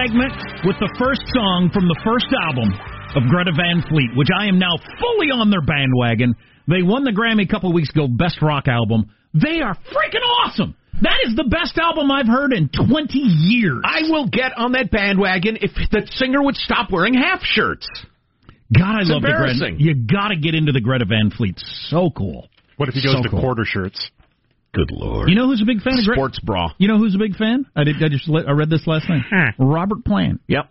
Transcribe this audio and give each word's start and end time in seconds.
segment 0.00 0.32
with 0.64 0.76
the 0.80 0.88
first 0.98 1.20
song 1.36 1.70
from 1.72 1.84
the 1.88 1.98
first 2.04 2.26
album 2.48 2.72
of 3.16 3.28
Greta 3.28 3.52
Van 3.56 3.82
Fleet, 3.90 4.08
which 4.16 4.28
I 4.34 4.46
am 4.46 4.58
now 4.58 4.76
fully 4.98 5.28
on 5.28 5.50
their 5.50 5.60
bandwagon. 5.60 6.34
They 6.68 6.82
won 6.82 7.04
the 7.04 7.10
Grammy 7.12 7.44
a 7.44 7.48
couple 7.50 7.68
of 7.70 7.74
weeks 7.74 7.90
ago, 7.90 8.06
Best 8.08 8.40
Rock 8.40 8.68
Album. 8.68 9.10
They 9.34 9.60
are 9.60 9.74
freaking 9.92 10.24
awesome. 10.44 10.74
That 11.02 11.18
is 11.26 11.34
the 11.34 11.44
best 11.44 11.78
album 11.78 12.10
I've 12.10 12.26
heard 12.28 12.52
in 12.52 12.68
20 12.68 13.18
years. 13.18 13.80
I 13.84 14.02
will 14.10 14.28
get 14.28 14.52
on 14.56 14.72
that 14.72 14.90
bandwagon 14.90 15.56
if 15.60 15.72
the 15.90 16.06
singer 16.12 16.42
would 16.42 16.56
stop 16.56 16.90
wearing 16.90 17.14
half 17.14 17.40
shirts. 17.42 17.88
God, 18.76 18.96
I 18.96 19.00
It's 19.00 19.10
love 19.10 19.22
the 19.22 19.28
Greta. 19.28 19.50
embarrassing. 19.52 19.80
You 19.80 19.94
got 19.94 20.28
to 20.28 20.36
get 20.36 20.54
into 20.54 20.72
the 20.72 20.80
Greta 20.80 21.04
Van 21.06 21.30
Fleet. 21.30 21.58
So 21.88 22.10
cool. 22.16 22.48
What 22.76 22.88
if 22.88 22.94
he 22.94 23.02
goes 23.02 23.16
So 23.16 23.22
to 23.22 23.28
cool. 23.30 23.40
quarter 23.40 23.64
shirts? 23.64 24.10
Good 24.72 24.90
lord. 24.92 25.28
You 25.28 25.34
know 25.34 25.46
who's 25.46 25.60
a 25.62 25.64
big 25.64 25.82
fan 25.82 25.94
of 25.98 26.04
Sports 26.04 26.38
bra. 26.40 26.72
You 26.78 26.86
know 26.88 26.98
who's 26.98 27.14
a 27.14 27.18
big 27.18 27.34
fan? 27.36 27.66
I 27.74 27.84
did. 27.84 27.96
I 28.02 28.08
just 28.08 28.28
let, 28.28 28.48
I 28.48 28.52
read 28.52 28.70
this 28.70 28.86
last 28.86 29.08
night. 29.08 29.22
Robert 29.58 30.04
Plant, 30.04 30.40
Yep. 30.46 30.70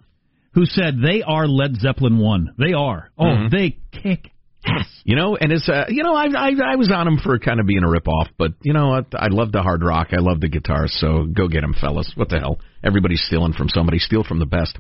who 0.54 0.66
said 0.66 0.96
they 1.04 1.22
are 1.22 1.48
Led 1.48 1.76
Zeppelin 1.76 2.18
one. 2.18 2.54
They 2.58 2.74
are. 2.74 3.10
Oh, 3.18 3.26
Mhm. 3.26 3.52
they 3.52 3.78
kick 3.92 4.32
ass. 4.66 4.88
You 5.04 5.16
know, 5.18 5.36
and 5.36 5.52
it's 5.52 5.68
uh, 5.68 5.86
you 5.90 6.04
know, 6.04 6.14
I, 6.14 6.28
I 6.36 6.52
I 6.74 6.76
was 6.78 6.92
on 6.94 7.08
him 7.08 7.18
for 7.18 7.38
kind 7.40 7.60
of 7.60 7.66
being 7.66 7.84
a 7.84 7.88
ripoff, 7.88 8.28
but 8.38 8.54
you 8.62 8.74
know 8.74 8.88
what? 8.90 9.08
I 9.14 9.28
love 9.30 9.52
the 9.52 9.62
hard 9.62 9.84
rock. 9.84 10.10
I 10.14 10.20
love 10.20 10.40
the 10.40 10.50
guitar. 10.50 10.88
So 10.88 11.26
go 11.26 11.48
get 11.50 11.64
him, 11.64 11.74
fellas. 11.80 12.12
What 12.16 12.30
the 12.30 12.40
hell? 12.40 12.60
Everybody's 12.84 13.22
stealing 13.26 13.54
from 13.54 13.68
somebody. 13.70 14.00
Steal 14.00 14.24
from 14.24 14.40
the 14.40 14.46
best. 14.46 14.78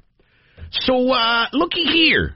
So 0.71 1.11
uh 1.11 1.47
looky 1.53 1.83
here. 1.83 2.35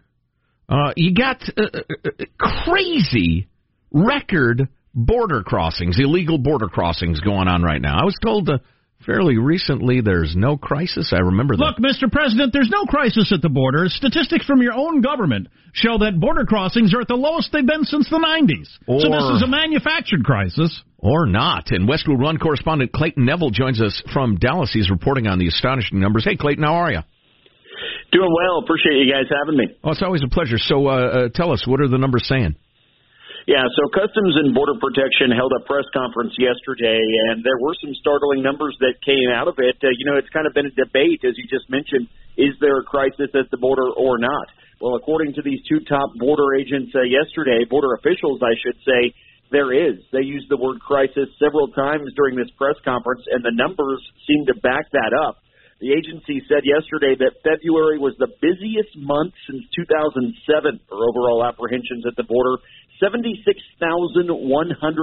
Uh 0.67 0.91
You 0.97 1.13
got 1.13 1.41
uh, 1.57 1.63
uh, 1.73 1.79
uh, 2.05 2.25
crazy 2.37 3.47
record 3.91 4.67
border 4.93 5.43
crossings, 5.43 5.99
illegal 5.99 6.37
border 6.37 6.67
crossings 6.67 7.19
going 7.21 7.47
on 7.47 7.63
right 7.63 7.81
now. 7.81 7.99
I 7.99 8.05
was 8.05 8.17
told 8.21 8.49
uh, 8.49 8.59
fairly 9.05 9.37
recently 9.37 10.01
there's 10.01 10.35
no 10.35 10.57
crisis. 10.57 11.13
I 11.15 11.19
remember 11.19 11.55
that. 11.55 11.63
Look, 11.63 11.77
Mr. 11.77 12.11
President, 12.11 12.53
there's 12.53 12.69
no 12.69 12.85
crisis 12.85 13.31
at 13.33 13.41
the 13.41 13.49
border. 13.49 13.85
Statistics 13.87 14.45
from 14.45 14.61
your 14.61 14.73
own 14.73 15.01
government 15.01 15.47
show 15.73 15.97
that 15.99 16.19
border 16.19 16.45
crossings 16.45 16.93
are 16.93 17.01
at 17.01 17.07
the 17.07 17.15
lowest 17.15 17.51
they've 17.51 17.65
been 17.65 17.83
since 17.83 18.09
the 18.09 18.17
90s. 18.17 18.67
so 18.87 19.09
this 19.09 19.37
is 19.37 19.43
a 19.43 19.47
manufactured 19.47 20.23
crisis. 20.23 20.81
Or 20.99 21.25
not. 21.25 21.71
And 21.71 21.85
Westwood 21.87 22.21
One 22.21 22.37
correspondent 22.37 22.93
Clayton 22.93 23.25
Neville 23.25 23.49
joins 23.49 23.81
us 23.81 24.01
from 24.13 24.37
Dallas. 24.37 24.71
He's 24.71 24.89
reporting 24.89 25.27
on 25.27 25.37
the 25.37 25.47
astonishing 25.47 25.99
numbers. 25.99 26.23
Hey, 26.23 26.37
Clayton, 26.37 26.63
how 26.63 26.75
are 26.75 26.91
you? 26.91 26.99
Doing 28.13 28.31
well. 28.33 28.63
Appreciate 28.63 29.03
you 29.03 29.11
guys 29.11 29.25
having 29.27 29.57
me. 29.57 29.75
Oh, 29.83 29.91
it's 29.91 30.01
always 30.01 30.23
a 30.23 30.29
pleasure. 30.29 30.57
So, 30.57 30.87
uh, 30.87 30.91
uh, 30.91 31.29
tell 31.33 31.51
us, 31.51 31.65
what 31.67 31.81
are 31.81 31.89
the 31.89 31.97
numbers 31.97 32.25
saying? 32.27 32.55
Yeah, 33.43 33.67
so 33.75 33.91
Customs 33.91 34.39
and 34.39 34.55
Border 34.55 34.79
Protection 34.79 35.27
held 35.35 35.51
a 35.51 35.59
press 35.67 35.83
conference 35.91 36.31
yesterday, 36.39 37.03
and 37.27 37.43
there 37.43 37.59
were 37.59 37.75
some 37.83 37.91
startling 37.99 38.39
numbers 38.39 38.71
that 38.79 38.95
came 39.03 39.27
out 39.35 39.51
of 39.51 39.59
it. 39.59 39.75
Uh, 39.83 39.91
you 39.99 40.07
know, 40.07 40.15
it's 40.15 40.31
kind 40.31 40.47
of 40.47 40.55
been 40.55 40.71
a 40.71 40.75
debate, 40.79 41.27
as 41.27 41.35
you 41.35 41.43
just 41.51 41.67
mentioned. 41.67 42.07
Is 42.39 42.55
there 42.63 42.79
a 42.79 42.87
crisis 42.87 43.35
at 43.35 43.51
the 43.51 43.59
border 43.59 43.91
or 43.99 44.15
not? 44.15 44.47
Well, 44.79 44.95
according 44.95 45.35
to 45.35 45.41
these 45.43 45.59
two 45.67 45.83
top 45.83 46.15
border 46.15 46.55
agents 46.55 46.95
uh, 46.95 47.03
yesterday, 47.03 47.67
border 47.67 47.91
officials, 47.99 48.39
I 48.39 48.55
should 48.63 48.79
say, 48.87 49.11
there 49.51 49.75
is. 49.75 49.99
They 50.15 50.23
used 50.23 50.47
the 50.47 50.57
word 50.57 50.79
crisis 50.79 51.27
several 51.35 51.67
times 51.75 52.15
during 52.15 52.39
this 52.39 52.49
press 52.55 52.79
conference, 52.87 53.27
and 53.27 53.43
the 53.43 53.51
numbers 53.51 53.99
seem 54.23 54.47
to 54.47 54.55
back 54.63 54.87
that 54.95 55.11
up. 55.11 55.42
The 55.83 55.91
agency 55.91 56.39
said 56.47 56.63
yesterday 56.63 57.19
that 57.19 57.43
February 57.43 57.99
was 57.99 58.15
the 58.15 58.31
busiest 58.39 58.95
month 58.95 59.35
since 59.51 59.67
2007 59.75 60.79
for 60.87 60.95
overall 60.95 61.43
apprehensions 61.43 62.07
at 62.07 62.15
the 62.15 62.23
border. 62.23 62.55
76,100 63.03 64.31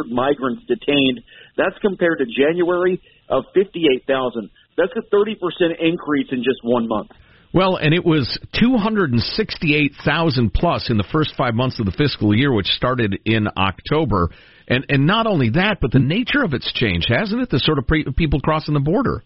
migrants 0.08 0.64
detained. 0.64 1.20
That's 1.60 1.76
compared 1.84 2.24
to 2.24 2.26
January 2.32 2.96
of 3.28 3.44
58,000. 3.52 4.48
That's 4.80 4.96
a 4.96 5.04
30% 5.12 5.36
increase 5.84 6.32
in 6.32 6.40
just 6.40 6.64
one 6.64 6.88
month. 6.88 7.10
Well, 7.52 7.76
and 7.76 7.92
it 7.92 8.06
was 8.06 8.38
268,000 8.56 10.54
plus 10.54 10.88
in 10.88 10.96
the 10.96 11.04
first 11.12 11.34
five 11.36 11.52
months 11.52 11.78
of 11.78 11.84
the 11.84 11.92
fiscal 11.92 12.34
year, 12.34 12.54
which 12.54 12.68
started 12.68 13.20
in 13.26 13.48
October. 13.54 14.30
And 14.66 14.86
and 14.88 15.06
not 15.06 15.26
only 15.26 15.50
that, 15.50 15.76
but 15.82 15.92
the 15.92 15.98
nature 15.98 16.42
of 16.42 16.54
it's 16.54 16.72
changed, 16.72 17.10
hasn't 17.10 17.42
it? 17.42 17.50
The 17.50 17.58
sort 17.58 17.76
of 17.76 17.86
pre- 17.86 18.10
people 18.16 18.40
crossing 18.40 18.72
the 18.72 18.80
border. 18.80 19.22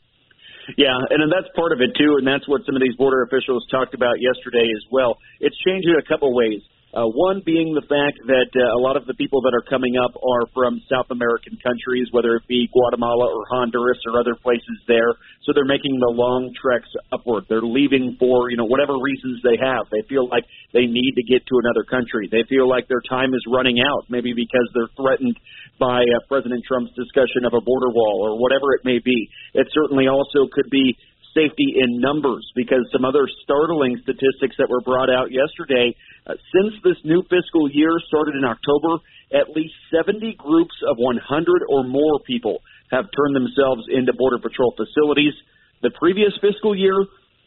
Yeah, 0.76 0.96
and 1.10 1.30
that's 1.30 1.48
part 1.54 1.72
of 1.72 1.80
it 1.80 1.92
too, 1.96 2.16
and 2.18 2.26
that's 2.26 2.48
what 2.48 2.64
some 2.66 2.74
of 2.74 2.82
these 2.82 2.96
border 2.96 3.22
officials 3.22 3.66
talked 3.70 3.94
about 3.94 4.20
yesterday 4.20 4.64
as 4.64 4.84
well. 4.90 5.18
It's 5.40 5.56
changed 5.66 5.88
in 5.88 5.96
a 5.96 6.06
couple 6.08 6.34
ways. 6.34 6.62
Uh, 6.94 7.10
one 7.10 7.42
being 7.42 7.74
the 7.74 7.82
fact 7.90 8.22
that 8.30 8.46
uh, 8.54 8.78
a 8.78 8.78
lot 8.78 8.94
of 8.94 9.02
the 9.10 9.18
people 9.18 9.42
that 9.42 9.50
are 9.50 9.66
coming 9.66 9.98
up 9.98 10.14
are 10.14 10.46
from 10.54 10.78
South 10.86 11.10
American 11.10 11.58
countries, 11.58 12.06
whether 12.14 12.38
it 12.38 12.46
be 12.46 12.70
Guatemala 12.70 13.34
or 13.34 13.42
Honduras 13.50 13.98
or 14.06 14.14
other 14.14 14.38
places 14.38 14.78
there. 14.86 15.10
So 15.42 15.50
they're 15.50 15.66
making 15.66 15.98
the 15.98 16.14
long 16.14 16.54
treks 16.54 16.86
upward. 17.10 17.50
They're 17.50 17.66
leaving 17.66 18.14
for 18.22 18.46
you 18.46 18.54
know 18.54 18.70
whatever 18.70 18.94
reasons 18.94 19.42
they 19.42 19.58
have. 19.58 19.90
They 19.90 20.06
feel 20.06 20.30
like 20.30 20.46
they 20.70 20.86
need 20.86 21.18
to 21.18 21.26
get 21.26 21.42
to 21.50 21.58
another 21.66 21.82
country. 21.82 22.30
They 22.30 22.46
feel 22.46 22.70
like 22.70 22.86
their 22.86 23.02
time 23.10 23.34
is 23.34 23.42
running 23.50 23.82
out, 23.82 24.06
maybe 24.06 24.30
because 24.30 24.70
they're 24.70 24.94
threatened 24.94 25.34
by 25.82 26.06
uh, 26.06 26.22
President 26.30 26.62
Trump's 26.62 26.94
discussion 26.94 27.42
of 27.42 27.58
a 27.58 27.62
border 27.62 27.90
wall 27.90 28.22
or 28.22 28.38
whatever 28.38 28.70
it 28.70 28.86
may 28.86 29.02
be. 29.02 29.26
It 29.50 29.66
certainly 29.74 30.06
also 30.06 30.46
could 30.46 30.70
be 30.70 30.94
safety 31.34 31.74
in 31.74 31.98
numbers 31.98 32.46
because 32.54 32.86
some 32.94 33.04
other 33.04 33.26
startling 33.42 33.98
statistics 34.06 34.54
that 34.62 34.70
were 34.70 34.80
brought 34.80 35.10
out 35.10 35.34
yesterday 35.34 35.90
uh, 36.26 36.34
since 36.52 36.74
this 36.82 36.96
new 37.04 37.22
fiscal 37.28 37.70
year 37.70 37.90
started 38.08 38.34
in 38.34 38.44
October 38.44 39.02
at 39.32 39.50
least 39.50 39.74
70 39.90 40.36
groups 40.38 40.74
of 40.88 40.96
100 40.96 41.20
or 41.68 41.84
more 41.84 42.20
people 42.26 42.60
have 42.90 43.06
turned 43.16 43.34
themselves 43.34 43.82
into 43.90 44.12
border 44.12 44.38
patrol 44.38 44.72
facilities. 44.76 45.34
The 45.82 45.90
previous 45.90 46.32
fiscal 46.40 46.76
year 46.76 46.96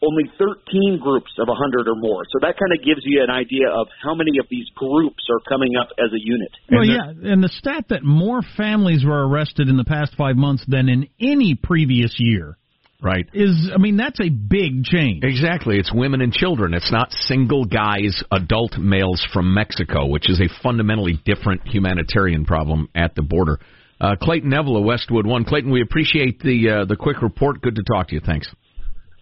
only 0.02 0.30
13 0.38 1.00
groups 1.02 1.32
of 1.38 1.48
100 1.48 1.88
or 1.88 1.96
more. 1.96 2.22
So 2.30 2.38
that 2.42 2.54
kind 2.58 2.70
of 2.70 2.84
gives 2.84 3.00
you 3.04 3.22
an 3.22 3.30
idea 3.30 3.68
of 3.68 3.88
how 4.02 4.14
many 4.14 4.38
of 4.38 4.46
these 4.50 4.66
groups 4.76 5.24
are 5.30 5.40
coming 5.48 5.74
up 5.74 5.88
as 5.98 6.12
a 6.12 6.20
unit. 6.22 6.52
Well, 6.70 6.84
yeah, 6.84 7.32
and 7.32 7.42
the 7.42 7.48
stat 7.48 7.86
that 7.90 8.04
more 8.04 8.42
families 8.56 9.04
were 9.04 9.26
arrested 9.26 9.68
in 9.68 9.76
the 9.76 9.84
past 9.84 10.14
five 10.16 10.36
months 10.36 10.64
than 10.68 10.88
in 10.88 11.08
any 11.20 11.58
previous 11.60 12.14
year 12.18 12.56
Right. 13.00 13.28
is, 13.32 13.70
I 13.72 13.78
mean, 13.78 13.96
that's 13.96 14.20
a 14.20 14.28
big 14.28 14.82
change. 14.82 15.22
Exactly. 15.22 15.78
It's 15.78 15.92
women 15.92 16.20
and 16.20 16.32
children. 16.32 16.74
It's 16.74 16.90
not 16.90 17.12
single 17.12 17.64
guys, 17.64 18.22
adult 18.32 18.76
males 18.76 19.24
from 19.32 19.54
Mexico, 19.54 20.06
which 20.06 20.28
is 20.28 20.40
a 20.40 20.48
fundamentally 20.62 21.20
different 21.24 21.66
humanitarian 21.66 22.44
problem 22.44 22.88
at 22.96 23.14
the 23.14 23.22
border. 23.22 23.60
Uh, 24.00 24.16
Clayton 24.20 24.50
Neville 24.50 24.78
of 24.78 24.84
Westwood 24.84 25.26
One. 25.26 25.44
Clayton, 25.44 25.70
we 25.70 25.80
appreciate 25.80 26.40
the 26.40 26.70
uh, 26.70 26.84
the 26.86 26.96
quick 26.96 27.22
report. 27.22 27.60
Good 27.60 27.76
to 27.76 27.82
talk 27.82 28.08
to 28.08 28.14
you. 28.14 28.20
Thanks. 28.24 28.48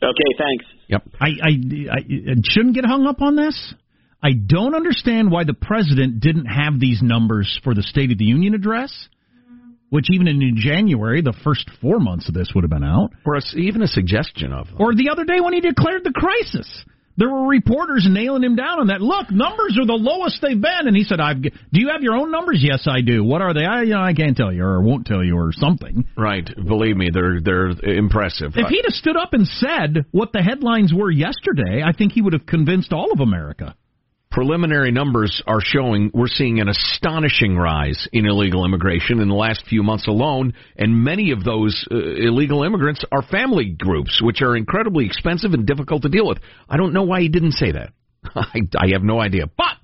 okay 0.03 0.37
thanks 0.39 0.65
Yep. 0.89 1.03
I, 1.21 1.27
I, 1.43 1.51
I 1.93 2.35
shouldn't 2.45 2.75
get 2.75 2.85
hung 2.85 3.07
up 3.07 3.21
on 3.21 3.37
this. 3.37 3.75
I 4.23 4.33
don't 4.33 4.75
understand 4.75 5.31
why 5.31 5.45
the 5.45 5.55
president 5.55 6.21
didn't 6.21 6.47
have 6.47 6.81
these 6.81 7.01
numbers 7.03 7.61
for 7.63 7.75
the 7.75 7.83
State 7.83 8.13
of 8.13 8.19
the 8.19 8.25
Union 8.25 8.55
address, 8.55 9.09
which 9.91 10.07
even 10.11 10.29
in 10.29 10.55
January, 10.57 11.23
the 11.23 11.33
first 11.45 11.71
four 11.81 11.99
months 12.01 12.29
of 12.29 12.35
this 12.35 12.53
would 12.55 12.65
have 12.65 12.71
been 12.71 12.85
out, 12.85 13.11
Or 13.25 13.37
a, 13.37 13.41
even 13.57 13.83
a 13.83 13.87
suggestion 13.89 14.53
of. 14.53 14.69
or 14.79 14.95
the 14.95 15.11
other 15.11 15.25
day 15.25 15.41
when 15.41 15.53
he 15.53 15.61
declared 15.61 16.05
the 16.05 16.13
crisis. 16.13 16.85
There 17.19 17.31
were 17.31 17.49
reporters 17.49 18.07
nailing 18.11 18.45
him 18.45 18.57
down 18.57 18.79
on 18.79 18.87
that. 18.89 19.01
Look, 19.01 19.31
numbers 19.31 19.79
are 19.81 19.87
the 19.87 19.95
lowest 19.95 20.43
they've 20.43 20.61
been, 20.61 20.87
and 20.87 20.95
he 20.95 21.03
said, 21.03 21.19
"I've." 21.19 21.41
Do 21.41 21.51
you 21.73 21.89
have 21.89 22.03
your 22.03 22.15
own 22.15 22.31
numbers? 22.31 22.63
Yes, 22.63 22.87
I 22.87 23.01
do. 23.01 23.25
What 23.25 23.41
are 23.41 23.55
they? 23.55 23.65
I, 23.65 23.83
you 23.85 23.95
know, 23.95 24.03
I 24.03 24.13
can't 24.13 24.37
tell 24.37 24.53
you, 24.53 24.63
or 24.63 24.83
won't 24.83 25.07
tell 25.07 25.25
you, 25.25 25.35
or 25.35 25.51
something. 25.53 26.05
Right. 26.15 26.47
Believe 26.55 26.95
me, 26.95 27.09
they're 27.11 27.41
they're 27.41 27.69
impressive. 27.83 28.53
If 28.55 28.69
he'd 28.69 28.85
have 28.85 28.93
stood 28.95 29.17
up 29.17 29.33
and 29.33 29.47
said 29.47 30.05
what 30.11 30.33
the 30.35 30.43
headlines 30.43 30.93
were 30.93 31.11
yesterday, 31.11 31.83
I 31.83 31.93
think 31.93 32.13
he 32.13 32.21
would 32.21 32.35
have 32.35 32.45
convinced 32.45 32.93
all 32.93 33.11
of 33.13 33.21
America. 33.21 33.75
Preliminary 34.37 34.93
numbers 34.93 35.43
are 35.47 35.63
showing 35.63 36.11
we're 36.13 36.27
seeing 36.27 36.61
an 36.61 36.69
astonishing 36.69 37.57
rise 37.57 38.07
in 38.13 38.27
illegal 38.27 38.67
immigration 38.67 39.19
in 39.19 39.29
the 39.29 39.35
last 39.35 39.65
few 39.67 39.83
months 39.83 40.07
alone, 40.07 40.53
and 40.77 41.03
many 41.03 41.31
of 41.31 41.43
those 41.43 41.89
uh, 41.91 41.97
illegal 41.97 42.63
immigrants 42.63 43.03
are 43.11 43.23
family 43.23 43.71
groups, 43.71 44.21
which 44.23 44.43
are 44.43 44.55
incredibly 44.55 45.07
expensive 45.07 45.55
and 45.55 45.67
difficult 45.67 46.03
to 46.03 46.11
deal 46.11 46.27
with. 46.27 46.37
I 46.69 46.77
don't 46.77 46.93
know 46.93 47.05
why 47.05 47.23
he 47.23 47.31
didn't 47.31 47.53
say 47.53 47.73
that. 47.73 47.95
I, 48.35 48.59
I 48.77 48.89
have 48.93 49.03
no 49.03 49.19
idea. 49.19 49.45
But 49.47 49.79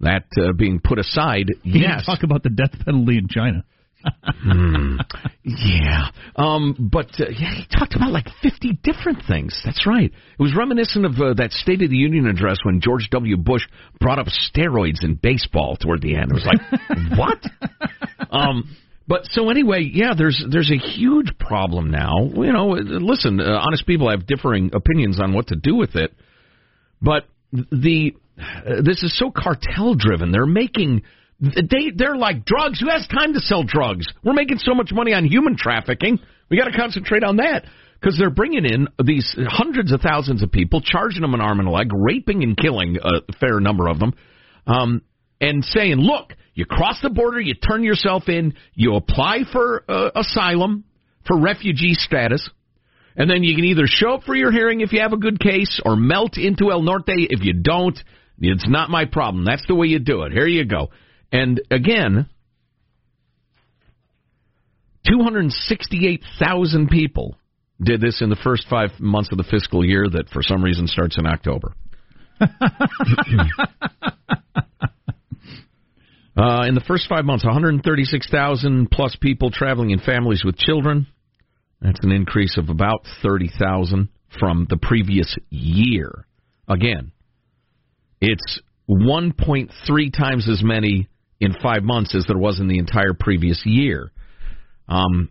that 0.00 0.24
uh, 0.36 0.52
being 0.54 0.80
put 0.82 0.98
aside, 0.98 1.52
He 1.62 1.78
yes, 1.78 1.82
didn't 1.82 2.04
talk 2.04 2.24
about 2.24 2.42
the 2.42 2.50
death 2.50 2.74
penalty 2.84 3.16
in 3.16 3.28
China. 3.28 3.64
Hmm. 4.24 4.96
Yeah. 5.42 6.08
Um, 6.36 6.90
but 6.92 7.08
uh, 7.18 7.30
yeah, 7.30 7.54
he 7.54 7.66
talked 7.70 7.94
about 7.94 8.12
like 8.12 8.26
50 8.42 8.78
different 8.82 9.22
things. 9.26 9.58
That's 9.64 9.86
right. 9.86 10.10
It 10.12 10.42
was 10.42 10.54
reminiscent 10.56 11.06
of 11.06 11.12
uh, 11.12 11.34
that 11.34 11.52
State 11.52 11.82
of 11.82 11.90
the 11.90 11.96
Union 11.96 12.26
address 12.26 12.58
when 12.62 12.80
George 12.80 13.08
W. 13.10 13.36
Bush 13.36 13.62
brought 14.00 14.18
up 14.18 14.26
steroids 14.26 15.02
in 15.02 15.14
baseball 15.14 15.76
toward 15.76 16.02
the 16.02 16.16
end. 16.16 16.30
It 16.30 16.34
was 16.34 16.46
like, 16.46 17.18
what? 17.18 18.30
Um, 18.30 18.76
but 19.06 19.26
so 19.26 19.50
anyway, 19.50 19.88
yeah, 19.92 20.14
there's 20.16 20.42
there's 20.50 20.70
a 20.70 20.78
huge 20.78 21.36
problem 21.38 21.90
now. 21.90 22.30
You 22.34 22.52
know, 22.52 22.68
listen, 22.68 23.40
uh, 23.40 23.44
honest 23.44 23.86
people 23.86 24.10
have 24.10 24.26
differing 24.26 24.70
opinions 24.74 25.20
on 25.20 25.34
what 25.34 25.48
to 25.48 25.56
do 25.56 25.74
with 25.74 25.94
it, 25.94 26.14
but 27.02 27.26
the 27.52 28.14
uh, 28.38 28.82
this 28.82 29.02
is 29.02 29.16
so 29.18 29.30
cartel 29.30 29.94
driven. 29.94 30.32
They're 30.32 30.46
making 30.46 31.02
they 31.40 31.90
they're 31.94 32.16
like 32.16 32.44
drugs. 32.44 32.80
Who 32.80 32.88
has 32.88 33.06
time 33.06 33.34
to 33.34 33.40
sell 33.40 33.64
drugs? 33.64 34.06
We're 34.22 34.34
making 34.34 34.58
so 34.58 34.74
much 34.74 34.90
money 34.92 35.12
on 35.12 35.24
human 35.26 35.56
trafficking. 35.56 36.18
We 36.50 36.56
got 36.56 36.66
to 36.66 36.76
concentrate 36.76 37.24
on 37.24 37.36
that. 37.36 37.64
because 38.00 38.18
they're 38.18 38.30
bringing 38.30 38.66
in 38.66 38.88
these 39.02 39.34
hundreds 39.48 39.90
of 39.90 40.00
thousands 40.00 40.42
of 40.42 40.52
people, 40.52 40.82
charging 40.82 41.22
them 41.22 41.32
an 41.32 41.40
arm 41.40 41.58
and 41.58 41.68
a 41.68 41.70
leg, 41.70 41.88
raping 41.92 42.42
and 42.42 42.56
killing 42.56 42.98
a 43.02 43.32
fair 43.40 43.60
number 43.60 43.88
of 43.88 43.98
them, 43.98 44.12
um, 44.66 45.02
and 45.40 45.64
saying, 45.64 45.96
"Look, 45.96 46.34
you 46.54 46.66
cross 46.66 47.00
the 47.02 47.08
border, 47.10 47.40
you 47.40 47.54
turn 47.54 47.82
yourself 47.82 48.28
in, 48.28 48.54
you 48.74 48.94
apply 48.96 49.44
for 49.50 49.84
uh, 49.88 50.10
asylum, 50.16 50.84
for 51.26 51.38
refugee 51.38 51.94
status." 51.94 52.46
And 53.16 53.30
then 53.30 53.42
you 53.44 53.54
can 53.54 53.64
either 53.64 53.86
show 53.86 54.14
up 54.14 54.24
for 54.24 54.34
your 54.34 54.50
hearing 54.50 54.80
if 54.80 54.92
you 54.92 55.00
have 55.00 55.12
a 55.12 55.16
good 55.16 55.38
case 55.38 55.80
or 55.84 55.94
melt 55.96 56.36
into 56.36 56.72
El 56.72 56.82
Norte 56.82 57.04
if 57.06 57.44
you 57.44 57.54
don't. 57.54 57.98
It's 58.40 58.68
not 58.68 58.90
my 58.90 59.04
problem. 59.04 59.44
That's 59.44 59.64
the 59.68 59.76
way 59.76 59.86
you 59.86 60.00
do 60.00 60.22
it. 60.24 60.32
Here 60.32 60.48
you 60.48 60.64
go. 60.64 60.90
And 61.34 61.60
again, 61.68 62.28
268,000 65.08 66.88
people 66.88 67.36
did 67.82 68.00
this 68.00 68.22
in 68.22 68.30
the 68.30 68.36
first 68.36 68.66
five 68.70 68.90
months 69.00 69.30
of 69.32 69.38
the 69.38 69.44
fiscal 69.50 69.84
year 69.84 70.06
that 70.08 70.28
for 70.32 70.42
some 70.42 70.62
reason 70.62 70.86
starts 70.86 71.18
in 71.18 71.26
October. 71.26 71.74
uh, 72.40 72.46
in 76.68 76.76
the 76.76 76.84
first 76.86 77.08
five 77.08 77.24
months, 77.24 77.44
136,000 77.44 78.88
plus 78.92 79.16
people 79.20 79.50
traveling 79.50 79.90
in 79.90 79.98
families 79.98 80.44
with 80.44 80.56
children. 80.56 81.08
That's 81.80 81.98
an 82.04 82.12
increase 82.12 82.56
of 82.56 82.68
about 82.68 83.04
30,000 83.24 84.08
from 84.38 84.68
the 84.70 84.76
previous 84.76 85.36
year. 85.50 86.26
Again, 86.68 87.10
it's 88.20 88.60
1.3 88.88 90.16
times 90.16 90.48
as 90.48 90.62
many 90.62 91.08
in 91.40 91.54
five 91.62 91.82
months 91.82 92.14
as 92.14 92.24
there 92.26 92.38
was 92.38 92.60
in 92.60 92.68
the 92.68 92.78
entire 92.78 93.14
previous 93.18 93.62
year. 93.64 94.10
Um, 94.88 95.30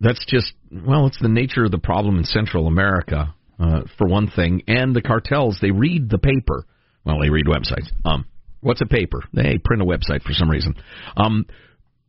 that's 0.00 0.24
just 0.26 0.52
well, 0.70 1.06
it's 1.06 1.20
the 1.20 1.28
nature 1.28 1.64
of 1.64 1.70
the 1.70 1.78
problem 1.78 2.18
in 2.18 2.24
Central 2.24 2.66
America, 2.66 3.34
uh, 3.58 3.82
for 3.96 4.06
one 4.06 4.28
thing, 4.28 4.62
and 4.66 4.94
the 4.94 5.02
cartels. 5.02 5.58
They 5.60 5.70
read 5.70 6.10
the 6.10 6.18
paper. 6.18 6.66
Well, 7.04 7.20
they 7.20 7.30
read 7.30 7.46
websites. 7.46 7.88
Um, 8.04 8.26
what's 8.60 8.82
a 8.82 8.86
paper? 8.86 9.22
They 9.32 9.58
print 9.58 9.82
a 9.82 9.86
website 9.86 10.22
for 10.22 10.32
some 10.32 10.50
reason. 10.50 10.74
Um, 11.16 11.46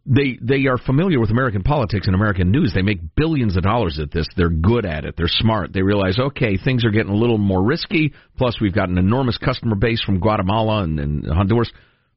they 0.05 0.39
they 0.41 0.67
are 0.67 0.77
familiar 0.77 1.19
with 1.19 1.31
American 1.31 1.63
politics 1.63 2.07
and 2.07 2.15
American 2.15 2.51
news. 2.51 2.71
They 2.73 2.81
make 2.81 3.15
billions 3.15 3.57
of 3.57 3.63
dollars 3.63 3.99
at 4.01 4.11
this. 4.11 4.27
They're 4.35 4.49
good 4.49 4.85
at 4.85 5.05
it. 5.05 5.15
They're 5.17 5.27
smart. 5.27 5.73
They 5.73 5.81
realize, 5.81 6.17
okay, 6.17 6.57
things 6.57 6.85
are 6.85 6.91
getting 6.91 7.11
a 7.11 7.15
little 7.15 7.37
more 7.37 7.63
risky. 7.63 8.13
Plus, 8.37 8.59
we've 8.61 8.73
got 8.73 8.89
an 8.89 8.97
enormous 8.97 9.37
customer 9.37 9.75
base 9.75 10.01
from 10.01 10.19
Guatemala 10.19 10.83
and, 10.83 10.99
and 10.99 11.25
Honduras. 11.25 11.71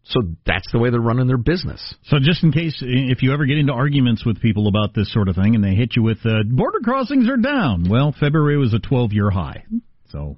So 0.04 0.20
that's 0.46 0.66
the 0.72 0.78
way 0.78 0.90
they're 0.90 1.00
running 1.00 1.26
their 1.26 1.36
business. 1.36 1.94
So 2.04 2.16
just 2.20 2.42
in 2.42 2.52
case, 2.52 2.76
if 2.80 3.22
you 3.22 3.32
ever 3.32 3.46
get 3.46 3.58
into 3.58 3.72
arguments 3.72 4.24
with 4.24 4.40
people 4.40 4.66
about 4.66 4.94
this 4.94 5.12
sort 5.12 5.28
of 5.28 5.36
thing, 5.36 5.54
and 5.54 5.62
they 5.62 5.74
hit 5.74 5.94
you 5.94 6.02
with 6.02 6.18
uh, 6.24 6.42
border 6.50 6.80
crossings 6.82 7.28
are 7.28 7.36
down, 7.36 7.88
well, 7.88 8.14
February 8.18 8.56
was 8.56 8.74
a 8.74 8.78
12-year 8.78 9.30
high. 9.30 9.64
So 10.10 10.36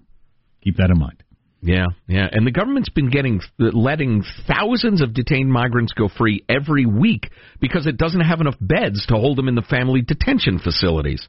keep 0.63 0.77
that 0.77 0.91
in 0.91 0.99
mind. 0.99 1.23
Yeah, 1.65 1.87
yeah, 2.09 2.27
and 2.31 2.45
the 2.45 2.51
government's 2.51 2.89
been 2.89 3.09
getting 3.09 3.41
letting 3.57 4.25
thousands 4.49 5.01
of 5.01 5.15
detained 5.15 5.51
migrants 5.51 5.93
go 5.93 6.09
free 6.09 6.45
every 6.49 6.87
week 6.87 7.31
because 7.61 7.87
it 7.87 7.97
doesn't 7.97 8.21
have 8.21 8.41
enough 8.41 8.57
beds 8.61 9.07
to 9.07 9.15
hold 9.15 9.39
them 9.39 9.47
in 9.47 9.55
the 9.55 9.63
family 9.63 10.03
detention 10.03 10.59
facilities. 10.59 11.25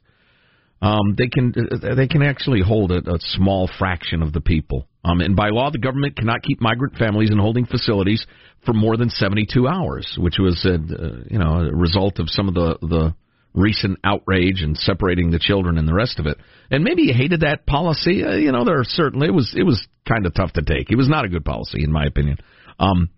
Um, 0.82 1.14
they 1.16 1.28
can 1.28 1.54
they 1.96 2.08
can 2.08 2.22
actually 2.22 2.62
hold 2.62 2.90
a, 2.90 2.98
a 2.98 3.18
small 3.20 3.70
fraction 3.78 4.22
of 4.22 4.32
the 4.32 4.40
people. 4.40 4.88
Um, 5.04 5.20
and 5.20 5.36
by 5.36 5.50
law, 5.50 5.70
the 5.70 5.78
government 5.78 6.16
cannot 6.16 6.42
keep 6.42 6.60
migrant 6.60 6.96
families 6.96 7.30
in 7.30 7.38
holding 7.38 7.66
facilities 7.66 8.26
for 8.64 8.72
more 8.72 8.96
than 8.96 9.10
72 9.10 9.68
hours, 9.68 10.16
which 10.18 10.36
was 10.38 10.64
a, 10.64 10.74
uh, 10.74 11.16
you 11.30 11.38
know 11.38 11.58
a 11.58 11.74
result 11.74 12.18
of 12.18 12.30
some 12.30 12.48
of 12.48 12.54
the 12.54 12.78
the 12.80 13.14
recent 13.54 14.00
outrage 14.02 14.62
and 14.62 14.76
separating 14.76 15.30
the 15.30 15.38
children 15.38 15.78
and 15.78 15.86
the 15.86 15.94
rest 15.94 16.18
of 16.18 16.26
it. 16.26 16.38
And 16.70 16.82
maybe 16.82 17.02
you 17.02 17.14
hated 17.14 17.40
that 17.40 17.66
policy. 17.66 18.24
Uh, 18.24 18.34
you 18.34 18.50
know, 18.50 18.64
there 18.64 18.80
are 18.80 18.84
certainly 18.84 19.28
it 19.28 19.34
was 19.34 19.54
it 19.56 19.62
was 19.62 19.86
kind 20.08 20.26
of 20.26 20.34
tough 20.34 20.52
to 20.54 20.62
take. 20.62 20.90
It 20.90 20.96
was 20.96 21.08
not 21.08 21.24
a 21.24 21.28
good 21.28 21.44
policy 21.44 21.84
in 21.84 21.92
my 21.92 22.06
opinion. 22.06 22.38
Um, 22.78 23.10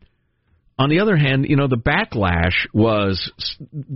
on 0.79 0.91
the 0.91 1.00
other 1.00 1.17
hand, 1.17 1.47
you 1.49 1.56
know, 1.56 1.69
the 1.69 1.77
backlash 1.77 2.67
was 2.75 3.33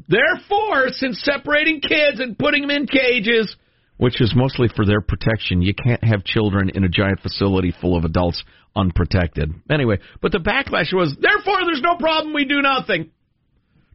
therefore 0.09 0.89
since 0.93 1.21
separating 1.23 1.81
kids 1.81 2.21
and 2.21 2.39
putting 2.39 2.63
them 2.63 2.71
in 2.71 2.87
cages, 2.87 3.55
which 4.01 4.23
is 4.23 4.33
mostly 4.35 4.67
for 4.75 4.87
their 4.87 5.03
protection, 5.03 5.61
you 5.61 5.75
can't 5.75 6.03
have 6.03 6.25
children 6.25 6.71
in 6.71 6.85
a 6.85 6.89
giant 6.89 7.21
facility 7.21 7.71
full 7.83 7.99
of 7.99 8.05
adults 8.05 8.43
unprotected. 8.75 9.53
Anyway, 9.71 9.99
but 10.23 10.33
the 10.33 10.39
backlash 10.39 10.91
was 10.95 11.15
therefore 11.21 11.61
there's 11.67 11.83
no 11.83 11.97
problem, 11.97 12.33
we 12.33 12.47
do 12.47 12.63
nothing. 12.63 13.11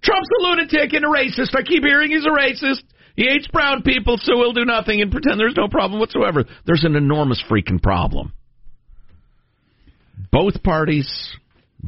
Trump's 0.04 0.30
a 0.40 0.44
lunatic 0.44 0.94
and 0.94 1.06
a 1.06 1.08
racist. 1.08 1.56
I 1.56 1.64
keep 1.64 1.84
hearing 1.84 2.12
he's 2.12 2.24
a 2.24 2.30
racist. 2.30 2.84
He 3.16 3.26
hates 3.28 3.48
brown 3.48 3.82
people, 3.82 4.18
so 4.22 4.38
we'll 4.38 4.54
do 4.54 4.64
nothing 4.64 5.02
and 5.02 5.12
pretend 5.12 5.40
there's 5.40 5.58
no 5.58 5.70
problem 5.70 6.00
whatsoever. 6.00 6.46
There's 6.68 6.84
an 6.84 6.96
enormous 6.96 7.44
freaking 7.50 7.82
problem. 7.82 8.32
Both 10.32 10.62
parties 10.62 11.10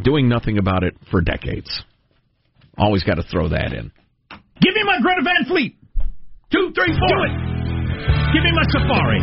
doing 0.01 0.27
nothing 0.27 0.57
about 0.57 0.83
it 0.83 0.95
for 1.11 1.21
decades. 1.21 1.83
Always 2.79 3.03
got 3.03 3.15
to 3.15 3.23
throw 3.23 3.49
that 3.49 3.73
in. 3.73 3.91
Give 4.59 4.73
me 4.73 4.83
my 4.83 4.97
Greta 5.03 5.21
Van 5.23 5.45
Fleet. 5.47 5.75
Two, 6.51 6.71
three, 6.73 6.97
four. 6.97 7.07
Do 7.09 7.23
it. 7.25 7.46
Give 8.37 8.45
me 8.45 8.53
my 8.53 8.67
Safari. 8.69 9.21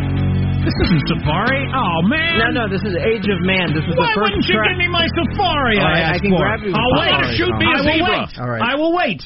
This 0.67 0.75
isn't 0.91 1.03
Safari. 1.07 1.63
Oh 1.71 2.03
man. 2.03 2.35
No, 2.35 2.47
no, 2.51 2.63
this 2.67 2.83
is 2.83 2.91
Age 2.99 3.23
of 3.31 3.39
Man. 3.47 3.71
This 3.71 3.85
is 3.87 3.95
Why 3.95 4.11
the 4.11 4.19
first 4.19 4.35
wouldn't 4.35 4.43
you 4.49 4.59
track. 4.59 4.75
give 4.75 4.79
me 4.83 4.89
my 4.91 5.07
Safari? 5.07 5.77
All 5.79 5.87
right, 5.87 6.03
I, 6.03 6.15
I 6.15 6.19
can 6.19 6.31
for? 6.35 6.41
grab 6.43 6.59
you. 6.67 6.73
I'll 6.75 6.93
wait. 6.99 7.15
Safari 7.15 7.37
Shoot 7.39 7.55
me 7.55 7.65
a 7.65 7.71
I 7.71 7.79
will 7.79 7.87
zebra. 7.95 8.19
wait. 8.27 8.31
All 8.43 8.49
right. 8.51 8.63
I 8.65 8.73
will 8.75 8.91
wait. 8.97 9.21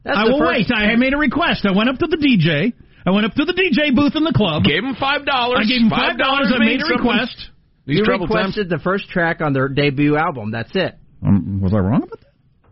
That's 0.00 0.16
I 0.16 0.24
will 0.24 0.38
first- 0.40 0.70
wait. 0.70 0.72
I 0.72 0.96
made 0.96 1.12
a 1.12 1.20
request. 1.20 1.66
I 1.68 1.76
went 1.76 1.92
up 1.92 1.98
to 2.00 2.08
the 2.08 2.16
DJ. 2.16 2.72
I 3.04 3.10
went 3.12 3.26
up 3.28 3.34
to 3.36 3.44
the 3.44 3.52
DJ 3.52 3.92
booth 3.94 4.16
in 4.16 4.24
the 4.24 4.32
club. 4.32 4.64
Gave 4.64 4.80
him 4.80 4.96
five 4.96 5.26
dollars. 5.28 5.60
I 5.60 5.68
gave 5.68 5.82
him 5.84 5.90
five 5.92 6.16
dollars. 6.16 6.48
I 6.48 6.58
made 6.64 6.80
a 6.80 6.88
request. 6.88 7.36
These 7.84 7.98
you 8.00 8.04
troubled 8.08 8.30
times. 8.32 8.56
requested 8.56 8.70
the 8.72 8.80
first 8.80 9.10
track 9.12 9.42
on 9.44 9.52
their 9.52 9.68
debut 9.68 10.16
album. 10.16 10.52
That's 10.56 10.72
it. 10.72 10.96
Um, 11.20 11.60
was 11.60 11.74
I 11.74 11.78
wrong 11.84 12.00
about 12.04 12.16
that? 12.20 12.23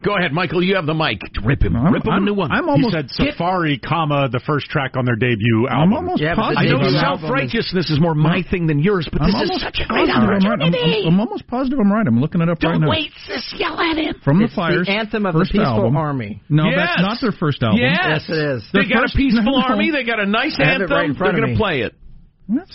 Go 0.05 0.17
ahead, 0.17 0.33
Michael. 0.33 0.63
You 0.63 0.75
have 0.77 0.87
the 0.87 0.95
mic. 0.95 1.21
Rip 1.45 1.63
him. 1.63 1.77
I'm, 1.77 1.93
Rip 1.95 2.05
him 2.05 2.11
I'm, 2.13 2.23
a 2.23 2.27
new 2.27 2.35
one. 2.35 2.51
I'm 2.51 2.65
He 2.65 2.71
almost. 2.71 2.93
said 2.95 3.11
Safari, 3.11 3.79
comma 3.79 4.29
the 4.29 4.41
first 4.45 4.67
track 4.67 4.97
on 4.97 5.05
their 5.05 5.15
debut 5.17 5.69
album. 5.71 5.93
I'm 5.93 5.93
almost 5.95 6.21
Yeah, 6.23 6.35
but 6.35 6.51
the 6.55 6.59
I 6.61 6.67
positive. 6.67 6.73
know 6.73 6.79
debut 6.85 6.99
I'm, 6.99 7.19
self 7.19 7.31
righteousness 7.31 7.91
is 7.91 8.01
more 8.01 8.15
my 8.15 8.43
thing 8.43 8.67
than 8.67 8.79
yours, 8.81 9.09
but 9.11 9.23
I'm 9.23 9.31
this 9.31 9.51
is 9.51 9.63
such 9.63 9.79
a 9.79 9.87
great 9.87 10.09
positive 10.11 10.29
I'm 10.29 10.43
right. 10.43 11.07
I'm. 11.07 11.07
I'm 11.15 11.21
almost 11.21 11.47
positive 11.47 11.79
I'm 11.79 11.91
right. 11.93 12.07
I'm 12.07 12.21
looking 12.21 12.41
it 12.43 12.49
up 12.49 12.59
right 12.63 12.73
Don't 12.73 12.81
now. 12.83 12.91
wait, 12.91 13.13
sis. 13.27 13.55
Yell 13.57 13.79
at 13.79 13.97
him. 13.97 14.15
From 14.25 14.43
it's 14.43 14.53
the 14.53 14.57
Fires, 14.57 14.87
the 14.87 14.93
anthem 14.93 15.27
of 15.27 15.35
the 15.35 15.41
first 15.41 15.53
Peaceful 15.53 15.87
album. 15.87 15.97
Army. 15.97 16.43
No, 16.49 16.67
Yes. 16.67 16.77
that's 16.99 17.03
not 17.03 17.17
their 17.23 17.33
first 17.39 17.63
album. 17.63 17.81
Yes. 17.81 17.99
Yes, 18.03 18.25
it 18.29 18.39
is. 18.59 18.63
They 18.73 18.83
The 18.83 18.89
got 18.93 19.01
first- 19.03 19.15
a 19.15 19.19
peaceful 19.19 19.45
no. 19.59 19.63
army. 19.63 19.91
They 19.91 20.05
got 20.05 20.19
a 20.19 20.27
nice 20.27 20.59
I 20.59 20.65
anthem. 20.65 20.91
right 20.91 21.11
They're 21.17 21.33
going 21.33 21.53
to 21.53 21.57
play 21.57 21.81
it. 21.83 21.95
What? 22.47 22.69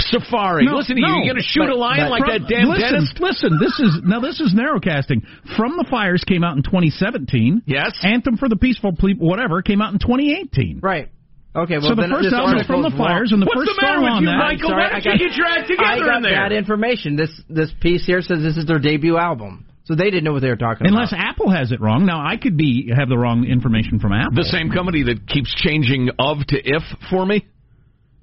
Safari. 0.00 0.64
No, 0.64 0.76
listen 0.76 0.96
to 0.96 1.00
you. 1.02 1.06
no. 1.06 1.14
You're 1.16 1.34
going 1.34 1.36
to 1.36 1.42
shoot 1.42 1.60
But- 1.66 1.70
a 1.70 1.76
lion 1.76 2.04
but- 2.06 2.10
like 2.10 2.20
From- 2.24 2.42
that 2.42 2.48
damn 2.48 2.68
listen, 2.68 2.92
dentist? 2.92 3.20
listen. 3.20 3.58
This 3.60 3.78
is 3.80 4.00
now. 4.04 4.20
This 4.20 4.40
is 4.40 4.54
narrowcasting. 4.54 5.22
From 5.56 5.76
the 5.76 5.84
Fires 5.90 6.24
came 6.26 6.44
out 6.44 6.56
in 6.56 6.62
2017. 6.62 7.62
Yes. 7.66 7.92
Anthem 8.02 8.36
for 8.36 8.48
the 8.48 8.56
Peaceful 8.56 8.92
People, 8.92 9.26
whatever, 9.28 9.62
came 9.62 9.80
out 9.82 9.92
in 9.92 9.98
2018. 9.98 10.80
Right. 10.82 11.08
Okay, 11.56 11.78
well 11.78 11.88
so 11.90 11.94
the 11.96 12.02
then 12.02 12.12
uh, 12.12 12.16
first 12.22 12.32
album 12.34 12.64
from 12.66 12.82
the. 12.82 12.90
Fires, 12.90 13.32
and 13.32 13.40
the 13.42 13.46
What's 13.46 13.58
first 13.66 13.72
the 13.74 13.82
matter 13.82 14.00
with 14.02 14.20
you, 14.20 14.26
that. 14.26 14.36
Michael? 14.36 14.68
Sorry, 14.68 14.82
Why 14.82 14.88
I 14.88 14.92
don't 15.00 15.04
got- 15.04 15.18
you 15.20 15.28
get 15.28 15.36
your 15.36 15.46
act 15.46 15.66
together 15.68 15.88
I 15.88 15.98
got 15.98 16.16
in 16.18 16.22
there? 16.22 16.32
bad 16.36 16.52
information. 16.52 17.16
This 17.16 17.30
this 17.48 17.72
piece 17.80 18.04
here 18.06 18.20
says 18.22 18.42
this 18.42 18.56
is 18.56 18.66
their 18.66 18.78
debut 18.78 19.16
album, 19.16 19.64
so 19.84 19.94
they 19.96 20.04
didn't 20.04 20.24
know 20.24 20.32
what 20.34 20.42
they 20.42 20.50
were 20.50 20.56
talking 20.60 20.86
Unless 20.86 21.10
about. 21.12 21.18
Unless 21.20 21.30
Apple 21.34 21.50
has 21.50 21.72
it 21.72 21.80
wrong. 21.80 22.04
Now 22.06 22.20
I 22.24 22.36
could 22.36 22.56
be 22.56 22.92
have 22.94 23.08
the 23.08 23.18
wrong 23.18 23.44
information 23.44 23.98
from 23.98 24.12
Apple. 24.12 24.36
The 24.36 24.44
same 24.44 24.70
company 24.70 25.02
that 25.04 25.26
keeps 25.26 25.52
changing 25.54 26.10
of 26.18 26.46
to 26.48 26.56
if 26.62 26.82
for 27.10 27.24
me? 27.26 27.46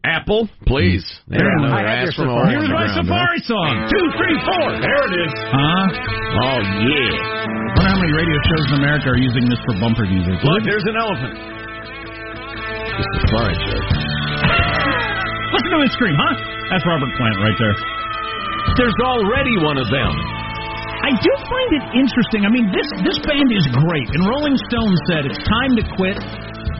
Apple, 0.05 0.45
please. 0.69 1.01
They 1.25 1.41
There 1.41 1.49
don't 1.49 1.65
it 1.65 1.65
is. 1.65 1.71
know 1.73 1.77
their 1.81 1.89
ass 1.89 2.13
from 2.13 2.29
a 2.29 2.37
Safari. 2.37 2.37
hole 2.37 2.53
Here's 2.53 2.69
the 2.69 2.77
my 2.77 2.85
ground, 2.85 3.01
Safari 3.01 3.41
song. 3.49 3.73
Two, 3.89 4.05
three, 4.21 4.37
four. 4.45 4.65
There 4.85 5.01
it 5.09 5.15
is. 5.25 5.33
Huh? 5.49 5.83
Oh, 6.45 6.59
yeah. 6.85 7.09
I 7.17 7.73
wonder 7.73 7.89
how 7.89 7.99
many 7.99 8.13
radio 8.13 8.37
shows 8.53 8.65
in 8.69 8.75
America 8.85 9.07
are 9.09 9.17
using 9.19 9.49
this 9.49 9.59
for 9.65 9.73
bumper 9.81 10.05
music. 10.05 10.37
Look, 10.45 10.61
there's 10.63 10.85
an 10.85 10.95
elephant. 10.95 11.35
Just 12.95 13.09
a 13.09 13.19
Safari 13.25 13.55
joke. 13.65 13.87
Listen 15.51 15.69
to 15.73 15.79
it 15.83 15.91
scream, 15.97 16.15
huh? 16.15 16.33
That's 16.69 16.85
Robert 16.85 17.11
Plant 17.17 17.37
right 17.41 17.57
there. 17.57 17.75
There's 18.79 18.97
already 19.03 19.55
one 19.63 19.77
of 19.81 19.87
them. 19.89 20.11
I 21.05 21.13
do 21.13 21.31
find 21.45 21.69
it 21.77 21.85
interesting. 22.01 22.43
I 22.45 22.49
mean, 22.49 22.65
this 22.73 22.87
this 23.05 23.19
band 23.23 23.49
is 23.53 23.65
great, 23.85 24.07
and 24.09 24.25
Rolling 24.25 24.57
Stone 24.71 24.93
said 25.11 25.21
it's 25.29 25.37
time 25.45 25.77
to 25.77 25.83
quit 25.95 26.17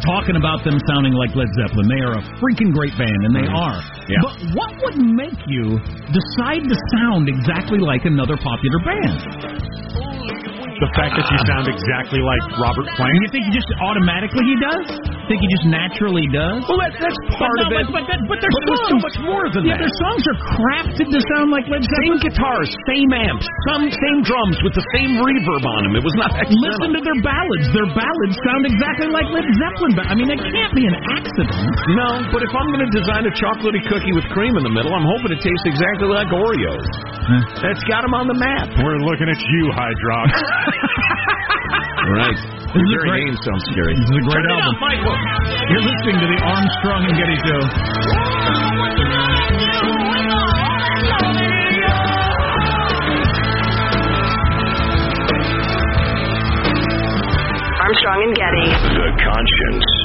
talking 0.06 0.38
about 0.38 0.64
them 0.64 0.78
sounding 0.88 1.14
like 1.14 1.34
Led 1.34 1.50
Zeppelin. 1.58 1.90
They 1.90 2.02
are 2.06 2.16
a 2.22 2.24
freaking 2.38 2.72
great 2.72 2.94
band, 2.98 3.22
and 3.26 3.34
they 3.34 3.48
mm. 3.50 3.58
are. 3.58 3.80
Yeah. 4.08 4.22
But 4.22 4.36
what 4.54 4.72
would 4.86 4.98
make 5.02 5.42
you 5.50 5.82
decide 6.14 6.64
to 6.64 6.76
sound 6.98 7.30
exactly 7.30 7.82
like 7.82 8.06
another 8.06 8.38
popular 8.38 8.80
band? 8.86 9.20
The 10.76 10.92
fact 10.92 11.16
that 11.16 11.26
you 11.32 11.40
sound 11.48 11.72
exactly 11.72 12.20
like 12.20 12.44
Robert 12.60 12.88
Plant. 13.00 13.16
You 13.24 13.32
think 13.32 13.48
he 13.48 13.54
just 13.56 13.72
automatically 13.80 14.44
he 14.44 14.56
does? 14.60 15.15
Think 15.26 15.42
he 15.42 15.50
just 15.58 15.66
naturally 15.74 16.30
does? 16.30 16.62
Well, 16.70 16.78
that, 16.86 16.94
that's 17.02 17.18
part 17.34 17.50
but, 17.58 17.66
of 17.66 17.70
no, 17.74 17.82
it. 17.82 17.86
But, 17.90 18.06
but, 18.06 18.20
but 18.30 18.38
their 18.38 18.52
But 18.54 18.62
there's 18.70 18.78
songs, 18.78 18.94
so 18.94 18.98
much 19.02 19.20
more 19.26 19.46
than 19.50 19.66
yeah, 19.66 19.74
that. 19.74 19.82
their 19.82 19.96
songs 20.06 20.22
are 20.30 20.38
crafted 20.54 21.08
to 21.10 21.20
sound 21.34 21.50
like 21.50 21.66
Led 21.66 21.82
Zeppelin. 21.82 22.22
Same 22.22 22.30
guitars, 22.30 22.70
same 22.86 23.10
amps, 23.10 23.46
some 23.74 23.90
same 23.90 24.20
drums 24.22 24.58
with 24.62 24.78
the 24.78 24.86
same 24.94 25.18
reverb 25.18 25.66
on 25.66 25.82
them. 25.90 25.94
It 25.98 26.06
was 26.06 26.14
not 26.14 26.30
accidental. 26.38 26.62
Listen 26.78 26.92
to 26.94 27.02
their 27.02 27.20
ballads. 27.26 27.66
Their 27.74 27.90
ballads 27.98 28.36
sound 28.46 28.64
exactly 28.70 29.10
like 29.10 29.28
Led 29.34 29.50
Zeppelin. 29.50 29.92
But 29.98 30.06
I 30.10 30.14
mean, 30.14 30.30
it 30.30 30.42
can't 30.46 30.74
be 30.78 30.86
an 30.86 30.98
accident. 31.18 31.58
No, 31.98 32.10
but 32.30 32.46
if 32.46 32.54
I'm 32.54 32.70
going 32.70 32.86
to 32.86 32.92
design 32.94 33.26
a 33.26 33.34
chocolatey 33.34 33.82
cookie 33.90 34.14
with 34.14 34.30
cream 34.30 34.54
in 34.54 34.62
the 34.62 34.74
middle, 34.74 34.94
I'm 34.94 35.10
hoping 35.10 35.34
it 35.34 35.42
tastes 35.42 35.66
exactly 35.66 36.06
like 36.06 36.30
Oreos. 36.30 36.86
That's 37.66 37.82
got 37.90 38.06
them 38.06 38.14
on 38.14 38.30
the 38.30 38.38
map. 38.38 38.78
We're 38.78 39.02
looking 39.02 39.26
at 39.26 39.42
you, 39.42 39.64
Hydrox. 39.74 40.30
Right. 42.06 42.38
Is 42.76 42.88
Your 42.92 43.00
a 43.00 43.08
very 43.08 43.10
great- 43.10 43.26
name 43.32 43.38
sounds 43.46 43.64
scary. 43.72 43.94
This 43.96 44.04
is 44.06 44.16
a 44.16 44.24
great 44.26 44.36
Turn 44.36 44.46
it 44.46 44.52
album. 44.56 44.76
up, 44.76 44.80
Michael. 44.84 45.18
You're 45.72 45.86
listening 45.88 46.18
to 46.20 46.28
the 46.28 46.40
Armstrong 46.44 47.02
and 47.08 47.16
Getty 47.16 47.38
Show. 47.46 47.62
Armstrong 56.86 58.20
and 58.26 58.36
Getty. 58.36 58.68
The 58.96 59.10
conscience 59.22 59.86
of 59.86 59.90
the 59.90 59.94
nation. 59.94 60.05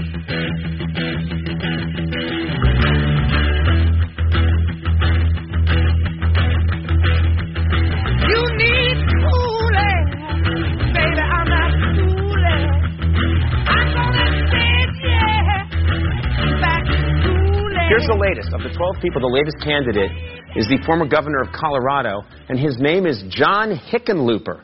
Here's 17.91 18.07
the 18.07 18.15
latest. 18.15 18.53
Of 18.53 18.63
the 18.63 18.71
12 18.71 19.01
people, 19.01 19.19
the 19.19 19.27
latest 19.27 19.59
candidate 19.59 20.15
is 20.55 20.65
the 20.69 20.79
former 20.85 21.05
governor 21.05 21.41
of 21.41 21.51
Colorado, 21.51 22.23
and 22.47 22.57
his 22.57 22.79
name 22.79 23.05
is 23.05 23.21
John 23.27 23.75
Hickenlooper. 23.91 24.63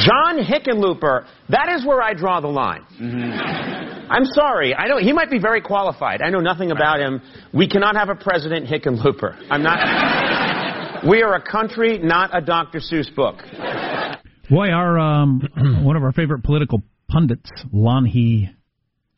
John 0.00 0.40
Hickenlooper, 0.40 1.26
that 1.50 1.68
is 1.76 1.84
where 1.84 2.00
I 2.00 2.14
draw 2.14 2.40
the 2.40 2.48
line. 2.48 2.86
I'm 4.08 4.24
sorry. 4.32 4.74
I 4.74 4.88
know 4.88 4.96
he 4.96 5.12
might 5.12 5.28
be 5.28 5.38
very 5.38 5.60
qualified. 5.60 6.22
I 6.22 6.30
know 6.30 6.40
nothing 6.40 6.70
about 6.70 7.00
him. 7.00 7.20
We 7.52 7.68
cannot 7.68 7.96
have 7.96 8.08
a 8.08 8.14
president 8.14 8.66
Hickenlooper. 8.66 9.36
I'm 9.50 9.62
not. 9.62 11.04
We 11.06 11.22
are 11.22 11.34
a 11.34 11.42
country, 11.42 11.98
not 11.98 12.34
a 12.34 12.40
Dr. 12.40 12.78
Seuss 12.78 13.14
book. 13.14 13.36
Boy, 14.48 14.70
our 14.70 14.98
um, 14.98 15.42
one 15.84 15.96
of 15.96 16.02
our 16.02 16.12
favorite 16.12 16.44
political 16.44 16.82
pundits, 17.10 17.50
Lanhee 17.74 18.48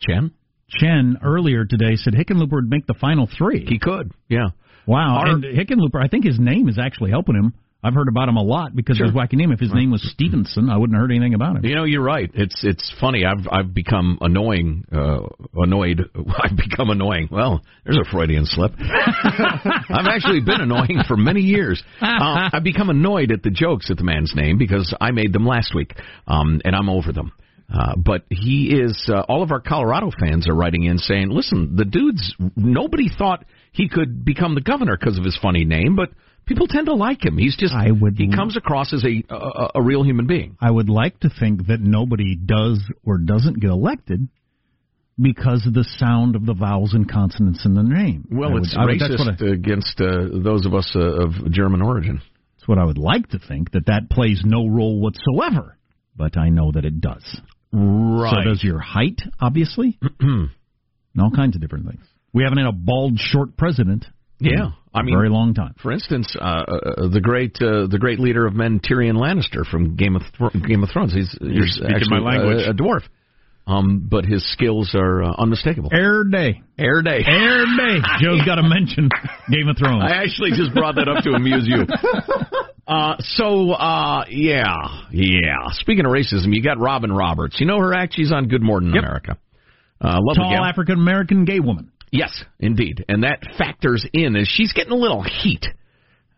Chen? 0.01 0.33
Chen, 0.81 1.19
earlier 1.23 1.65
today 1.65 1.97
said 1.97 2.15
Hickenlooper 2.15 2.53
would 2.53 2.71
make 2.71 2.87
the 2.87 2.95
final 2.95 3.29
three. 3.39 3.65
He 3.69 3.79
could, 3.79 4.13
yeah. 4.29 4.49
Wow, 4.87 5.19
Our- 5.19 5.27
and 5.37 5.45
Hickenlooper, 5.45 6.03
I 6.03 6.09
think 6.09 6.25
his 6.25 6.39
name 6.39 6.69
is 6.69 6.79
actually 6.79 7.11
helping 7.11 7.35
him. 7.37 7.55
I've 7.87 7.93
heard 7.93 8.09
about 8.09 8.31
him 8.31 8.37
a 8.37 8.43
lot 8.43 8.75
because 8.75 8.97
Sure. 8.97 9.07
of 9.09 9.13
his 9.13 9.21
wacky 9.21 9.35
name. 9.35 9.53
If 9.53 9.61
his 9.61 9.75
name 9.75 9.91
was 9.91 10.01
Stevenson, 10.11 10.71
I 10.71 10.79
wouldn't 10.79 10.97
have 10.97 11.03
heard 11.03 11.11
anything 11.11 11.35
about 11.35 11.57
him. 11.57 11.67
You 11.67 11.75
know, 11.75 11.85
you're 11.85 12.03
right. 12.03 12.31
It's 12.33 12.65
it's 12.65 12.91
funny. 12.99 13.27
I've 13.27 13.47
I've 13.53 13.75
become 13.75 14.17
annoying, 14.23 14.85
uh, 14.91 15.19
annoyed. 15.55 16.01
I've 16.43 16.57
become 16.57 16.89
annoying. 16.89 17.29
Well, 17.31 17.61
there's 17.85 17.99
a 17.99 18.11
Freudian 18.11 18.47
slip. 18.47 18.73
I've 18.79 20.07
actually 20.09 20.41
been 20.41 20.63
annoying 20.63 21.03
for 21.07 21.17
many 21.19 21.43
years. 21.43 21.83
Uh, 22.01 22.49
I've 22.55 22.65
become 22.65 22.89
annoyed 22.89 23.31
at 23.33 23.43
the 23.43 23.51
jokes 23.51 23.91
at 23.91 23.99
the 23.99 24.05
man's 24.05 24.33
name 24.35 24.57
because 24.57 24.95
I 24.99 25.11
made 25.11 25.35
them 25.35 25.45
last 25.47 25.75
week, 25.75 25.93
um, 26.27 26.63
and 26.65 26.75
I'm 26.75 26.89
over 26.89 27.13
them. 27.13 27.33
Uh, 27.73 27.95
but 27.97 28.25
he 28.31 28.67
is. 28.71 29.09
Uh, 29.09 29.21
all 29.29 29.43
of 29.43 29.51
our 29.51 29.61
Colorado 29.61 30.11
fans 30.21 30.49
are 30.49 30.55
writing 30.55 30.85
in 30.85 30.99
saying, 30.99 31.31
"Listen, 31.31 31.77
the 31.77 31.85
dude's. 31.85 32.35
Nobody 32.57 33.09
thought 33.09 33.45
he 33.73 33.89
could 33.89 34.25
become 34.25 34.55
the 34.55 34.61
governor 34.61 34.97
because 34.99 35.19
of 35.19 35.25
his 35.25 35.37
funny 35.41 35.65
name, 35.65 35.97
but." 35.97 36.11
People 36.47 36.67
tend 36.69 36.89
to 36.89 36.95
like 36.95 37.25
him. 37.25 37.39
He's 37.39 37.57
just 37.57 37.73
I 37.73 37.91
would- 37.91 38.19
he 38.19 38.29
comes 38.31 38.55
across 38.55 38.93
as 38.93 39.03
a 39.03 39.25
a, 39.33 39.69
a 39.77 39.83
real 39.83 40.03
human 40.03 40.27
being. 40.27 40.59
I 40.61 40.71
would 40.71 40.91
like 40.91 41.19
to 41.21 41.31
think 41.31 41.69
that 41.69 41.81
nobody 41.81 42.37
does 42.37 42.85
or 43.03 43.17
doesn't 43.17 43.61
get 43.61 43.71
elected 43.71 44.29
because 45.19 45.67
of 45.67 45.73
the 45.73 45.85
sound 45.97 46.37
of 46.37 46.45
the 46.45 46.53
vowels 46.53 46.93
and 46.93 47.11
consonants 47.11 47.65
in 47.65 47.73
the 47.73 47.83
name. 47.83 48.29
Well, 48.31 48.51
I 48.55 48.59
it's 48.59 48.77
would- 48.77 48.89
racist 49.01 49.19
what 49.21 49.43
I- 49.43 49.53
against 49.55 49.99
uh, 50.03 50.29
those 50.43 50.67
of 50.67 50.75
us 50.75 50.93
uh, 50.95 51.01
of 51.01 51.51
German 51.51 51.81
origin. 51.81 52.21
That's 52.59 52.69
what 52.69 52.79
I 52.79 52.85
would 52.85 52.99
like 52.99 53.29
to 53.31 53.39
think 53.39 53.71
that 53.73 53.87
that 53.87 54.11
plays 54.11 54.43
no 54.45 54.67
role 54.67 55.01
whatsoever, 55.01 55.79
but 56.15 56.37
I 56.37 56.51
know 56.51 56.73
that 56.73 56.85
it 56.85 57.01
does. 57.01 57.41
Right. 57.75 58.45
So 58.45 58.51
does 58.51 58.63
your 58.63 58.79
height, 58.79 59.21
obviously, 59.41 59.99
and 60.21 60.51
all 61.19 61.31
kinds 61.31 61.57
of 61.57 61.61
different 61.63 61.89
things. 61.89 62.05
We 62.33 62.45
haven't 62.45 62.59
had 62.59 62.69
a 62.69 62.73
bald, 62.73 63.19
short 63.19 63.57
president. 63.57 64.05
yeah. 64.39 64.71
I 64.97 65.01
in 65.01 65.07
mean, 65.07 65.15
a 65.17 65.19
very 65.19 65.29
long 65.29 65.55
time. 65.55 65.75
for 65.83 65.91
instance, 65.91 66.37
uh, 66.41 66.45
uh, 66.45 67.09
the 67.09 67.21
great 67.21 67.57
uh, 67.61 67.89
the 67.89 67.99
great 67.99 68.21
leader 68.21 68.47
of 68.47 68.55
men, 68.55 68.79
Tyrion 68.79 69.17
Lannister 69.17 69.69
from 69.69 69.97
Game 69.97 70.15
of 70.15 70.23
Thro- 70.39 70.51
Game 70.51 70.85
of 70.85 70.91
Thrones. 70.91 71.13
He's, 71.13 71.37
You're 71.41 71.65
he's 71.65 71.75
speaking 71.75 71.97
actually 71.97 72.21
my 72.21 72.31
language. 72.31 72.65
A, 72.65 72.71
a 72.71 72.75
dwarf, 72.75 73.03
um, 73.67 74.07
but 74.11 74.25
his 74.25 74.45
skills 74.53 74.95
are 74.95 75.23
uh, 75.23 75.35
unmistakable. 75.39 75.91
Air 75.93 76.25
day, 76.25 76.63
Air 76.79 77.03
day. 77.03 77.23
air 77.27 77.65
day. 77.65 77.99
Joe's 78.21 78.45
got 78.45 78.57
to 78.57 78.63
mention 78.63 79.09
Game 79.51 79.69
of 79.69 79.77
Thrones. 79.79 80.05
I 80.07 80.23
actually 80.23 80.51
just 80.51 80.75
brought 80.75 80.97
that 80.97 81.09
up 81.09 81.25
to 81.25 81.31
amuse 81.33 81.67
you. 81.67 81.87
Uh, 82.87 83.17
so, 83.21 83.71
uh, 83.71 84.27
yeah, 84.29 84.75
yeah. 85.11 85.69
Speaking 85.71 86.05
of 86.05 86.13
racism, 86.13 86.55
you 86.55 86.63
got 86.63 86.79
Robin 86.79 87.11
Roberts. 87.11 87.57
You 87.59 87.65
know 87.67 87.79
her 87.79 87.95
act? 87.95 88.13
She's 88.15 88.31
on 88.31 88.47
Good 88.49 88.61
Morning 88.61 88.93
Yep. 88.95 89.03
America. 89.03 89.39
Uh, 90.03 90.19
Tall. 90.35 90.63
African 90.63 90.99
American 90.99 91.47
gay 91.47 91.61
woman. 91.61 91.93
Yes, 92.13 92.45
indeed. 92.61 93.03
And 93.09 93.23
that 93.25 93.39
factors 93.57 94.07
in 94.13 94.37
as 94.37 94.47
she's 94.49 94.75
getting 94.75 94.93
a 94.93 94.97
little 94.97 95.23
heat 95.23 95.65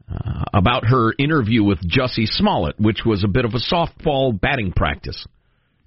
uh, 0.08 0.44
about 0.54 0.84
her 0.86 1.12
interview 1.18 1.64
with 1.64 1.80
Jussie 1.80 2.28
Smollett, 2.28 2.78
which 2.78 3.00
was 3.04 3.24
a 3.24 3.28
bit 3.28 3.44
of 3.44 3.54
a 3.54 3.74
softball 3.74 4.40
batting 4.40 4.70
practice. 4.72 5.26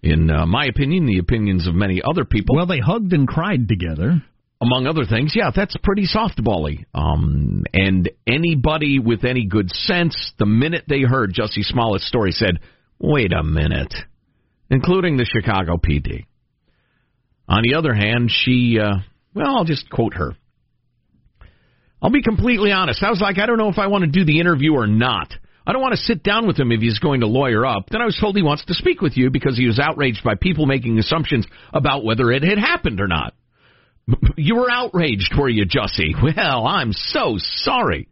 In 0.01 0.29
uh, 0.29 0.46
my 0.46 0.65
opinion, 0.65 1.06
the 1.06 1.18
opinions 1.18 1.68
of 1.68 1.75
many 1.75 2.01
other 2.03 2.24
people, 2.25 2.56
Well, 2.56 2.65
they 2.68 2.79
hugged 2.79 3.12
and 3.13 3.27
cried 3.27 3.68
together. 3.68 4.24
among 4.62 4.88
other 4.88 5.06
things, 5.06 5.34
yeah, 5.36 5.51
that's 5.56 5.75
pretty 5.84 6.06
softbally. 6.08 6.86
Um, 6.94 7.63
and 7.74 8.10
anybody 8.27 9.00
with 9.00 9.25
any 9.25 9.46
good 9.46 9.70
sense, 9.70 10.34
the 10.39 10.46
minute 10.46 10.86
they 10.88 11.01
heard 11.01 11.34
Jussie 11.34 11.63
Smollett's 11.63 12.08
story, 12.08 12.32
said, 12.32 12.60
wait 13.00 13.34
a 13.34 13.44
minute, 13.44 13.94
including 14.70 15.18
the 15.18 15.25
Chicago 15.25 15.77
PD. 15.77 16.25
On 17.48 17.63
the 17.63 17.75
other 17.75 17.94
hand, 17.94 18.29
she, 18.32 18.77
uh, 18.79 19.00
well, 19.34 19.58
I'll 19.58 19.65
just 19.65 19.89
quote 19.89 20.13
her. 20.13 20.32
I'll 22.01 22.12
be 22.12 22.22
completely 22.22 22.72
honest. 22.72 23.03
I 23.03 23.10
was 23.10 23.20
like, 23.20 23.38
I 23.39 23.46
don't 23.46 23.58
know 23.58 23.70
if 23.70 23.77
I 23.79 23.88
want 23.88 24.06
to 24.06 24.10
do 24.10 24.24
the 24.24 24.39
interview 24.39 24.74
or 24.74 24.88
not. 24.88 25.34
I 25.66 25.74
don't 25.74 25.82
want 25.82 25.94
to 25.94 26.01
sit 26.01 26.24
down 26.24 26.48
with 26.48 26.58
him 26.58 26.72
if 26.72 26.82
he's 26.82 27.00
going 27.00 27.22
to 27.22 27.28
lawyer 27.28 27.66
up. 27.66 27.89
Then 27.89 28.01
I 28.01 28.06
was 28.06 28.18
told 28.20 28.36
he 28.36 28.42
wants 28.44 28.66
to 28.66 28.74
speak 28.74 29.01
with 29.01 29.18
you 29.18 29.30
because 29.30 29.58
he 29.58 29.68
was 29.68 29.80
outraged 29.80 30.24
by 30.24 30.36
people 30.36 30.66
making 30.66 30.98
assumptions 30.98 31.46
about 31.74 32.04
whether 32.04 32.32
it 32.32 32.44
had 32.44 32.58
happened 32.58 33.00
or 33.00 33.08
not. 33.08 33.34
You 34.38 34.56
were 34.56 34.72
outraged, 34.72 35.34
were 35.38 35.50
you, 35.50 35.66
Jussie? 35.66 36.16
Well, 36.24 36.66
I'm 36.66 36.94
so 36.94 37.36
sorry. 37.38 38.08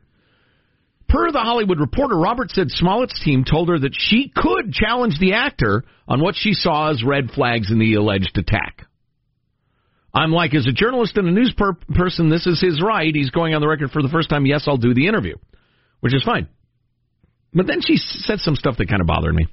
Per 1.07 1.31
the 1.31 1.39
Hollywood 1.39 1.79
Reporter, 1.79 2.17
Robert 2.17 2.51
said 2.51 2.69
Smollett's 2.69 3.19
team 3.23 3.45
told 3.45 3.69
her 3.69 3.79
that 3.79 3.95
she 3.97 4.31
could 4.35 4.73
challenge 4.73 5.17
the 5.19 5.33
actor 5.33 5.85
on 6.07 6.21
what 6.21 6.35
she 6.35 6.53
saw 6.53 6.91
as 6.91 7.03
red 7.03 7.31
flags 7.31 7.71
in 7.71 7.79
the 7.79 7.93
alleged 7.93 8.37
attack. 8.37 8.85
I'm 10.13 10.31
like, 10.31 10.53
as 10.53 10.67
a 10.67 10.71
journalist 10.71 11.15
and 11.15 11.27
a 11.27 11.31
news 11.31 11.53
per- 11.55 11.77
person, 11.95 12.29
this 12.29 12.45
is 12.45 12.59
his 12.59 12.81
right. 12.81 13.13
He's 13.13 13.29
going 13.29 13.53
on 13.55 13.61
the 13.61 13.67
record 13.67 13.91
for 13.91 14.01
the 14.01 14.09
first 14.09 14.29
time. 14.29 14.45
Yes, 14.45 14.65
I'll 14.67 14.77
do 14.77 14.93
the 14.93 15.07
interview, 15.07 15.35
which 16.01 16.13
is 16.13 16.23
fine. 16.23 16.47
But 17.57 17.65
then 17.67 17.81
she 17.81 17.97
said 17.97 18.39
some 18.39 18.55
stuff 18.55 18.77
that 18.77 18.87
kind 18.87 19.01
of 19.01 19.07
bothered 19.07 19.33
me. 19.33 19.47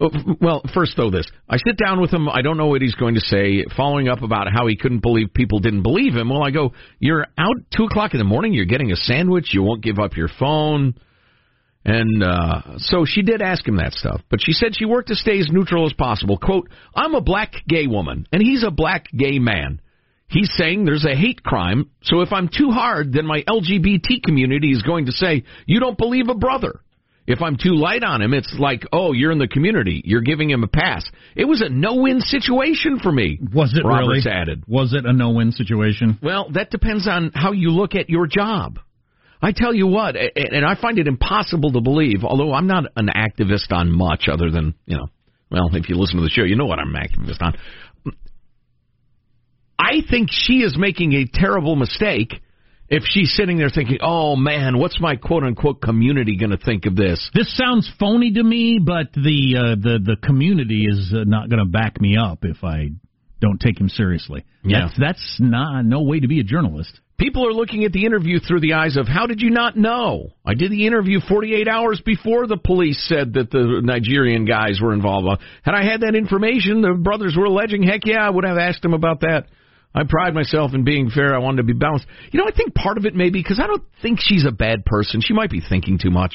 Uh, 0.00 0.08
Well, 0.40 0.62
first 0.72 0.96
though, 0.96 1.10
this 1.10 1.26
I 1.48 1.56
sit 1.56 1.76
down 1.76 2.00
with 2.00 2.12
him. 2.12 2.28
I 2.28 2.42
don't 2.42 2.56
know 2.56 2.68
what 2.68 2.82
he's 2.82 2.94
going 2.94 3.14
to 3.14 3.20
say. 3.20 3.64
Following 3.76 4.08
up 4.08 4.22
about 4.22 4.46
how 4.50 4.66
he 4.66 4.76
couldn't 4.76 5.00
believe 5.00 5.34
people 5.34 5.58
didn't 5.58 5.82
believe 5.82 6.14
him. 6.14 6.28
Well, 6.28 6.44
I 6.44 6.50
go, 6.50 6.72
you're 7.00 7.26
out 7.36 7.56
two 7.76 7.84
o'clock 7.84 8.14
in 8.14 8.18
the 8.18 8.24
morning. 8.24 8.52
You're 8.52 8.66
getting 8.66 8.92
a 8.92 8.96
sandwich. 8.96 9.52
You 9.52 9.62
won't 9.62 9.82
give 9.82 9.98
up 9.98 10.16
your 10.16 10.28
phone. 10.38 10.94
And 11.84 12.22
uh, 12.22 12.78
so 12.78 13.04
she 13.06 13.22
did 13.22 13.42
ask 13.42 13.66
him 13.66 13.76
that 13.76 13.92
stuff, 13.92 14.20
but 14.28 14.40
she 14.42 14.52
said 14.52 14.76
she 14.76 14.84
worked 14.84 15.08
to 15.08 15.14
stay 15.14 15.38
as 15.38 15.48
neutral 15.50 15.86
as 15.86 15.92
possible. 15.92 16.36
"Quote: 16.36 16.68
I'm 16.94 17.14
a 17.14 17.20
black 17.20 17.52
gay 17.68 17.86
woman, 17.86 18.26
and 18.32 18.42
he's 18.42 18.64
a 18.64 18.72
black 18.72 19.06
gay 19.16 19.38
man. 19.38 19.80
He's 20.28 20.50
saying 20.56 20.84
there's 20.84 21.04
a 21.04 21.14
hate 21.14 21.42
crime, 21.42 21.90
so 22.02 22.20
if 22.20 22.32
I'm 22.32 22.48
too 22.48 22.70
hard, 22.70 23.12
then 23.12 23.26
my 23.26 23.42
LGBT 23.42 24.22
community 24.24 24.72
is 24.72 24.82
going 24.82 25.06
to 25.06 25.12
say 25.12 25.44
you 25.66 25.78
don't 25.78 25.96
believe 25.96 26.28
a 26.28 26.34
brother. 26.34 26.80
If 27.28 27.42
I'm 27.42 27.56
too 27.56 27.74
light 27.74 28.04
on 28.04 28.22
him, 28.22 28.32
it's 28.34 28.54
like, 28.56 28.84
oh, 28.92 29.12
you're 29.12 29.32
in 29.32 29.38
the 29.38 29.48
community. 29.48 30.00
You're 30.04 30.20
giving 30.20 30.48
him 30.48 30.62
a 30.62 30.68
pass. 30.68 31.04
It 31.34 31.44
was 31.44 31.60
a 31.60 31.68
no-win 31.68 32.20
situation 32.20 33.00
for 33.00 33.10
me. 33.10 33.40
Was 33.52 33.74
it 33.76 33.84
Roberts 33.84 34.26
really? 34.26 34.36
added. 34.36 34.64
Was 34.68 34.94
it 34.94 35.04
a 35.04 35.12
no-win 35.12 35.50
situation? 35.50 36.18
Well, 36.22 36.50
that 36.52 36.70
depends 36.70 37.08
on 37.08 37.32
how 37.34 37.50
you 37.50 37.70
look 37.70 37.96
at 37.96 38.08
your 38.08 38.28
job. 38.28 38.78
I 39.42 39.52
tell 39.52 39.74
you 39.74 39.86
what, 39.86 40.16
and 40.16 40.64
I 40.64 40.80
find 40.80 40.98
it 40.98 41.08
impossible 41.08 41.72
to 41.72 41.80
believe, 41.80 42.24
although 42.24 42.54
I'm 42.54 42.68
not 42.68 42.84
an 42.96 43.08
activist 43.08 43.70
on 43.70 43.90
much 43.90 44.28
other 44.32 44.50
than, 44.50 44.74
you 44.86 44.96
know, 44.96 45.06
well, 45.50 45.68
if 45.74 45.88
you 45.88 45.96
listen 45.96 46.16
to 46.16 46.22
the 46.22 46.30
show, 46.30 46.42
you 46.42 46.56
know 46.56 46.66
what 46.66 46.78
I'm 46.78 46.94
an 46.94 47.02
activist 47.02 47.40
on. 47.40 47.54
I 49.78 50.02
think 50.08 50.28
she 50.30 50.60
is 50.60 50.76
making 50.78 51.12
a 51.12 51.26
terrible 51.26 51.76
mistake 51.76 52.32
if 52.88 53.02
she's 53.04 53.34
sitting 53.34 53.58
there 53.58 53.68
thinking, 53.68 53.98
oh 54.00 54.36
man, 54.36 54.78
what's 54.78 55.00
my 55.00 55.16
quote 55.16 55.42
unquote 55.42 55.82
community 55.82 56.36
going 56.36 56.50
to 56.50 56.56
think 56.56 56.86
of 56.86 56.96
this? 56.96 57.30
This 57.34 57.54
sounds 57.56 57.90
phony 57.98 58.32
to 58.34 58.42
me, 58.42 58.80
but 58.84 59.12
the 59.12 59.56
uh, 59.56 59.74
the 59.74 59.98
the 60.02 60.16
community 60.22 60.86
is 60.88 61.12
uh, 61.12 61.24
not 61.24 61.50
going 61.50 61.58
to 61.58 61.70
back 61.70 62.00
me 62.00 62.16
up 62.16 62.40
if 62.42 62.62
I 62.62 62.90
don't 63.40 63.60
take 63.60 63.78
him 63.78 63.88
seriously. 63.88 64.44
Yeah. 64.64 64.86
That's, 64.86 64.98
that's 64.98 65.36
not 65.40 65.84
no 65.84 66.02
way 66.02 66.20
to 66.20 66.28
be 66.28 66.40
a 66.40 66.44
journalist. 66.44 67.00
People 67.18 67.46
are 67.46 67.52
looking 67.52 67.84
at 67.84 67.92
the 67.92 68.04
interview 68.04 68.38
through 68.40 68.60
the 68.60 68.74
eyes 68.74 68.96
of 68.98 69.08
how 69.08 69.26
did 69.26 69.40
you 69.40 69.48
not 69.48 69.76
know? 69.76 70.32
I 70.44 70.54
did 70.54 70.70
the 70.70 70.86
interview 70.86 71.20
48 71.26 71.66
hours 71.66 72.00
before 72.04 72.46
the 72.46 72.58
police 72.58 73.02
said 73.08 73.34
that 73.34 73.50
the 73.50 73.80
Nigerian 73.82 74.44
guys 74.44 74.80
were 74.82 74.92
involved. 74.92 75.42
Had 75.62 75.74
I 75.74 75.82
had 75.82 76.02
that 76.02 76.14
information, 76.14 76.82
the 76.82 76.92
brothers 76.92 77.34
were 77.36 77.46
alleging, 77.46 77.82
heck 77.82 78.04
yeah, 78.04 78.26
I 78.26 78.28
would 78.28 78.44
have 78.44 78.58
asked 78.58 78.82
them 78.82 78.92
about 78.92 79.20
that. 79.20 79.46
I 79.96 80.02
pride 80.06 80.34
myself 80.34 80.74
in 80.74 80.84
being 80.84 81.08
fair. 81.08 81.34
I 81.34 81.38
wanted 81.38 81.58
to 81.58 81.62
be 81.62 81.72
balanced. 81.72 82.06
You 82.30 82.38
know, 82.38 82.46
I 82.46 82.54
think 82.54 82.74
part 82.74 82.98
of 82.98 83.06
it 83.06 83.14
may 83.14 83.30
be 83.30 83.40
because 83.42 83.58
I 83.58 83.66
don't 83.66 83.82
think 84.02 84.18
she's 84.20 84.44
a 84.44 84.52
bad 84.52 84.84
person. 84.84 85.22
She 85.22 85.32
might 85.32 85.50
be 85.50 85.62
thinking 85.66 85.98
too 85.98 86.10
much. 86.10 86.34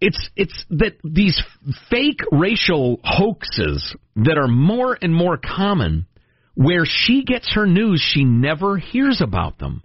It's 0.00 0.30
it's 0.36 0.64
that 0.70 0.92
these 1.02 1.42
fake 1.90 2.20
racial 2.30 3.00
hoaxes 3.02 3.96
that 4.16 4.38
are 4.38 4.46
more 4.46 4.96
and 5.00 5.12
more 5.12 5.36
common 5.38 6.06
where 6.54 6.84
she 6.86 7.24
gets 7.24 7.52
her 7.54 7.66
news, 7.66 8.00
she 8.00 8.22
never 8.22 8.76
hears 8.76 9.20
about 9.20 9.58
them. 9.58 9.82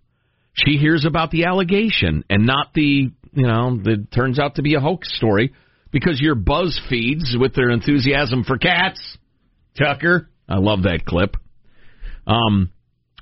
She 0.53 0.77
hears 0.77 1.05
about 1.05 1.31
the 1.31 1.45
allegation 1.45 2.23
and 2.29 2.45
not 2.45 2.73
the, 2.75 3.11
you 3.31 3.47
know, 3.47 3.79
that 3.83 4.11
turns 4.13 4.37
out 4.39 4.55
to 4.55 4.61
be 4.61 4.75
a 4.75 4.79
hoax 4.79 5.15
story 5.17 5.53
because 5.91 6.21
your 6.21 6.35
buzz 6.35 6.79
feeds 6.89 7.35
with 7.39 7.55
their 7.55 7.71
enthusiasm 7.71 8.43
for 8.43 8.57
cats. 8.59 9.17
Tucker, 9.75 10.29
I 10.47 10.57
love 10.57 10.83
that 10.83 11.05
clip. 11.07 11.35
Um, 12.29 12.71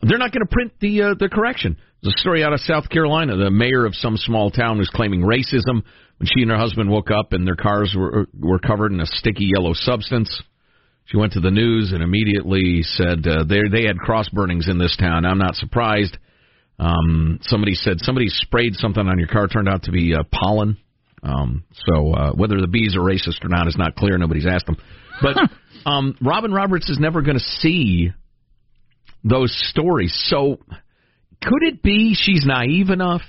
they're 0.02 0.20
not 0.20 0.32
going 0.32 0.46
to 0.46 0.52
print 0.52 0.74
the 0.80 1.02
uh, 1.02 1.16
the 1.18 1.30
correction. 1.30 1.78
There's 2.04 2.14
a 2.14 2.20
story 2.20 2.44
out 2.44 2.54
of 2.54 2.60
South 2.60 2.90
Carolina. 2.90 3.36
The 3.38 3.50
mayor 3.50 3.86
of 3.86 3.96
some 3.96 4.18
small 4.18 4.52
town 4.52 4.78
was 4.78 4.90
claiming 4.94 5.22
racism 5.22 5.82
when 6.18 6.28
she 6.28 6.42
and 6.42 6.52
her 6.52 6.58
husband 6.58 6.90
woke 6.92 7.10
up 7.10 7.34
and 7.34 7.48
their 7.48 7.56
cars 7.56 7.96
were 7.98 8.28
were 8.38 8.60
covered 8.60 8.92
in 8.92 9.00
a 9.00 9.06
sticky 9.06 9.52
yellow 9.56 9.74
substance. 9.74 10.42
She 11.06 11.18
went 11.18 11.34
to 11.34 11.40
the 11.40 11.52
news 11.52 11.94
and 11.94 12.04
immediately 12.04 12.82
said 12.84 13.26
uh, 13.26 13.46
they 13.46 13.62
they 13.72 13.88
had 13.88 13.98
cross 13.98 14.30
burnings 14.30 14.68
in 14.68 14.78
this 14.78 14.96
town. 14.98 15.26
I'm 15.26 15.40
not 15.40 15.56
surprised. 15.56 16.18
Um, 16.80 17.40
somebody 17.42 17.74
said 17.74 18.00
somebody 18.02 18.28
sprayed 18.28 18.76
something 18.76 19.08
on 19.08 19.18
your 19.18 19.30
car. 19.30 19.48
Turned 19.48 19.70
out 19.70 19.84
to 19.84 19.92
be 19.92 20.14
uh, 20.14 20.24
pollen. 20.32 20.78
Um, 21.24 21.64
so 21.74 22.14
uh, 22.14 22.32
whether 22.34 22.62
the 22.62 22.68
bees 22.68 22.96
are 22.96 23.02
racist 23.02 23.44
or 23.44 23.48
not 23.48 23.68
is 23.68 23.78
not 23.78 23.96
clear. 23.96 24.18
Nobody's 24.18 24.46
asked 24.46 24.68
them. 24.68 24.78
But 25.22 25.38
um, 25.90 26.16
Robin 26.22 26.52
Roberts 26.52 26.90
is 26.90 27.00
never 27.00 27.24
going 27.24 27.38
to 27.38 27.44
see 27.44 28.12
those 29.24 29.54
stories. 29.70 30.14
So 30.30 30.60
could 31.42 31.64
it 31.64 31.82
be 31.84 32.16
she's 32.16 32.46
naive 32.46 32.90
enough 32.90 33.22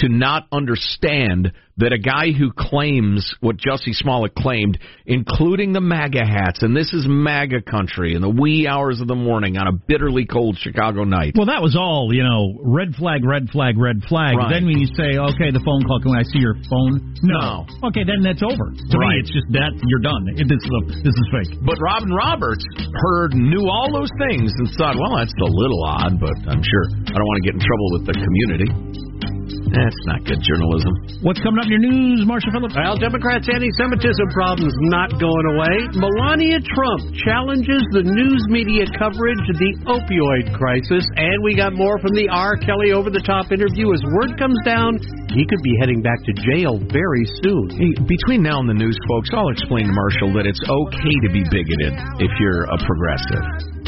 to 0.00 0.08
not 0.08 0.46
understand 0.52 1.52
that 1.80 1.92
a 1.96 1.98
guy 1.98 2.28
who 2.36 2.52
claims 2.52 3.24
what 3.40 3.56
Jussie 3.56 3.96
Smollett 3.96 4.34
claimed, 4.36 4.76
including 5.06 5.72
the 5.72 5.80
MAGA 5.80 6.20
hats, 6.28 6.60
and 6.60 6.76
this 6.76 6.92
is 6.92 7.08
MAGA 7.08 7.62
country 7.64 8.12
in 8.12 8.20
the 8.20 8.28
wee 8.28 8.68
hours 8.68 9.00
of 9.00 9.08
the 9.08 9.16
morning 9.16 9.56
on 9.56 9.64
a 9.66 9.72
bitterly 9.72 10.26
cold 10.28 10.58
Chicago 10.60 11.04
night. 11.08 11.32
Well, 11.40 11.48
that 11.48 11.64
was 11.64 11.72
all, 11.80 12.12
you 12.12 12.20
know, 12.20 12.52
red 12.60 12.92
flag, 13.00 13.24
red 13.24 13.48
flag, 13.48 13.80
red 13.80 14.04
flag. 14.12 14.36
Right. 14.36 14.52
Then 14.52 14.68
when 14.68 14.76
you 14.76 14.92
say, 14.92 15.16
okay, 15.16 15.48
the 15.56 15.64
phone 15.64 15.80
call, 15.88 16.04
can 16.04 16.12
I 16.12 16.24
see 16.28 16.40
your 16.44 16.60
phone? 16.68 17.16
No. 17.24 17.64
Okay, 17.88 18.04
then 18.04 18.20
that's 18.20 18.44
over. 18.44 18.76
To 18.76 18.96
Right. 19.00 19.16
me, 19.16 19.24
it's 19.24 19.32
just 19.32 19.48
that 19.56 19.72
you're 19.88 20.04
done. 20.04 20.28
It- 20.36 20.48
This 20.52 20.60
is 20.60 21.00
this 21.00 21.16
is 21.16 21.26
fake. 21.32 21.52
But 21.64 21.80
Robin 21.80 22.12
Roberts 22.12 22.64
heard, 22.92 23.32
knew 23.32 23.64
all 23.70 23.88
those 23.88 24.10
things, 24.28 24.52
and 24.52 24.68
thought, 24.76 24.96
well, 25.00 25.16
that's 25.16 25.32
a 25.32 25.48
little 25.48 25.80
odd, 25.84 26.20
but 26.20 26.34
I'm 26.44 26.60
sure 26.60 26.84
I 27.08 27.16
don't 27.16 27.24
want 27.24 27.38
to 27.40 27.46
get 27.48 27.54
in 27.56 27.62
trouble 27.64 27.88
with 27.96 28.04
the 28.10 28.16
community. 28.20 29.39
That's 29.68 30.00
not 30.08 30.24
good 30.24 30.40
journalism. 30.40 31.20
What's 31.20 31.38
coming 31.44 31.60
up 31.60 31.68
in 31.68 31.76
your 31.76 31.84
news, 31.84 32.24
Marshall 32.24 32.50
Phillips? 32.50 32.74
Well, 32.74 32.96
Democrats' 32.96 33.46
anti-Semitism 33.52 34.26
problem's 34.32 34.74
not 34.88 35.12
going 35.20 35.46
away. 35.52 35.92
Melania 36.00 36.64
Trump 36.64 37.12
challenges 37.20 37.84
the 37.92 38.02
news 38.02 38.42
media 38.48 38.88
coverage 38.96 39.44
of 39.52 39.56
the 39.60 39.72
opioid 39.86 40.56
crisis, 40.56 41.04
and 41.14 41.44
we 41.44 41.54
got 41.54 41.76
more 41.76 42.00
from 42.00 42.16
the 42.16 42.26
R. 42.32 42.56
Kelly 42.56 42.96
over-the-top 42.96 43.52
interview. 43.52 43.92
As 43.92 44.02
word 44.16 44.40
comes 44.40 44.58
down, 44.64 44.96
he 45.28 45.44
could 45.44 45.62
be 45.62 45.76
heading 45.78 46.00
back 46.00 46.18
to 46.24 46.32
jail 46.50 46.80
very 46.90 47.28
soon. 47.44 47.70
Hey, 47.70 47.92
between 48.08 48.42
now 48.42 48.58
and 48.58 48.68
the 48.68 48.74
news, 48.74 48.96
folks, 49.06 49.30
I'll 49.36 49.52
explain 49.52 49.86
to 49.86 49.94
Marshall 49.94 50.32
that 50.40 50.48
it's 50.48 50.62
okay 50.64 51.16
to 51.26 51.30
be 51.30 51.44
bigoted 51.46 51.94
if 52.18 52.32
you're 52.40 52.64
a 52.64 52.78
progressive. 52.80 53.79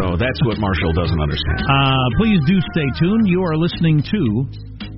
So 0.00 0.16
that's 0.16 0.40
what 0.44 0.58
Marshall 0.58 0.92
doesn't 0.92 1.20
understand. 1.20 1.60
Uh, 1.68 1.94
please 2.18 2.40
do 2.46 2.60
stay 2.72 2.88
tuned. 2.98 3.28
You 3.28 3.42
are 3.42 3.56
listening 3.56 4.02
to 4.02 4.22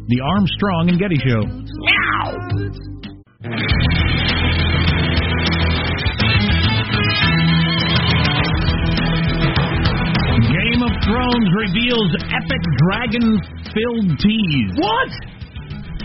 the 0.09 0.21
Armstrong 0.23 0.89
and 0.89 0.99
Getty 0.99 1.17
Show. 1.17 1.43
Game 10.41 10.83
of 10.83 10.95
Thrones 11.05 11.49
reveals 11.59 12.11
epic 12.31 12.63
dragon-filled 12.87 14.19
tease. 14.19 14.73
What? 14.79 15.11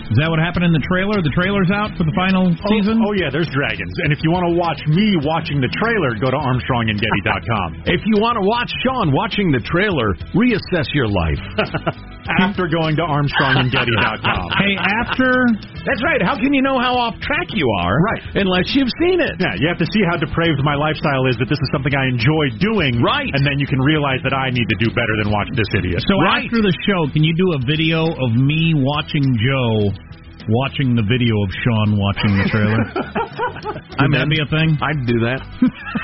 Is 0.06 0.16
that 0.22 0.30
what 0.30 0.38
happened 0.38 0.62
in 0.62 0.70
the 0.70 0.84
trailer? 0.86 1.18
The 1.18 1.34
trailer's 1.34 1.70
out 1.74 1.90
for 1.98 2.06
the 2.06 2.14
final 2.14 2.54
oh, 2.54 2.70
season. 2.70 3.02
Oh, 3.02 3.14
yeah, 3.18 3.26
there's 3.26 3.50
dragons. 3.50 3.90
And 4.06 4.14
if 4.14 4.22
you 4.22 4.30
want 4.30 4.46
to 4.46 4.54
watch 4.54 4.78
me 4.86 5.18
watching 5.26 5.58
the 5.58 5.70
trailer, 5.82 6.14
go 6.22 6.30
to 6.30 6.38
ArmstrongandGetty.com. 6.38 7.82
If 7.96 8.02
you 8.04 8.18
want 8.22 8.36
to 8.38 8.44
watch 8.44 8.70
Sean 8.84 9.10
watching 9.10 9.50
the 9.50 9.62
trailer, 9.66 10.14
reassess 10.34 10.86
your 10.94 11.08
life. 11.08 11.42
After 12.42 12.66
going 12.68 12.96
to 12.96 13.04
ArmstrongandGetty.com. 13.06 14.44
Hey, 14.58 14.74
after 15.04 15.30
That's 15.86 16.02
right. 16.02 16.20
How 16.22 16.34
can 16.34 16.52
you 16.52 16.62
know 16.62 16.78
how 16.82 16.98
off 16.98 17.14
track 17.22 17.46
you 17.54 17.66
are 17.80 17.94
Right. 18.02 18.22
unless 18.42 18.74
you've 18.74 18.90
seen 18.98 19.20
it? 19.22 19.38
Yeah, 19.38 19.54
you 19.58 19.68
have 19.68 19.78
to 19.78 19.86
see 19.94 20.02
how 20.10 20.16
depraved 20.18 20.58
my 20.66 20.74
lifestyle 20.74 21.26
is, 21.30 21.36
that 21.38 21.48
this 21.48 21.58
is 21.62 21.68
something 21.72 21.94
I 21.94 22.06
enjoy 22.10 22.50
doing. 22.58 23.00
Right. 23.00 23.30
And 23.32 23.46
then 23.46 23.58
you 23.58 23.66
can 23.66 23.78
realize 23.80 24.18
that 24.26 24.34
I 24.34 24.50
need 24.50 24.66
to 24.66 24.78
do 24.82 24.90
better 24.90 25.14
than 25.22 25.30
watch 25.30 25.48
this 25.54 25.68
idiot. 25.78 26.02
So 26.06 26.14
Right. 26.22 26.44
after 26.44 26.60
the 26.62 26.74
show, 26.86 27.06
can 27.14 27.22
you 27.22 27.34
do 27.38 27.52
a 27.54 27.58
video 27.64 28.06
of 28.10 28.34
me 28.34 28.74
watching 28.74 29.22
Joe 29.38 29.94
watching 30.48 30.94
the 30.94 31.02
video 31.02 31.34
of 31.42 31.50
Sean 31.62 31.98
watching 31.98 32.32
the 32.38 32.46
trailer? 32.50 32.82
Would 33.96 34.12
that 34.12 34.28
be 34.28 34.38
a 34.38 34.48
thing? 34.48 34.76
I'd 34.78 35.02
do 35.08 35.18
that. 35.24 35.40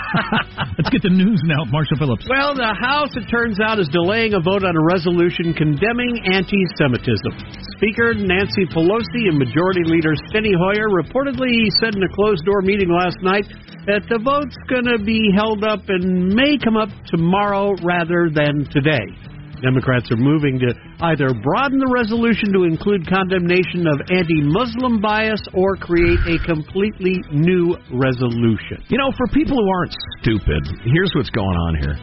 Let's 0.81 0.91
get 0.91 1.05
the 1.05 1.13
news 1.13 1.45
now, 1.45 1.69
Marshall 1.69 2.01
Phillips. 2.01 2.25
Well, 2.27 2.57
the 2.57 2.73
House, 2.73 3.13
it 3.15 3.29
turns 3.29 3.61
out, 3.61 3.79
is 3.79 3.87
delaying 3.93 4.35
a 4.35 4.41
vote 4.41 4.65
on 4.65 4.75
a 4.75 4.85
resolution 4.91 5.53
condemning 5.53 6.19
anti-Semitism. 6.33 7.33
Speaker 7.79 8.17
Nancy 8.17 8.65
Pelosi 8.73 9.29
and 9.29 9.37
Majority 9.39 9.85
Leader 9.85 10.17
Steny 10.33 10.57
Hoyer 10.57 10.89
reportedly 10.91 11.69
said 11.79 11.95
in 11.95 12.03
a 12.03 12.13
closed-door 12.17 12.63
meeting 12.63 12.89
last 12.89 13.21
night 13.21 13.45
that 13.87 14.07
the 14.09 14.19
vote's 14.19 14.57
going 14.71 14.87
to 14.87 14.99
be 15.03 15.31
held 15.37 15.65
up 15.65 15.85
and 15.89 16.33
may 16.35 16.57
come 16.57 16.77
up 16.77 16.89
tomorrow 17.07 17.75
rather 17.83 18.31
than 18.33 18.65
today. 18.71 19.32
Democrats 19.63 20.11
are 20.11 20.19
moving 20.19 20.59
to 20.59 20.75
either 21.07 21.31
broaden 21.33 21.79
the 21.79 21.91
resolution 21.95 22.53
to 22.53 22.65
include 22.65 23.07
condemnation 23.09 23.87
of 23.87 24.03
anti-Muslim 24.11 25.01
bias 25.01 25.41
or 25.55 25.77
create 25.77 26.19
a 26.27 26.37
completely 26.45 27.23
new 27.31 27.79
resolution. 27.95 28.83
You 28.91 28.99
know, 28.99 29.15
for 29.17 29.27
people 29.31 29.57
who 29.57 29.69
aren't 29.71 29.95
stupid, 30.21 30.63
here's 30.85 31.13
what's 31.15 31.31
going 31.31 31.57
on 31.57 31.73
here. 31.79 31.97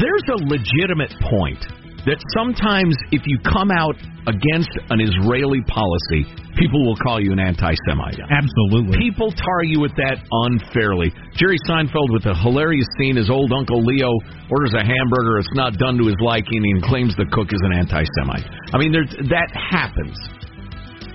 There's 0.00 0.26
a 0.32 0.38
legitimate 0.48 1.14
point 1.30 1.62
that 2.06 2.22
sometimes 2.38 2.94
if 3.10 3.26
you 3.26 3.38
come 3.42 3.74
out 3.74 3.98
against 4.30 4.70
an 4.90 5.02
Israeli 5.02 5.62
policy, 5.66 6.22
people 6.54 6.86
will 6.86 6.96
call 7.02 7.18
you 7.18 7.34
an 7.34 7.42
anti-Semite. 7.42 8.22
Absolutely. 8.30 8.98
People 8.98 9.30
tar 9.30 9.62
you 9.66 9.82
with 9.82 9.94
that 9.98 10.22
unfairly. 10.30 11.10
Jerry 11.34 11.58
Seinfeld 11.66 12.14
with 12.14 12.26
a 12.26 12.34
hilarious 12.34 12.86
scene, 12.98 13.18
his 13.18 13.30
old 13.30 13.52
Uncle 13.52 13.82
Leo 13.82 14.10
orders 14.50 14.74
a 14.74 14.86
hamburger, 14.86 15.38
it's 15.38 15.54
not 15.54 15.74
done 15.78 15.98
to 15.98 16.06
his 16.06 16.18
liking, 16.22 16.62
and 16.62 16.82
claims 16.82 17.14
the 17.18 17.26
cook 17.30 17.50
is 17.50 17.60
an 17.62 17.74
anti-Semite. 17.74 18.46
I 18.70 18.78
mean, 18.78 18.94
there's, 18.94 19.10
that 19.30 19.50
happens. 19.50 20.14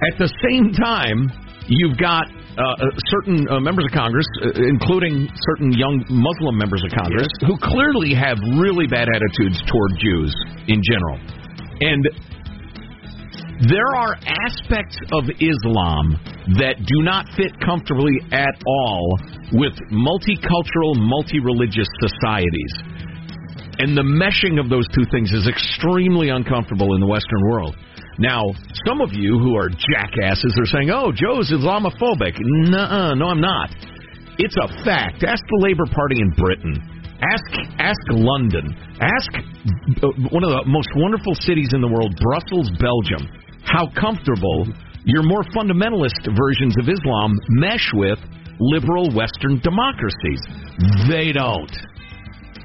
At 0.03 0.19
the 0.19 0.27
same 0.43 0.75
time, 0.75 1.31
you've 1.67 1.97
got 1.97 2.27
uh, 2.57 2.61
uh, 2.61 2.85
certain 3.07 3.47
uh, 3.47 3.59
members 3.59 3.85
of 3.85 3.91
Congress, 3.91 4.25
uh, 4.43 4.51
including 4.67 5.29
certain 5.47 5.71
young 5.71 6.03
Muslim 6.09 6.57
members 6.57 6.83
of 6.83 6.91
Congress, 6.91 7.29
who 7.47 7.55
clearly 7.57 8.13
have 8.13 8.37
really 8.59 8.87
bad 8.87 9.07
attitudes 9.07 9.61
toward 9.71 9.91
Jews 9.99 10.35
in 10.67 10.81
general. 10.83 11.19
And 11.81 12.03
There 13.69 13.93
are 13.95 14.17
aspects 14.45 14.97
of 15.13 15.29
Islam 15.37 16.17
that 16.57 16.81
do 16.81 17.03
not 17.03 17.27
fit 17.37 17.53
comfortably 17.61 18.17
at 18.31 18.55
all 18.65 19.19
with 19.53 19.73
multicultural, 19.93 20.97
multi-religious 20.97 21.87
societies. 22.01 22.73
And 23.77 23.95
the 23.95 24.01
meshing 24.01 24.59
of 24.59 24.69
those 24.69 24.87
two 24.97 25.05
things 25.11 25.31
is 25.31 25.47
extremely 25.47 26.29
uncomfortable 26.29 26.95
in 26.95 27.01
the 27.01 27.07
Western 27.07 27.41
world. 27.49 27.75
Now, 28.19 28.51
some 28.85 29.01
of 29.01 29.13
you 29.13 29.39
who 29.39 29.55
are 29.55 29.69
jackasses 29.69 30.55
are 30.59 30.65
saying, 30.65 30.89
oh, 30.91 31.11
Joe's 31.11 31.51
Islamophobic. 31.51 32.35
Nuh-uh, 32.39 33.15
no, 33.15 33.27
I'm 33.27 33.41
not. 33.41 33.69
It's 34.37 34.55
a 34.57 34.67
fact. 34.83 35.23
Ask 35.23 35.43
the 35.47 35.59
Labour 35.61 35.85
Party 35.93 36.19
in 36.19 36.31
Britain. 36.31 36.75
Ask 37.21 37.51
ask 37.77 38.01
London. 38.09 38.73
Ask 38.99 39.29
uh, 40.01 40.07
one 40.31 40.43
of 40.43 40.49
the 40.49 40.63
most 40.65 40.89
wonderful 40.95 41.35
cities 41.35 41.69
in 41.73 41.81
the 41.81 41.87
world, 41.87 42.17
Brussels, 42.17 42.71
Belgium. 42.81 43.29
How 43.63 43.85
comfortable 43.93 44.65
your 45.05 45.21
more 45.21 45.43
fundamentalist 45.53 46.25
versions 46.25 46.75
of 46.81 46.89
Islam 46.89 47.37
mesh 47.49 47.89
with 47.93 48.17
liberal 48.59 49.13
Western 49.13 49.59
democracies. 49.61 50.41
They 51.09 51.31
don't. 51.31 51.71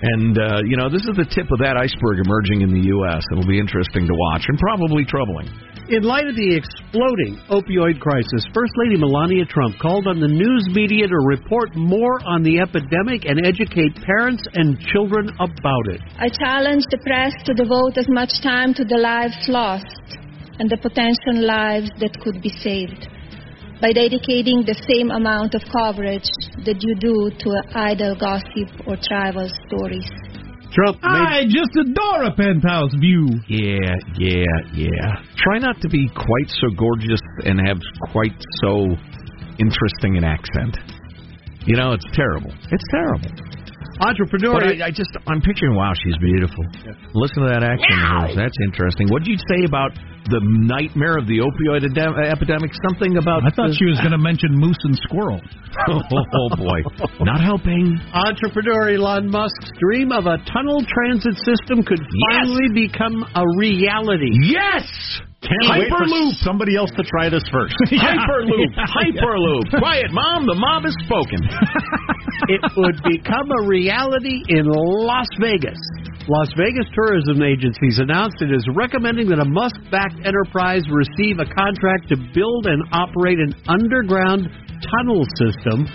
And, 0.03 0.37
uh, 0.37 0.61
you 0.69 0.77
know, 0.77 0.93
this 0.93 1.03
is 1.09 1.17
the 1.17 1.25
tip 1.25 1.49
of 1.49 1.59
that 1.65 1.81
iceberg 1.81 2.21
emerging 2.21 2.61
in 2.61 2.71
the 2.71 2.85
U.S. 3.01 3.25
It'll 3.33 3.49
be 3.49 3.57
interesting 3.57 4.05
to 4.05 4.13
watch 4.13 4.45
and 4.49 4.59
probably 4.61 5.09
troubling. 5.09 5.49
In 5.89 6.03
light 6.03 6.27
of 6.27 6.35
the 6.35 6.51
exploding 6.53 7.39
opioid 7.49 8.03
crisis, 8.03 8.43
First 8.53 8.75
Lady 8.77 8.99
Melania 8.99 9.47
Trump 9.47 9.79
called 9.79 10.11
on 10.11 10.21
the 10.21 10.29
news 10.29 10.69
media 10.75 11.07
to 11.07 11.21
report 11.25 11.73
more 11.77 12.19
on 12.27 12.43
the 12.43 12.59
epidemic 12.59 13.25
and 13.25 13.41
educate 13.47 13.95
parents 14.05 14.43
and 14.53 14.77
children 14.93 15.31
about 15.39 15.87
it. 15.89 16.03
I 16.19 16.29
challenge 16.29 16.85
the 16.91 16.99
press 17.01 17.33
to 17.47 17.55
devote 17.55 17.97
as 17.97 18.11
much 18.11 18.43
time 18.43 18.75
to 18.75 18.85
the 18.85 18.99
lives 18.99 19.39
lost 19.49 20.19
and 20.59 20.69
the 20.69 20.77
potential 20.77 21.41
lives 21.47 21.89
that 22.03 22.19
could 22.21 22.43
be 22.43 22.51
saved 22.51 23.09
by 23.81 23.93
dedicating 23.93 24.65
the 24.65 24.77
same 24.89 25.11
amount 25.11 25.55
of 25.55 25.63
coverage 25.73 26.29
that 26.65 26.81
you 26.81 26.95
do 26.97 27.31
to 27.39 27.49
idle 27.75 28.17
gossip 28.17 28.69
or 28.87 28.97
trivial 28.97 29.49
stories. 29.69 30.09
Trump 30.73 30.99
I 31.03 31.45
just 31.49 31.73
adore 31.77 32.25
a 32.25 32.35
penthouse 32.37 32.93
view. 33.01 33.29
Yeah, 33.49 33.97
yeah, 34.19 34.45
yeah. 34.75 35.25
Try 35.37 35.59
not 35.59 35.81
to 35.81 35.89
be 35.89 36.09
quite 36.13 36.49
so 36.49 36.69
gorgeous 36.77 37.21
and 37.45 37.61
have 37.67 37.81
quite 38.13 38.37
so 38.61 38.97
interesting 39.59 40.17
an 40.17 40.25
accent. 40.25 40.77
You 41.65 41.77
know, 41.77 41.93
it's 41.93 42.07
terrible. 42.13 42.53
It's 42.71 42.85
terrible. 42.91 43.56
Entrepreneur. 44.01 44.53
But 44.61 44.81
I, 44.83 44.87
I 44.87 44.91
just, 44.91 45.11
I'm 45.27 45.41
picturing, 45.41 45.75
wow, 45.75 45.93
she's 45.97 46.17
beautiful. 46.19 46.65
Listen 47.15 47.43
to 47.45 47.49
that 47.53 47.63
accent 47.65 48.01
of. 48.31 48.37
That's 48.37 48.57
interesting. 48.65 49.09
What 49.09 49.23
did 49.25 49.33
you 49.33 49.41
say 49.49 49.65
about 49.65 49.93
the 50.29 50.41
nightmare 50.43 51.17
of 51.17 51.27
the 51.27 51.39
opioid 51.41 51.85
edem- 51.87 52.19
epidemic? 52.19 52.71
Something 52.89 53.17
about. 53.17 53.45
I 53.47 53.51
thought 53.55 53.73
the- 53.73 53.79
she 53.79 53.87
was 53.87 53.99
going 54.01 54.13
to 54.13 54.21
mention 54.21 54.53
moose 54.53 54.79
and 54.85 54.97
squirrel. 55.09 55.41
oh, 55.89 56.01
oh, 56.13 56.49
boy. 56.57 56.81
Not 57.25 57.41
helping. 57.41 57.97
Entrepreneur 58.13 58.91
Elon 58.97 59.31
Musk's 59.31 59.71
dream 59.81 60.13
of 60.13 60.27
a 60.27 60.39
tunnel 60.51 60.83
transit 60.85 61.37
system 61.45 61.83
could 61.83 62.01
finally 62.33 62.69
become 62.75 63.25
a 63.35 63.45
reality. 63.57 64.31
Yes! 64.43 64.85
Can't 65.47 65.79
wait 65.79 65.89
for 65.89 66.03
Hyperloop. 66.03 66.43
somebody 66.43 66.75
else 66.75 66.91
to 66.99 67.05
try 67.07 67.31
this 67.31 67.47
first. 67.55 67.75
Hyperloop. 67.87 68.75
Hyperloop. 68.99 69.79
Quiet, 69.79 70.11
Mom. 70.11 70.47
The 70.47 70.59
mob 70.59 70.83
has 70.83 70.97
spoken. 71.07 71.39
it 72.51 72.63
would 72.75 72.99
become 73.07 73.47
a 73.47 73.63
reality 73.67 74.43
in 74.51 74.67
Las 74.67 75.31
Vegas. 75.39 75.79
Las 76.27 76.51
Vegas 76.59 76.91
tourism 76.91 77.39
agencies 77.43 78.03
announced 78.03 78.43
it 78.43 78.51
is 78.51 78.67
recommending 78.75 79.31
that 79.31 79.39
a 79.39 79.47
Musk 79.47 79.79
backed 79.95 80.19
enterprise 80.27 80.83
receive 80.91 81.39
a 81.39 81.47
contract 81.47 82.11
to 82.11 82.17
build 82.35 82.67
and 82.67 82.83
operate 82.91 83.39
an 83.39 83.55
underground 83.71 84.51
tunnel 84.83 85.23
system 85.39 85.87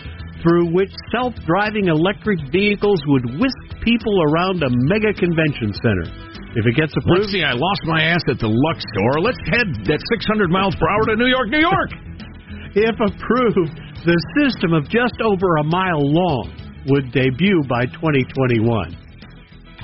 through 0.41 0.71
which 0.71 0.91
self 1.11 1.35
driving 1.45 1.87
electric 1.87 2.39
vehicles 2.51 3.03
would 3.07 3.25
whisk 3.43 3.59
people 3.83 4.23
around 4.31 4.63
a 4.63 4.71
mega 4.87 5.13
convention 5.13 5.75
center. 5.83 6.30
If 6.53 6.67
it 6.67 6.75
gets 6.75 6.91
approved, 6.97 7.31
Let's 7.31 7.31
see, 7.31 7.43
I 7.43 7.55
lost 7.55 7.81
my 7.87 8.03
ass 8.03 8.23
at 8.27 8.39
the 8.39 8.51
Luxor. 8.51 9.13
Let's 9.23 9.39
head 9.47 9.71
at 9.87 10.01
600 10.11 10.51
miles 10.51 10.75
per 10.75 10.83
hour 10.83 11.05
to 11.07 11.15
New 11.15 11.31
York, 11.31 11.47
New 11.47 11.63
York. 11.63 11.89
if 12.75 12.95
approved, 12.99 13.71
the 14.03 14.17
system 14.35 14.73
of 14.73 14.83
just 14.89 15.15
over 15.23 15.57
a 15.57 15.63
mile 15.63 16.03
long 16.03 16.51
would 16.87 17.11
debut 17.11 17.63
by 17.69 17.85
2021. 17.85 18.97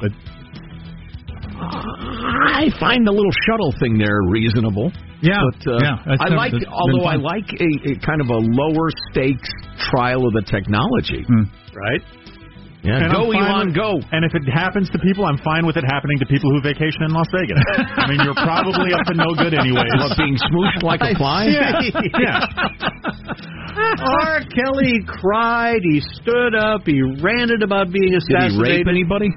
But 0.02 0.12
I 1.58 2.70
find 2.80 3.06
the 3.06 3.12
little 3.12 3.34
shuttle 3.48 3.74
thing 3.80 3.98
there 3.98 4.20
reasonable. 4.28 4.92
Yeah, 5.22 5.42
But 5.42 5.72
uh, 5.72 5.80
yeah, 5.82 6.18
I 6.20 6.30
like, 6.30 6.54
although 6.70 7.06
I 7.06 7.16
like 7.16 7.50
a, 7.58 7.70
a 7.90 8.06
kind 8.06 8.22
of 8.22 8.30
a 8.30 8.38
lower 8.38 8.90
stakes 9.10 9.50
trial 9.90 10.28
of 10.28 10.34
the 10.34 10.46
technology. 10.46 11.26
right? 11.74 12.02
Yeah, 12.84 13.04
And 13.04 13.12
go 13.12 13.32
Elon, 13.32 13.68
with- 13.68 13.76
go. 13.76 14.00
And 14.12 14.24
if 14.24 14.34
it 14.36 14.46
happens 14.48 14.90
to 14.92 15.00
people, 15.00 15.26
I'm 15.26 15.38
fine 15.40 15.66
with 15.66 15.78
it 15.78 15.84
happening 15.84 16.20
to 16.20 16.26
people 16.26 16.52
who 16.52 16.62
vacation 16.62 17.04
in 17.04 17.12
Las 17.12 17.26
Vegas. 17.34 17.58
I 17.98 18.08
mean, 18.08 18.22
you're 18.24 18.38
probably 18.38 18.94
up 18.94 19.06
to 19.08 19.14
no 19.18 19.34
good 19.34 19.54
anyways. 19.54 19.92
What, 19.98 20.16
being 20.18 20.38
smooshed 20.38 20.84
like 20.84 21.02
a 21.02 21.16
fly? 21.18 21.46
Yeah, 21.50 21.82
yeah. 22.22 22.46
R. 23.78 24.42
Kelly 24.54 25.00
cried. 25.08 25.82
He 25.84 26.02
stood 26.22 26.56
up. 26.56 26.82
He 26.86 27.02
ranted 27.02 27.64
about 27.64 27.92
being 27.92 28.12
Did 28.12 28.22
he 28.28 28.36
assassinated 28.36 28.86
rape 28.86 28.88
anybody? 28.88 29.30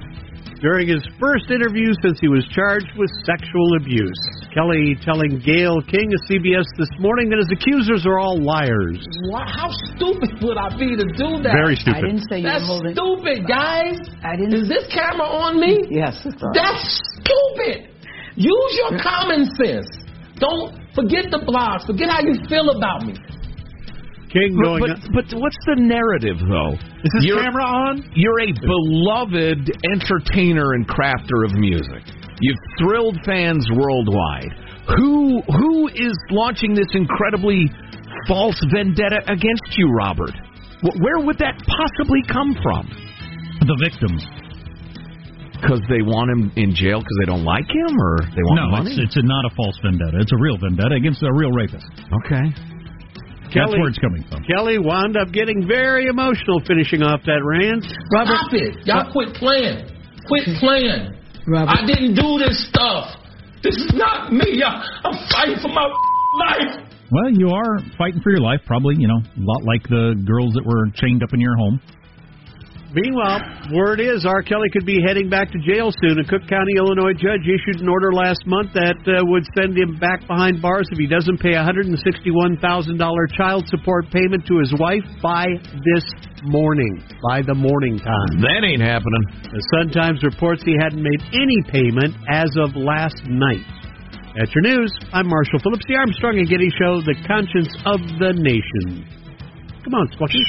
During 0.61 0.87
his 0.87 1.01
first 1.19 1.49
interview 1.49 1.89
since 2.05 2.19
he 2.21 2.27
was 2.29 2.45
charged 2.53 2.93
with 2.95 3.09
sexual 3.25 3.75
abuse. 3.81 4.13
Kelly 4.53 4.93
telling 5.01 5.41
Gayle 5.41 5.81
King 5.89 6.13
of 6.13 6.21
CBS 6.29 6.69
this 6.77 6.89
morning 6.99 7.29
that 7.33 7.41
his 7.41 7.49
accusers 7.49 8.05
are 8.05 8.19
all 8.19 8.37
liars. 8.37 9.01
Why, 9.33 9.41
how 9.49 9.73
stupid 9.97 10.37
would 10.45 10.57
I 10.61 10.69
be 10.77 10.93
to 10.93 11.05
do 11.17 11.41
that? 11.41 11.57
Very 11.57 11.75
stupid. 11.75 11.97
I 11.97 12.01
didn't 12.05 12.25
say 12.29 12.37
you 12.39 12.45
were 12.45 12.53
That's 12.53 12.67
holding- 12.69 12.93
stupid, 12.93 13.39
guys. 13.49 13.97
I 14.21 14.35
didn't- 14.37 14.53
Is 14.53 14.69
this 14.69 14.85
camera 14.93 15.25
on 15.25 15.59
me? 15.59 15.81
Yes. 15.89 16.21
That's 16.53 16.85
stupid. 17.17 17.89
Use 18.35 18.71
your 18.85 18.99
common 19.01 19.45
sense. 19.57 19.89
Don't 20.37 20.77
forget 20.93 21.31
the 21.31 21.41
blogs. 21.41 21.87
Forget 21.87 22.09
how 22.09 22.21
you 22.21 22.35
feel 22.47 22.69
about 22.69 23.01
me. 23.05 23.13
King 24.33 24.55
But, 24.55 24.63
going. 24.63 24.81
but, 25.13 25.27
but 25.31 25.39
what's 25.39 25.57
the 25.67 25.75
narrative, 25.75 26.37
though? 26.39 26.73
Is 27.03 27.11
this 27.19 27.25
You're- 27.25 27.41
camera 27.43 27.63
on? 27.63 28.03
You're 28.15 28.39
a 28.41 28.51
beloved 28.53 29.69
entertainer 29.91 30.73
and 30.73 30.87
crafter 30.87 31.43
of 31.45 31.53
music. 31.53 32.03
You've 32.39 32.57
thrilled 32.79 33.17
fans 33.25 33.67
worldwide. 33.75 34.51
Who 34.97 35.41
who 35.41 35.87
is 35.89 36.13
launching 36.31 36.73
this 36.73 36.87
incredibly 36.93 37.69
false 38.27 38.57
vendetta 38.73 39.19
against 39.27 39.77
you, 39.77 39.91
Robert? 39.91 40.33
Where 40.81 41.19
would 41.19 41.37
that 41.37 41.61
possibly 41.67 42.23
come 42.31 42.55
from? 42.63 42.89
The 43.61 43.77
victims. 43.79 44.25
Because 45.53 45.81
they 45.87 46.01
want 46.01 46.31
him 46.33 46.51
in 46.55 46.73
jail 46.73 46.97
because 46.99 47.17
they 47.21 47.29
don't 47.29 47.43
like 47.45 47.69
him, 47.69 47.93
or 47.93 48.17
they 48.33 48.41
want 48.41 48.57
No, 48.57 48.67
money? 48.81 48.89
it's, 48.97 49.13
it's 49.13 49.17
a, 49.17 49.21
not 49.21 49.45
a 49.45 49.53
false 49.55 49.77
vendetta. 49.85 50.17
It's 50.19 50.33
a 50.33 50.37
real 50.41 50.57
vendetta 50.57 50.95
against 50.95 51.21
a 51.21 51.29
real 51.31 51.51
rapist. 51.51 51.85
okay. 52.25 52.49
That's 53.53 53.67
Kelly- 53.67 53.79
where 53.79 53.89
it's 53.89 53.99
coming 53.99 54.23
from. 54.29 54.43
Kelly 54.43 54.79
wound 54.79 55.17
up 55.17 55.31
getting 55.31 55.67
very 55.67 56.07
emotional 56.07 56.59
finishing 56.65 57.03
off 57.03 57.21
that 57.25 57.43
rant. 57.43 57.83
Stop 57.83 58.53
it. 58.53 58.87
Y'all 58.87 59.11
quit 59.11 59.33
playing. 59.35 59.87
Quit 60.27 60.47
playing. 60.59 61.15
Robert. 61.47 61.69
I 61.69 61.85
didn't 61.85 62.15
do 62.15 62.37
this 62.39 62.67
stuff. 62.69 63.17
This 63.63 63.75
is 63.75 63.91
not 63.93 64.31
me. 64.31 64.63
I, 64.63 64.81
I'm 65.03 65.17
fighting 65.29 65.57
for 65.61 65.69
my 65.69 65.85
life. 66.39 66.79
Well, 67.11 67.29
you 67.29 67.49
are 67.49 67.79
fighting 67.97 68.21
for 68.21 68.31
your 68.31 68.39
life, 68.39 68.61
probably, 68.65 68.95
you 68.97 69.07
know, 69.07 69.19
a 69.19 69.43
lot 69.43 69.63
like 69.65 69.83
the 69.83 70.15
girls 70.25 70.53
that 70.53 70.65
were 70.65 70.87
chained 70.95 71.23
up 71.23 71.33
in 71.33 71.41
your 71.41 71.57
home. 71.57 71.81
Meanwhile, 72.91 73.71
word 73.71 74.03
is 74.03 74.25
R. 74.27 74.43
Kelly 74.43 74.67
could 74.73 74.85
be 74.85 74.99
heading 74.99 75.29
back 75.29 75.47
to 75.51 75.59
jail 75.63 75.95
soon. 76.03 76.19
A 76.19 76.27
Cook 76.27 76.43
County, 76.51 76.75
Illinois 76.75 77.15
judge 77.15 77.47
issued 77.47 77.79
an 77.79 77.87
order 77.87 78.11
last 78.11 78.43
month 78.45 78.75
that 78.75 78.99
uh, 79.07 79.23
would 79.31 79.47
send 79.55 79.79
him 79.79 79.95
back 79.95 80.27
behind 80.27 80.61
bars 80.61 80.83
if 80.91 80.99
he 80.99 81.07
doesn't 81.07 81.39
pay 81.39 81.55
a 81.55 81.63
$161,000 81.63 82.59
child 83.37 83.63
support 83.71 84.11
payment 84.11 84.43
to 84.47 84.59
his 84.59 84.75
wife 84.75 85.07
by 85.23 85.47
this 85.87 86.03
morning, 86.43 86.99
by 87.23 87.39
the 87.41 87.55
morning 87.55 87.95
time. 87.95 88.43
That 88.43 88.67
ain't 88.67 88.83
happening. 88.83 89.23
The 89.39 89.63
Sun 89.79 89.95
Times 89.95 90.19
reports 90.23 90.63
he 90.67 90.75
hadn't 90.75 91.01
made 91.01 91.23
any 91.31 91.63
payment 91.71 92.11
as 92.27 92.51
of 92.59 92.75
last 92.75 93.23
night. 93.23 93.63
That's 94.35 94.51
your 94.51 94.67
news. 94.67 94.91
I'm 95.15 95.27
Marshall 95.27 95.59
Phillips, 95.63 95.87
the 95.87 95.95
Armstrong 95.95 96.39
and 96.39 96.47
Getty 96.47 96.71
Show, 96.75 96.99
the 97.07 97.15
conscience 97.23 97.71
of 97.87 98.03
the 98.19 98.35
nation. 98.35 99.07
Come 99.83 99.95
on, 99.95 100.07
Squawky. 100.11 100.43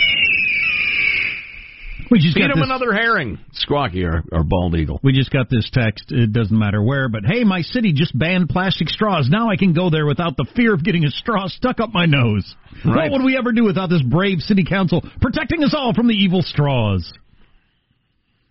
We 2.12 2.18
just 2.18 2.34
Feed 2.34 2.42
got 2.42 2.50
him 2.50 2.58
this, 2.58 2.68
another 2.68 2.92
herring. 2.92 3.38
Squawky 3.54 4.04
or, 4.04 4.22
or 4.30 4.44
bald 4.44 4.74
eagle. 4.74 5.00
We 5.02 5.14
just 5.14 5.30
got 5.30 5.48
this 5.48 5.70
text. 5.72 6.12
It 6.12 6.30
doesn't 6.30 6.56
matter 6.56 6.82
where, 6.82 7.08
but 7.08 7.24
hey, 7.24 7.42
my 7.42 7.62
city 7.62 7.94
just 7.94 8.16
banned 8.16 8.50
plastic 8.50 8.90
straws. 8.90 9.30
Now 9.30 9.48
I 9.48 9.56
can 9.56 9.72
go 9.72 9.88
there 9.88 10.04
without 10.04 10.36
the 10.36 10.44
fear 10.54 10.74
of 10.74 10.84
getting 10.84 11.06
a 11.06 11.10
straw 11.10 11.48
stuck 11.48 11.80
up 11.80 11.88
my 11.94 12.04
nose. 12.04 12.54
Right. 12.84 13.10
What 13.10 13.20
would 13.20 13.24
we 13.24 13.38
ever 13.38 13.52
do 13.52 13.64
without 13.64 13.88
this 13.88 14.02
brave 14.02 14.40
city 14.40 14.62
council 14.62 15.02
protecting 15.22 15.64
us 15.64 15.74
all 15.74 15.94
from 15.94 16.06
the 16.06 16.14
evil 16.14 16.42
straws? 16.42 17.10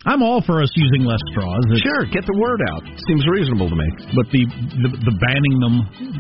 I'm 0.02 0.26
all 0.26 0.42
for 0.42 0.62
us 0.66 0.70
using 0.74 1.06
less 1.06 1.22
straws. 1.30 1.62
It's- 1.70 1.86
Sure, 1.86 2.06
get 2.10 2.26
the 2.26 2.34
word 2.34 2.58
out. 2.74 2.82
Seems 3.06 3.22
reasonable 3.30 3.70
to 3.70 3.78
me. 3.78 3.86
but 4.18 4.26
the, 4.34 4.46
the 4.82 4.90
the 4.98 5.16
banning 5.22 5.56
them 5.62 5.76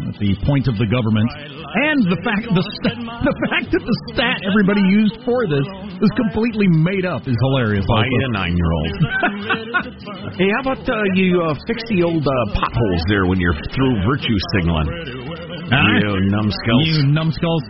at 0.05 0.15
the 0.21 0.37
point 0.45 0.69
of 0.69 0.77
the 0.77 0.85
government 0.85 1.25
and 1.89 2.05
the 2.05 2.19
fact 2.21 2.45
the 2.53 2.61
st- 2.61 3.01
the 3.29 3.35
fact 3.49 3.73
that 3.73 3.81
the 3.81 3.97
stat 4.13 4.37
everybody 4.45 4.85
used 4.85 5.17
for 5.25 5.49
this 5.49 5.65
is 5.97 6.11
completely 6.13 6.69
made 6.69 7.05
up 7.09 7.25
is 7.25 7.33
hilarious. 7.49 7.85
By 7.89 8.05
also. 8.05 8.29
a 8.29 8.29
nine-year-old. 8.37 8.93
hey, 10.37 10.49
how 10.53 10.61
about 10.61 10.83
uh, 10.85 10.93
you 11.17 11.41
uh, 11.41 11.57
fix 11.65 11.81
the 11.89 12.05
old 12.05 12.21
uh, 12.21 12.33
potholes 12.53 13.01
there 13.09 13.25
when 13.25 13.39
you're 13.41 13.57
through 13.73 13.93
virtue 14.05 14.37
signaling? 14.53 14.89
Huh? 15.71 15.79
You 16.05 16.29
numbskulls. 16.29 16.85
You 16.85 16.97
numbskulls. 17.15 17.63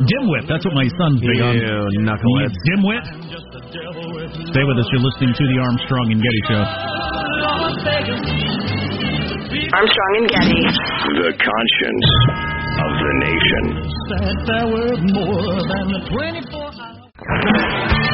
Dimwit. 0.00 0.46
That's 0.48 0.64
what 0.64 0.74
my 0.78 0.86
son's 0.96 1.20
big 1.20 1.42
on. 1.42 1.58
You 1.58 2.00
knuckleheads. 2.06 2.54
Dimwit. 2.72 3.04
Stay 4.48 4.64
with 4.64 4.78
us. 4.80 4.88
You're 4.92 5.04
listening 5.04 5.34
to 5.36 5.44
the 5.44 5.58
Armstrong 5.60 6.08
and 6.08 6.22
Getty 6.24 6.42
Show. 6.48 6.62
Armstrong 9.76 10.12
and 10.16 10.28
Getty. 10.32 10.62
The 11.20 11.36
conscience 11.36 12.08
of 12.80 12.90
the 12.96 13.12
nation. 13.28 13.64
Said 14.08 14.36
there 14.48 14.68
were 14.72 14.96
more 15.12 15.52
than 15.68 15.92
the 15.92 16.00
24 16.08 16.64
hours. 16.80 18.08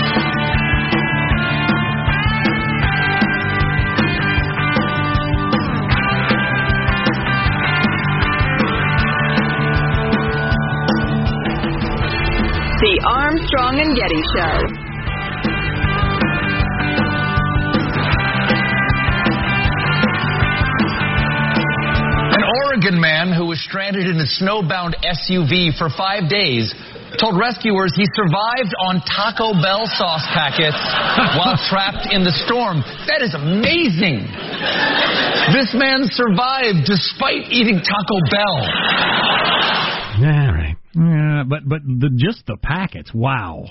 The 12.84 12.94
Armstrong 13.06 13.80
and 13.80 13.96
Getty 13.96 14.22
Show. 14.36 14.93
Oregon 22.74 23.00
man 23.00 23.30
who 23.30 23.46
was 23.46 23.62
stranded 23.62 24.10
in 24.10 24.18
a 24.18 24.26
snowbound 24.26 24.98
SUV 24.98 25.78
for 25.78 25.86
five 25.94 26.28
days 26.28 26.74
told 27.22 27.38
rescuers 27.38 27.94
he 27.94 28.02
survived 28.18 28.74
on 28.82 28.98
Taco 29.06 29.54
Bell 29.62 29.86
sauce 29.94 30.26
packets 30.34 30.74
while 31.38 31.54
trapped 31.70 32.10
in 32.10 32.26
the 32.26 32.34
storm. 32.42 32.82
That 33.06 33.22
is 33.22 33.30
amazing. 33.30 34.26
This 35.54 35.70
man 35.78 36.02
survived 36.10 36.82
despite 36.82 37.46
eating 37.54 37.78
Taco 37.78 38.18
Bell. 38.26 38.56
All 40.18 40.50
right. 40.50 40.74
Yeah, 40.98 41.44
but 41.46 41.68
but 41.68 41.82
the 41.86 42.10
just 42.10 42.44
the 42.46 42.56
packets. 42.60 43.14
Wow. 43.14 43.66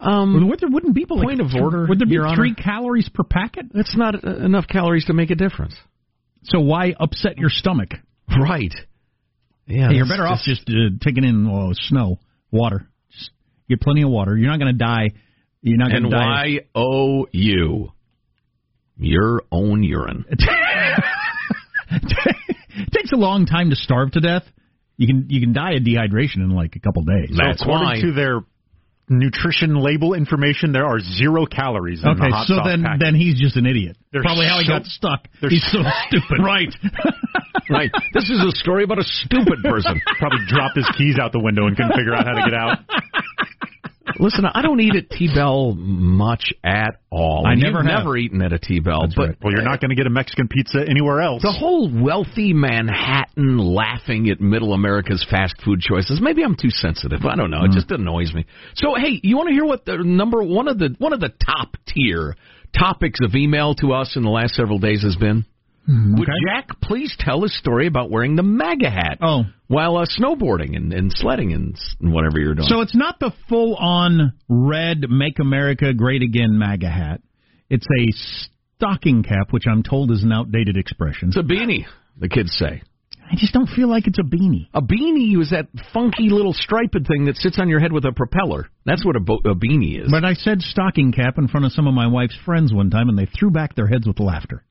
Um, 0.00 0.48
would 0.48 0.60
there, 0.60 0.70
wouldn't 0.70 0.96
people 0.96 1.20
point 1.20 1.40
like, 1.40 1.54
of 1.54 1.60
order, 1.60 1.84
Would 1.86 1.98
there 1.98 2.06
be 2.06 2.14
Your 2.14 2.28
Honor? 2.28 2.36
three 2.36 2.54
calories 2.54 3.10
per 3.12 3.24
packet? 3.24 3.66
That's 3.74 3.94
not 3.94 4.24
uh, 4.24 4.36
enough 4.36 4.68
calories 4.68 5.04
to 5.06 5.12
make 5.12 5.30
a 5.30 5.34
difference. 5.34 5.74
So 6.44 6.60
why 6.60 6.94
upset 6.98 7.36
your 7.36 7.50
stomach? 7.50 7.90
Right. 8.40 8.74
Yeah. 9.66 9.88
Hey, 9.88 9.96
you're 9.96 10.04
that's 10.04 10.16
better 10.16 10.26
off 10.26 10.40
just 10.44 10.68
uh, 10.68 10.90
taking 11.02 11.24
in 11.24 11.46
oh, 11.48 11.70
snow, 11.72 12.18
water. 12.50 12.86
Just 13.10 13.30
get 13.68 13.80
plenty 13.80 14.02
of 14.02 14.10
water. 14.10 14.36
You're 14.36 14.50
not 14.50 14.60
going 14.60 14.76
to 14.76 14.84
die. 14.84 15.08
You're 15.62 15.78
not 15.78 15.90
going 15.90 16.04
to 16.04 16.10
die. 16.10 16.16
why 16.16 16.60
owe 16.74 17.26
you 17.32 17.92
your 18.96 19.42
own 19.50 19.82
urine? 19.82 20.24
it 20.28 20.40
takes 22.92 23.12
a 23.12 23.16
long 23.16 23.46
time 23.46 23.70
to 23.70 23.76
starve 23.76 24.12
to 24.12 24.20
death. 24.20 24.44
You 24.96 25.06
can 25.06 25.26
you 25.28 25.40
can 25.40 25.52
die 25.52 25.72
of 25.72 25.82
dehydration 25.82 26.36
in 26.36 26.50
like 26.50 26.76
a 26.76 26.80
couple 26.80 27.02
days. 27.02 27.36
That's 27.36 27.60
according 27.62 27.86
why. 27.86 28.00
to 28.00 28.12
their 28.12 28.40
nutrition 29.08 29.74
label 29.76 30.14
information, 30.14 30.72
there 30.72 30.86
are 30.86 30.98
zero 31.00 31.46
calories 31.46 32.02
in 32.02 32.10
Okay, 32.10 32.28
the 32.28 32.34
hot 32.34 32.46
so 32.46 32.56
then 32.64 32.82
packet. 32.82 33.00
then 33.04 33.14
he's 33.14 33.38
just 33.40 33.56
an 33.56 33.66
idiot. 33.66 33.96
They're 34.12 34.22
Probably 34.22 34.46
how 34.46 34.58
he 34.58 34.66
got 34.66 34.84
stuck. 34.84 35.28
He's 35.40 35.62
so 35.70 35.82
so- 35.82 35.90
stupid. 36.08 36.42
right. 36.42 36.74
right. 37.70 37.90
This 38.14 38.30
is 38.30 38.40
a 38.42 38.50
story 38.58 38.84
about 38.84 38.98
a 38.98 39.04
stupid 39.04 39.62
person. 39.62 40.00
Probably 40.18 40.40
dropped 40.48 40.76
his 40.76 40.88
keys 40.98 41.18
out 41.20 41.32
the 41.32 41.40
window 41.40 41.66
and 41.66 41.76
couldn't 41.76 41.94
figure 41.96 42.14
out 42.14 42.26
how 42.26 42.34
to 42.34 42.44
get 42.50 42.54
out. 42.54 42.78
Listen, 44.18 44.44
I 44.46 44.62
don't 44.62 44.80
eat 44.80 44.94
at 44.94 45.10
T-Bell 45.10 45.74
much 45.74 46.52
at 46.64 47.00
all. 47.10 47.44
I 47.46 47.52
And 47.52 47.62
never 47.62 47.78
you've 47.78 47.86
never 47.86 48.16
eaten 48.16 48.42
at 48.42 48.52
a 48.52 48.58
T-Bell, 48.58 49.08
but 49.16 49.36
Well, 49.42 49.52
you're 49.52 49.62
not 49.62 49.80
going 49.80 49.90
to 49.90 49.94
get 49.96 50.06
a 50.06 50.10
Mexican 50.10 50.48
pizza 50.48 50.78
anywhere 50.88 51.20
else. 51.20 51.42
the 51.42 51.52
whole 51.52 51.90
wealthy 51.90 52.52
Manhattan 52.52 53.58
laughing 53.58 54.30
at 54.30 54.40
middle 54.40 54.72
America's 54.72 55.26
fast 55.28 55.54
food 55.64 55.80
choices. 55.80 56.20
Maybe 56.20 56.42
I'm 56.42 56.56
too 56.56 56.70
sensitive. 56.70 57.24
I 57.24 57.36
don't 57.36 57.50
know. 57.50 57.64
It 57.64 57.68
hmm. 57.68 57.74
just 57.74 57.90
annoys 57.90 58.32
me. 58.32 58.46
So 58.74 58.94
hey, 58.94 59.20
you 59.22 59.36
want 59.36 59.48
to 59.48 59.54
hear 59.54 59.64
what 59.64 59.84
the 59.84 59.98
number 59.98 60.42
one 60.42 60.68
of 60.68 60.78
the 60.78 60.94
one 60.98 61.12
of 61.12 61.20
the 61.20 61.32
top 61.44 61.76
tier 61.86 62.36
topics 62.76 63.20
of 63.22 63.34
email 63.34 63.74
to 63.76 63.92
us 63.92 64.16
in 64.16 64.22
the 64.22 64.30
last 64.30 64.54
several 64.54 64.78
days 64.78 65.02
has 65.02 65.16
been? 65.16 65.44
Would 65.88 66.28
Jack 66.48 66.80
please 66.82 67.14
tell 67.18 67.44
a 67.44 67.48
story 67.48 67.86
about 67.86 68.10
wearing 68.10 68.34
the 68.34 68.42
MAGA 68.42 68.90
hat 68.90 69.18
Oh, 69.22 69.44
while 69.68 69.96
uh, 69.98 70.04
snowboarding 70.06 70.76
and, 70.76 70.92
and 70.92 71.12
sledding 71.14 71.52
and, 71.52 71.76
and 72.00 72.12
whatever 72.12 72.40
you're 72.40 72.54
doing? 72.54 72.68
so 72.68 72.80
it's 72.80 72.94
not 72.96 73.20
the 73.20 73.32
full 73.48 73.76
on 73.76 74.32
red 74.48 75.04
"Make 75.08 75.38
America 75.38 75.94
Great 75.94 76.22
Again" 76.22 76.58
MAGA 76.58 76.88
hat. 76.90 77.20
It's 77.70 77.86
a 77.86 78.12
stocking 78.76 79.22
cap, 79.22 79.52
which 79.52 79.64
I'm 79.70 79.82
told 79.82 80.10
is 80.10 80.22
an 80.22 80.32
outdated 80.32 80.76
expression. 80.76 81.28
it's 81.28 81.36
a 81.36 81.42
beanie, 81.42 81.84
the 82.18 82.28
kids 82.28 82.52
say. 82.56 82.82
I 83.28 83.34
just 83.36 83.52
don't 83.52 83.68
feel 83.68 83.88
like 83.88 84.06
it's 84.06 84.20
a 84.20 84.22
beanie. 84.22 84.68
A 84.72 84.80
beanie 84.80 85.40
is 85.40 85.50
that 85.50 85.66
funky 85.92 86.28
little 86.30 86.52
striped 86.52 86.94
thing 87.08 87.24
that 87.24 87.34
sits 87.36 87.58
on 87.58 87.68
your 87.68 87.80
head 87.80 87.90
with 87.92 88.04
a 88.04 88.12
propeller. 88.12 88.68
That's 88.84 89.04
what 89.04 89.16
a, 89.16 89.20
bo- 89.20 89.40
a 89.44 89.54
beanie 89.56 90.00
is. 90.00 90.08
But 90.12 90.24
I 90.24 90.34
said 90.34 90.60
stocking 90.62 91.10
cap 91.10 91.36
in 91.36 91.48
front 91.48 91.66
of 91.66 91.72
some 91.72 91.88
of 91.88 91.94
my 91.94 92.06
wife's 92.06 92.36
friends 92.44 92.72
one 92.72 92.88
time, 92.88 93.08
and 93.08 93.18
they 93.18 93.26
threw 93.26 93.50
back 93.50 93.74
their 93.74 93.88
heads 93.88 94.06
with 94.06 94.20
laughter. 94.20 94.62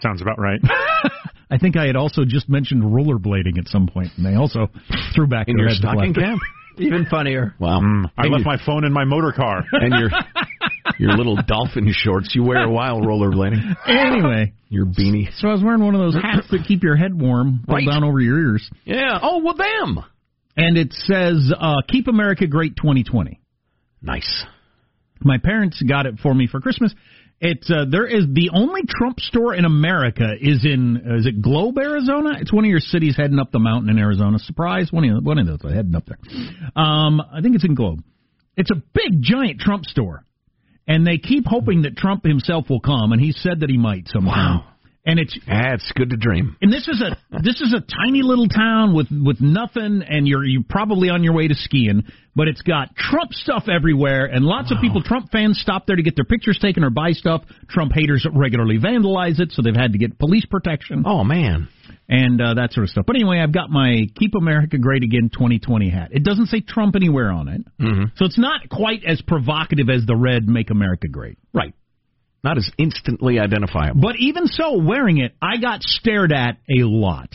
Sounds 0.00 0.22
about 0.22 0.38
right. 0.38 0.60
I 1.50 1.56
think 1.58 1.76
I 1.76 1.86
had 1.86 1.96
also 1.96 2.24
just 2.26 2.48
mentioned 2.48 2.82
rollerblading 2.82 3.58
at 3.58 3.68
some 3.68 3.86
point, 3.86 4.08
and 4.16 4.24
they 4.26 4.34
also 4.34 4.68
threw 5.14 5.26
back 5.26 5.48
in 5.48 5.56
their 5.56 5.64
your 5.64 5.68
heads 5.70 5.78
stocking 5.80 6.12
laughter. 6.12 6.20
cap? 6.20 6.38
Even 6.78 7.06
funnier. 7.06 7.54
Wow. 7.58 7.78
I 7.78 7.80
And 7.80 8.32
left 8.32 8.44
your- 8.44 8.56
my 8.56 8.58
phone 8.64 8.84
in 8.84 8.92
my 8.92 9.04
motor 9.04 9.32
car. 9.32 9.64
and 9.72 9.94
your 9.98 10.10
your 10.98 11.16
little 11.16 11.36
dolphin 11.46 11.92
shorts 11.92 12.34
you 12.34 12.42
wear 12.44 12.68
while 12.68 13.00
rollerblading. 13.00 13.76
Anyway, 13.86 14.52
Your 14.68 14.84
beanie. 14.86 15.28
so 15.38 15.48
I 15.48 15.52
was 15.52 15.62
wearing 15.62 15.82
one 15.84 15.94
of 15.94 16.00
those 16.00 16.14
hats 16.14 16.48
that 16.50 16.64
keep 16.66 16.82
your 16.82 16.96
head 16.96 17.14
warm, 17.20 17.60
pulled 17.66 17.76
Right. 17.78 17.86
down 17.90 18.04
over 18.04 18.20
your 18.20 18.38
ears, 18.38 18.68
Yeah. 18.84 19.18
Oh, 19.22 19.38
well, 19.42 19.54
them. 19.54 20.00
and 20.56 20.76
it 20.76 20.92
says 20.92 21.52
uh, 21.58 21.76
"Keep 21.88 22.08
America 22.08 22.46
Great 22.46 22.76
2020." 22.76 23.40
Nice. 24.02 24.44
My 25.20 25.38
parents 25.38 25.82
got 25.82 26.06
it 26.06 26.18
for 26.20 26.32
me 26.34 26.46
for 26.46 26.60
Christmas. 26.60 26.94
It's 27.40 27.70
uh, 27.70 27.84
there 27.88 28.06
is 28.06 28.24
the 28.32 28.50
only 28.52 28.82
Trump 28.88 29.20
store 29.20 29.54
in 29.54 29.64
America 29.64 30.26
is 30.40 30.64
in 30.64 31.02
uh, 31.08 31.18
is 31.18 31.26
it 31.26 31.40
Globe, 31.40 31.78
Arizona? 31.78 32.32
It's 32.40 32.52
one 32.52 32.64
of 32.64 32.68
your 32.68 32.80
cities 32.80 33.14
heading 33.16 33.38
up 33.38 33.52
the 33.52 33.60
mountain 33.60 33.90
in 33.90 33.98
Arizona. 33.98 34.38
Surprise, 34.40 34.88
one 34.90 35.08
of 35.08 35.24
one 35.24 35.38
of 35.38 35.46
those 35.46 35.60
heading 35.62 35.94
up 35.94 36.04
there. 36.06 36.18
Um, 36.74 37.20
I 37.20 37.40
think 37.40 37.54
it's 37.54 37.64
in 37.64 37.76
Globe. 37.76 38.02
It's 38.56 38.72
a 38.72 38.82
big 38.92 39.22
giant 39.22 39.60
Trump 39.60 39.84
store, 39.84 40.24
and 40.88 41.06
they 41.06 41.18
keep 41.18 41.44
hoping 41.46 41.82
that 41.82 41.96
Trump 41.96 42.24
himself 42.24 42.68
will 42.68 42.80
come, 42.80 43.12
and 43.12 43.20
he 43.20 43.30
said 43.30 43.60
that 43.60 43.70
he 43.70 43.78
might 43.78 44.08
sometime. 44.08 44.58
Wow. 44.58 44.64
And 45.08 45.18
it's 45.18 45.36
Ah, 45.48 45.72
it's 45.72 45.90
good 45.96 46.10
to 46.10 46.16
dream. 46.18 46.54
and 46.60 46.70
this 46.70 46.86
is 46.86 47.00
a 47.02 47.16
this 47.42 47.60
is 47.62 47.72
a 47.72 47.80
tiny 47.80 48.20
little 48.22 48.46
town 48.46 48.92
with 48.94 49.06
with 49.10 49.40
nothing, 49.40 50.02
and 50.06 50.28
you're 50.28 50.44
you 50.44 50.62
probably 50.68 51.08
on 51.08 51.24
your 51.24 51.32
way 51.32 51.48
to 51.48 51.54
skiing, 51.54 52.02
but 52.36 52.46
it's 52.46 52.60
got 52.60 52.94
Trump 52.94 53.32
stuff 53.32 53.68
everywhere, 53.68 54.26
and 54.26 54.44
lots 54.44 54.70
of 54.70 54.76
people, 54.82 55.02
Trump 55.02 55.30
fans, 55.32 55.58
stop 55.60 55.86
there 55.86 55.96
to 55.96 56.02
get 56.02 56.14
their 56.14 56.26
pictures 56.26 56.58
taken 56.60 56.84
or 56.84 56.90
buy 56.90 57.12
stuff. 57.12 57.42
Trump 57.70 57.92
haters 57.94 58.26
regularly 58.34 58.78
vandalize 58.78 59.40
it, 59.40 59.50
so 59.52 59.62
they've 59.62 59.74
had 59.74 59.92
to 59.92 59.98
get 59.98 60.18
police 60.18 60.44
protection 60.44 61.04
Oh, 61.06 61.24
man. 61.24 61.68
and 62.08 62.38
uh, 62.42 62.52
that 62.54 62.72
sort 62.72 62.84
of 62.84 62.90
stuff. 62.90 63.04
But 63.06 63.16
anyway, 63.16 63.38
I've 63.40 63.52
got 63.52 63.70
my 63.70 64.02
Keep 64.14 64.34
America 64.34 64.76
Great 64.76 65.04
Again 65.04 65.30
2020 65.32 65.88
hat. 65.88 66.08
It 66.12 66.22
doesn't 66.22 66.46
say 66.48 66.60
Trump 66.60 66.96
anywhere 66.96 67.30
on 67.32 67.48
it, 67.48 67.62
Mm-hmm. 67.80 68.04
so 68.16 68.26
it's 68.26 68.38
not 68.38 68.68
quite 68.68 69.04
as 69.06 69.22
provocative 69.22 69.88
as 69.88 70.04
the 70.04 70.16
red 70.16 70.46
Make 70.46 70.68
America 70.70 71.08
Great. 71.08 71.38
Right. 71.54 71.72
Not 72.44 72.56
as 72.56 72.70
instantly 72.78 73.38
identifiable. 73.40 74.00
But 74.00 74.16
even 74.18 74.46
so, 74.46 74.78
wearing 74.78 75.18
it, 75.18 75.34
I 75.42 75.56
got 75.58 75.82
stared 75.82 76.32
at 76.32 76.58
a 76.70 76.84
lot. 76.84 77.30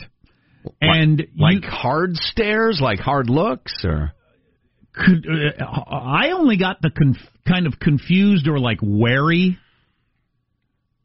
And 0.80 1.22
like 1.38 1.62
you- 1.62 1.68
hard 1.68 2.16
stares, 2.16 2.80
like 2.80 3.00
hard 3.00 3.28
looks, 3.28 3.84
or 3.84 4.12
could, 4.94 5.26
uh, 5.60 5.64
I 5.64 6.30
only 6.30 6.56
got 6.56 6.80
the 6.80 6.90
conf- 6.90 7.30
kind 7.46 7.66
of 7.66 7.78
confused 7.78 8.48
or 8.48 8.58
like 8.58 8.78
wary. 8.82 9.58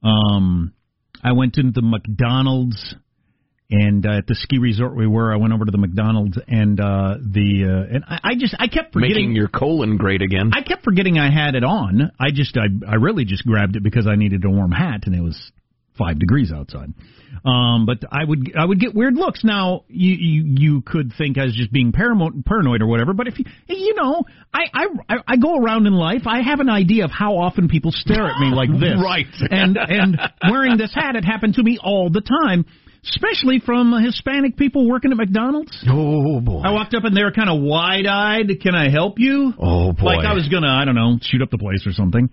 Um, 0.01 0.73
I 1.21 1.33
went 1.33 1.57
into 1.57 1.71
the 1.71 1.81
McDonald's, 1.81 2.95
and 3.69 4.05
uh, 4.05 4.17
at 4.17 4.27
the 4.27 4.35
ski 4.35 4.57
resort 4.57 4.95
we 4.95 5.05
were, 5.05 5.31
I 5.31 5.37
went 5.37 5.53
over 5.53 5.65
to 5.65 5.71
the 5.71 5.77
McDonald's, 5.77 6.37
and 6.47 6.79
uh, 6.79 7.15
the 7.21 7.87
uh, 7.89 7.95
and 7.95 8.03
I, 8.07 8.19
I 8.23 8.35
just 8.37 8.55
I 8.59 8.67
kept 8.67 8.93
forgetting. 8.93 9.15
making 9.15 9.35
your 9.35 9.47
colon 9.47 9.97
great 9.97 10.21
again. 10.21 10.51
I 10.53 10.63
kept 10.63 10.83
forgetting 10.83 11.19
I 11.19 11.31
had 11.31 11.55
it 11.55 11.63
on. 11.63 12.11
I 12.19 12.31
just 12.33 12.57
I 12.57 12.65
I 12.87 12.95
really 12.95 13.25
just 13.25 13.45
grabbed 13.45 13.75
it 13.75 13.83
because 13.83 14.07
I 14.07 14.15
needed 14.15 14.43
a 14.43 14.49
warm 14.49 14.71
hat, 14.71 15.01
and 15.05 15.15
it 15.15 15.21
was 15.21 15.51
five 15.99 16.17
degrees 16.17 16.51
outside. 16.51 16.93
Um, 17.45 17.85
but 17.85 17.99
I 18.11 18.23
would 18.23 18.53
I 18.57 18.65
would 18.65 18.79
get 18.79 18.95
weird 18.95 19.15
looks. 19.15 19.43
Now 19.43 19.83
you 19.87 20.15
you, 20.15 20.55
you 20.57 20.81
could 20.81 21.13
think 21.17 21.37
as 21.37 21.53
just 21.53 21.71
being 21.71 21.91
paranoid, 21.91 22.43
paranoid 22.45 22.81
or 22.81 22.87
whatever. 22.87 23.13
But 23.13 23.27
if 23.27 23.37
you 23.37 23.45
you 23.67 23.93
know 23.95 24.23
I, 24.51 24.63
I 24.73 25.15
I 25.27 25.37
go 25.37 25.57
around 25.57 25.85
in 25.85 25.93
life, 25.93 26.23
I 26.25 26.41
have 26.41 26.59
an 26.59 26.69
idea 26.69 27.05
of 27.05 27.11
how 27.11 27.37
often 27.37 27.67
people 27.67 27.91
stare 27.93 28.25
at 28.25 28.39
me 28.39 28.47
like 28.47 28.69
this. 28.79 28.99
Right. 29.01 29.27
And 29.51 29.77
and 29.77 30.19
wearing 30.49 30.77
this 30.77 30.93
hat, 30.93 31.15
it 31.15 31.23
happened 31.23 31.53
to 31.55 31.63
me 31.63 31.77
all 31.81 32.09
the 32.09 32.21
time. 32.21 32.65
Especially 33.03 33.59
from 33.59 33.93
Hispanic 34.03 34.57
people 34.57 34.87
working 34.89 35.11
at 35.11 35.17
McDonald's. 35.17 35.77
Oh 35.89 36.41
boy! 36.41 36.61
I 36.63 36.71
walked 36.71 36.93
up 36.93 37.05
and 37.05 37.15
they 37.15 37.23
were 37.23 37.31
kind 37.31 37.49
of 37.49 37.61
wide-eyed. 37.61 38.59
Can 38.61 38.75
I 38.75 38.89
help 38.89 39.19
you? 39.19 39.53
Oh 39.57 39.93
boy! 39.93 40.05
Like 40.05 40.25
I 40.25 40.33
was 40.33 40.47
gonna, 40.49 40.67
I 40.67 40.85
don't 40.85 40.95
know, 40.95 41.17
shoot 41.21 41.41
up 41.41 41.49
the 41.49 41.57
place 41.57 41.87
or 41.87 41.93
something, 41.93 42.29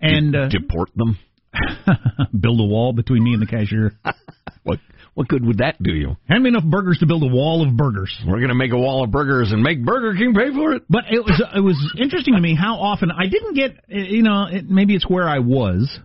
and 0.00 0.34
uh, 0.34 0.48
deport 0.48 0.90
them. 0.96 1.18
build 2.40 2.60
a 2.60 2.64
wall 2.64 2.92
between 2.92 3.24
me 3.24 3.32
and 3.32 3.42
the 3.42 3.46
cashier. 3.46 3.92
what 4.62 4.78
what 5.14 5.28
good 5.28 5.44
would 5.44 5.58
that 5.58 5.82
do 5.82 5.92
you? 5.92 6.16
Hand 6.28 6.42
me 6.44 6.48
enough 6.48 6.64
burgers 6.64 6.98
to 6.98 7.06
build 7.06 7.22
a 7.22 7.26
wall 7.26 7.66
of 7.66 7.76
burgers. 7.76 8.16
We're 8.26 8.40
gonna 8.40 8.54
make 8.54 8.72
a 8.72 8.78
wall 8.78 9.04
of 9.04 9.10
burgers 9.10 9.50
and 9.50 9.62
make 9.62 9.84
Burger 9.84 10.14
King 10.16 10.32
pay 10.32 10.52
for 10.52 10.74
it. 10.74 10.84
But 10.88 11.04
it 11.10 11.20
was 11.20 11.42
it 11.56 11.60
was 11.60 11.76
interesting 11.98 12.34
to 12.34 12.40
me 12.40 12.54
how 12.54 12.76
often 12.76 13.10
I 13.10 13.26
didn't 13.26 13.54
get 13.54 13.72
you 13.88 14.22
know 14.22 14.46
it, 14.50 14.68
maybe 14.68 14.94
it's 14.94 15.08
where 15.08 15.28
I 15.28 15.40
was. 15.40 15.98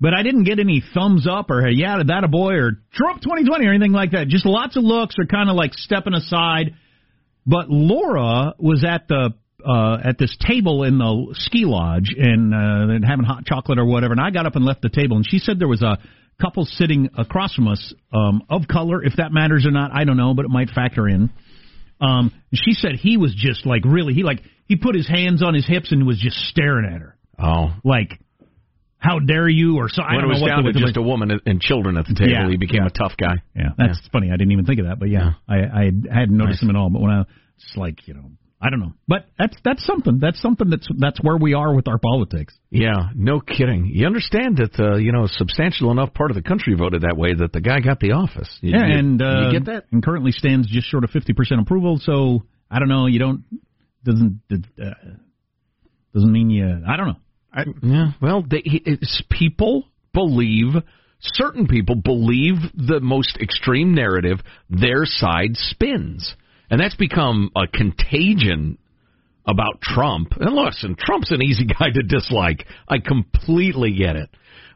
But 0.00 0.14
I 0.14 0.22
didn't 0.22 0.44
get 0.44 0.58
any 0.58 0.82
thumbs 0.94 1.26
up 1.30 1.50
or 1.50 1.68
yeah, 1.68 2.02
that 2.06 2.24
a 2.24 2.28
boy 2.28 2.54
or 2.54 2.72
Trump 2.94 3.20
2020 3.20 3.66
or 3.66 3.70
anything 3.70 3.92
like 3.92 4.12
that. 4.12 4.28
Just 4.28 4.46
lots 4.46 4.76
of 4.76 4.82
looks 4.82 5.16
or 5.18 5.26
kind 5.26 5.50
of 5.50 5.56
like 5.56 5.74
stepping 5.74 6.14
aside. 6.14 6.74
But 7.46 7.68
Laura 7.68 8.54
was 8.58 8.82
at 8.84 9.08
the 9.08 9.34
uh, 9.64 9.98
at 10.02 10.16
this 10.18 10.34
table 10.40 10.84
in 10.84 10.96
the 10.96 11.34
ski 11.34 11.64
lodge 11.66 12.14
and 12.16 12.54
uh, 12.54 13.06
having 13.06 13.26
hot 13.26 13.44
chocolate 13.44 13.78
or 13.78 13.84
whatever. 13.84 14.12
And 14.12 14.20
I 14.20 14.30
got 14.30 14.46
up 14.46 14.56
and 14.56 14.64
left 14.64 14.80
the 14.80 14.88
table, 14.88 15.16
and 15.16 15.26
she 15.28 15.38
said 15.38 15.58
there 15.58 15.68
was 15.68 15.82
a 15.82 15.98
couple 16.40 16.64
sitting 16.64 17.10
across 17.18 17.54
from 17.54 17.68
us 17.68 17.94
um, 18.14 18.42
of 18.48 18.66
color. 18.68 19.04
If 19.04 19.16
that 19.16 19.32
matters 19.32 19.66
or 19.66 19.70
not, 19.70 19.90
I 19.92 20.04
don't 20.04 20.16
know, 20.16 20.32
but 20.32 20.46
it 20.46 20.50
might 20.50 20.70
factor 20.70 21.06
in. 21.08 21.30
Um, 22.00 22.32
she 22.54 22.72
said 22.72 22.92
he 22.94 23.18
was 23.18 23.34
just 23.36 23.66
like 23.66 23.84
really 23.84 24.14
he 24.14 24.22
like 24.22 24.40
he 24.66 24.76
put 24.76 24.94
his 24.94 25.06
hands 25.06 25.42
on 25.42 25.52
his 25.52 25.66
hips 25.66 25.92
and 25.92 26.06
was 26.06 26.18
just 26.18 26.36
staring 26.48 26.90
at 26.90 27.00
her. 27.00 27.16
Oh, 27.38 27.74
like 27.84 28.18
how 29.00 29.18
dare 29.18 29.48
you 29.48 29.78
or 29.78 29.88
so 29.88 30.02
I 30.02 30.14
when 30.14 30.20
don't 30.22 30.30
it 30.30 30.34
was 30.34 30.40
know 30.42 30.46
down 30.48 30.64
what 30.64 30.74
to 30.74 30.78
just 30.80 30.96
a 30.96 31.02
woman 31.02 31.40
and 31.44 31.60
children 31.60 31.96
at 31.96 32.06
the 32.06 32.14
table, 32.14 32.30
Yeah, 32.30 32.48
he 32.48 32.56
became 32.56 32.82
yeah. 32.82 32.88
a 32.88 32.90
tough 32.90 33.12
guy. 33.18 33.34
Yeah, 33.56 33.70
that's 33.76 33.98
funny. 34.12 34.28
I 34.28 34.36
didn't 34.36 34.52
even 34.52 34.66
think 34.66 34.78
of 34.80 34.86
that, 34.86 34.98
but 35.00 35.08
yeah, 35.08 35.32
I 35.48 35.56
I, 35.56 35.82
I 36.12 36.14
hadn't 36.20 36.36
noticed 36.36 36.62
Nice. 36.62 36.68
him 36.68 36.70
at 36.70 36.76
all. 36.76 36.90
But 36.90 37.00
when 37.02 37.10
I 37.10 37.22
it's 37.56 37.76
like 37.76 38.06
you 38.06 38.14
know 38.14 38.30
I 38.62 38.68
don't 38.68 38.80
know, 38.80 38.92
but 39.08 39.24
that's 39.38 39.56
that's 39.64 39.84
something. 39.86 40.18
That's 40.20 40.38
something 40.42 40.68
that's 40.68 40.86
that's 40.98 41.18
where 41.22 41.38
we 41.38 41.54
are 41.54 41.74
with 41.74 41.88
our 41.88 41.96
politics. 41.98 42.54
Yeah, 42.68 43.08
no 43.14 43.40
kidding. 43.40 43.86
You 43.86 44.06
understand 44.06 44.58
that 44.58 44.78
uh, 44.78 44.96
you 44.96 45.12
know 45.12 45.24
a 45.24 45.28
substantial 45.28 45.90
enough 45.90 46.12
part 46.12 46.30
of 46.30 46.34
the 46.34 46.42
country 46.42 46.74
voted 46.74 47.00
that 47.02 47.16
way 47.16 47.32
that 47.32 47.52
the 47.54 47.62
guy 47.62 47.80
got 47.80 48.00
the 48.00 48.12
office. 48.12 48.54
You, 48.60 48.72
yeah, 48.72 48.86
you- 48.86 48.98
and 48.98 49.22
uh, 49.22 49.46
you 49.46 49.52
get 49.58 49.64
that? 49.64 49.84
And 49.92 50.02
currently 50.04 50.32
stands 50.32 50.68
just 50.68 50.88
short 50.90 51.04
of 51.04 51.10
fifty 51.10 51.32
percent 51.32 51.62
approval. 51.62 51.98
So 52.02 52.44
I 52.70 52.78
don't 52.80 52.88
know. 52.90 53.06
You 53.06 53.18
don't 53.18 53.44
doesn't 54.04 54.40
uh, 54.52 54.84
doesn't 56.14 56.32
mean 56.32 56.50
you. 56.50 56.82
I 56.86 56.96
don't 56.98 57.06
know. 57.08 57.16
I, 57.52 57.64
yeah, 57.82 58.12
well, 58.20 58.44
they, 58.48 58.62
it's, 58.64 59.22
people 59.30 59.84
believe, 60.12 60.74
certain 61.20 61.66
people 61.66 61.96
believe 61.96 62.56
the 62.74 63.00
most 63.00 63.38
extreme 63.40 63.94
narrative 63.94 64.38
their 64.68 65.04
side 65.04 65.54
spins. 65.54 66.34
And 66.70 66.80
that's 66.80 66.96
become 66.96 67.50
a 67.56 67.66
contagion 67.66 68.78
about 69.46 69.80
Trump. 69.80 70.34
And 70.38 70.54
listen, 70.54 70.96
Trump's 70.98 71.32
an 71.32 71.42
easy 71.42 71.66
guy 71.78 71.90
to 71.92 72.02
dislike. 72.02 72.66
I 72.88 72.98
completely 72.98 73.92
get 73.92 74.16
it. 74.16 74.30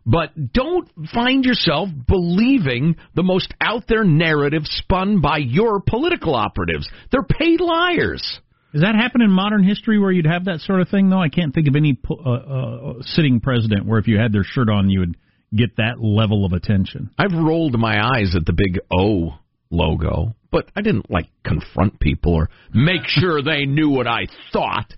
But 0.07 0.53
don't 0.53 0.89
find 1.15 1.45
yourself 1.45 1.89
believing 2.07 2.97
the 3.15 3.23
most 3.23 3.55
out 3.61 3.85
there 3.89 4.05
narrative 4.05 4.63
spun 4.65 5.23
by 5.23 5.39
your 5.39 5.81
political 5.81 6.35
operatives. 6.35 6.89
They're 7.11 7.23
paid 7.23 7.61
liars. 7.61 8.41
Does 8.75 8.83
that 8.83 8.97
happen 8.97 9.23
in 9.23 9.31
modern 9.31 9.63
history 9.63 10.01
where 10.01 10.11
you'd 10.11 10.27
have 10.27 10.47
that 10.47 10.59
sort 10.59 10.81
of 10.81 10.89
thing? 10.89 11.09
Though 11.09 11.23
I 11.23 11.29
can't 11.29 11.55
think 11.55 11.69
of 11.69 11.77
any 11.77 11.97
uh, 12.11 12.29
uh, 12.29 12.93
sitting 13.03 13.39
president 13.39 13.87
where 13.87 14.01
if 14.01 14.09
you 14.09 14.19
had 14.19 14.33
their 14.33 14.43
shirt 14.43 14.69
on, 14.69 14.91
you 14.91 14.99
would 14.99 15.17
get 15.55 15.77
that 15.77 16.01
level 16.01 16.45
of 16.45 16.53
attention. 16.53 17.11
I've 17.17 17.33
rolled 17.33 17.79
my 17.79 18.05
eyes 18.05 18.35
at 18.35 18.45
the 18.45 18.53
big 18.53 18.81
O 18.93 19.39
logo, 19.71 20.35
but 20.51 20.73
I 20.75 20.83
didn't 20.83 21.09
like 21.09 21.29
confront 21.45 22.01
people 22.01 22.35
or 22.35 22.51
make 22.75 23.03
sure 23.07 23.43
they 23.43 23.65
knew 23.65 23.91
what 23.91 24.09
I 24.09 24.27
thought. 24.53 24.93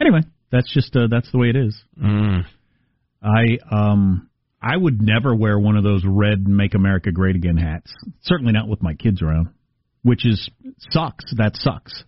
Anyway, 0.00 0.20
that's 0.50 0.72
just 0.72 0.96
uh, 0.96 1.08
that's 1.10 1.30
the 1.30 1.36
way 1.36 1.50
it 1.50 1.56
is. 1.56 1.78
Mm. 2.02 2.46
I 3.22 3.58
um 3.70 4.30
I 4.62 4.78
would 4.78 5.02
never 5.02 5.34
wear 5.34 5.58
one 5.58 5.76
of 5.76 5.84
those 5.84 6.04
red 6.06 6.48
"Make 6.48 6.72
America 6.72 7.12
Great 7.12 7.36
Again" 7.36 7.58
hats. 7.58 7.92
Certainly 8.22 8.52
not 8.52 8.66
with 8.66 8.82
my 8.82 8.94
kids 8.94 9.20
around, 9.20 9.50
which 10.02 10.26
is 10.26 10.50
sucks. 10.90 11.24
That 11.36 11.56
sucks. 11.56 12.04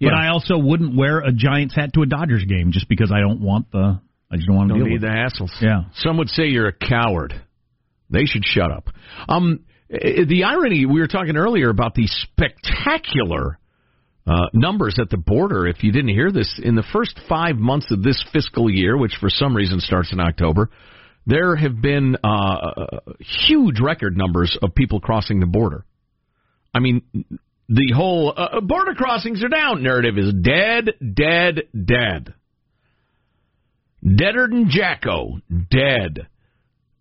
But 0.00 0.14
I 0.14 0.28
also 0.28 0.56
wouldn't 0.56 0.96
wear 0.96 1.20
a 1.20 1.30
Giants 1.30 1.74
hat 1.76 1.92
to 1.94 2.02
a 2.02 2.06
Dodgers 2.06 2.44
game 2.46 2.72
just 2.72 2.88
because 2.88 3.12
I 3.12 3.20
don't 3.20 3.42
want 3.42 3.70
the 3.70 4.00
I 4.30 4.36
just 4.36 4.46
don't 4.46 4.56
want 4.56 4.68
to 4.68 4.74
Don't 4.74 4.84
deal 4.84 4.86
need 4.86 5.02
with 5.02 5.02
the 5.02 5.08
hassles. 5.08 5.50
Yeah. 5.60 5.84
Some 5.96 6.16
would 6.18 6.28
say 6.28 6.46
you're 6.46 6.68
a 6.68 6.72
coward. 6.72 7.34
They 8.08 8.24
should 8.24 8.44
shut 8.44 8.70
up. 8.70 8.88
Um, 9.28 9.64
eh, 9.90 10.24
the 10.26 10.44
irony 10.44 10.86
we 10.86 11.00
were 11.00 11.08
talking 11.08 11.36
earlier 11.36 11.68
about 11.68 11.94
the 11.94 12.06
spectacular 12.06 13.58
uh, 14.26 14.46
numbers 14.52 14.96
at 14.98 15.10
the 15.10 15.16
border. 15.16 15.66
If 15.66 15.82
you 15.82 15.92
didn't 15.92 16.10
hear 16.10 16.30
this, 16.30 16.60
in 16.62 16.76
the 16.76 16.84
first 16.92 17.18
five 17.28 17.56
months 17.56 17.90
of 17.90 18.02
this 18.02 18.24
fiscal 18.32 18.70
year, 18.70 18.96
which 18.96 19.16
for 19.20 19.28
some 19.28 19.54
reason 19.54 19.80
starts 19.80 20.12
in 20.12 20.20
October, 20.20 20.70
there 21.26 21.56
have 21.56 21.80
been 21.80 22.16
uh, 22.22 23.00
huge 23.48 23.80
record 23.80 24.16
numbers 24.16 24.56
of 24.62 24.74
people 24.74 25.00
crossing 25.00 25.40
the 25.40 25.46
border. 25.46 25.84
I 26.74 26.78
mean, 26.78 27.02
the 27.68 27.92
whole 27.94 28.34
uh, 28.36 28.60
border 28.60 28.94
crossings 28.94 29.42
are 29.44 29.48
down 29.48 29.82
narrative 29.82 30.18
is 30.18 30.32
dead, 30.34 30.90
dead, 31.14 31.62
dead. 31.72 32.34
Deader 34.02 34.48
than 34.48 34.70
Jacko, 34.70 35.40
dead. 35.70 36.26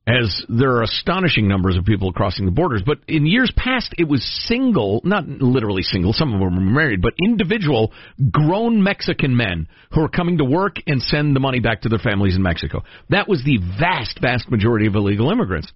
As 0.06 0.44
there 0.50 0.72
are 0.72 0.84
astonishing 0.84 1.48
numbers 1.48 1.78
of 1.78 1.86
people 1.86 2.12
crossing 2.12 2.46
the 2.46 2.52
borders. 2.52 2.82
But 2.84 2.98
in 3.08 3.28
years 3.28 3.52
past, 3.56 3.94
it 3.98 4.08
was 4.08 4.24
single, 4.48 5.02
not 5.04 5.28
literally 5.28 5.84
single, 5.84 6.14
some 6.14 6.34
of 6.34 6.40
them 6.40 6.56
were 6.56 6.62
married, 6.62 7.02
but 7.02 7.14
individual 7.24 7.92
grown 8.32 8.82
Mexican 8.82 9.38
men 9.38 9.68
who 9.92 10.02
are 10.02 10.10
coming 10.10 10.40
to 10.40 10.46
work 10.46 10.78
and 10.88 11.02
send 11.02 11.36
the 11.36 11.40
money 11.40 11.60
back 11.60 11.82
to 11.82 11.90
their 11.90 12.00
families 12.00 12.36
in 12.36 12.42
Mexico. 12.42 12.84
That 13.10 13.28
was 13.28 13.44
the 13.44 13.60
vast, 13.80 14.20
vast 14.20 14.50
majority 14.50 14.88
of 14.88 14.96
illegal 14.96 15.30
immigrants. 15.30 15.72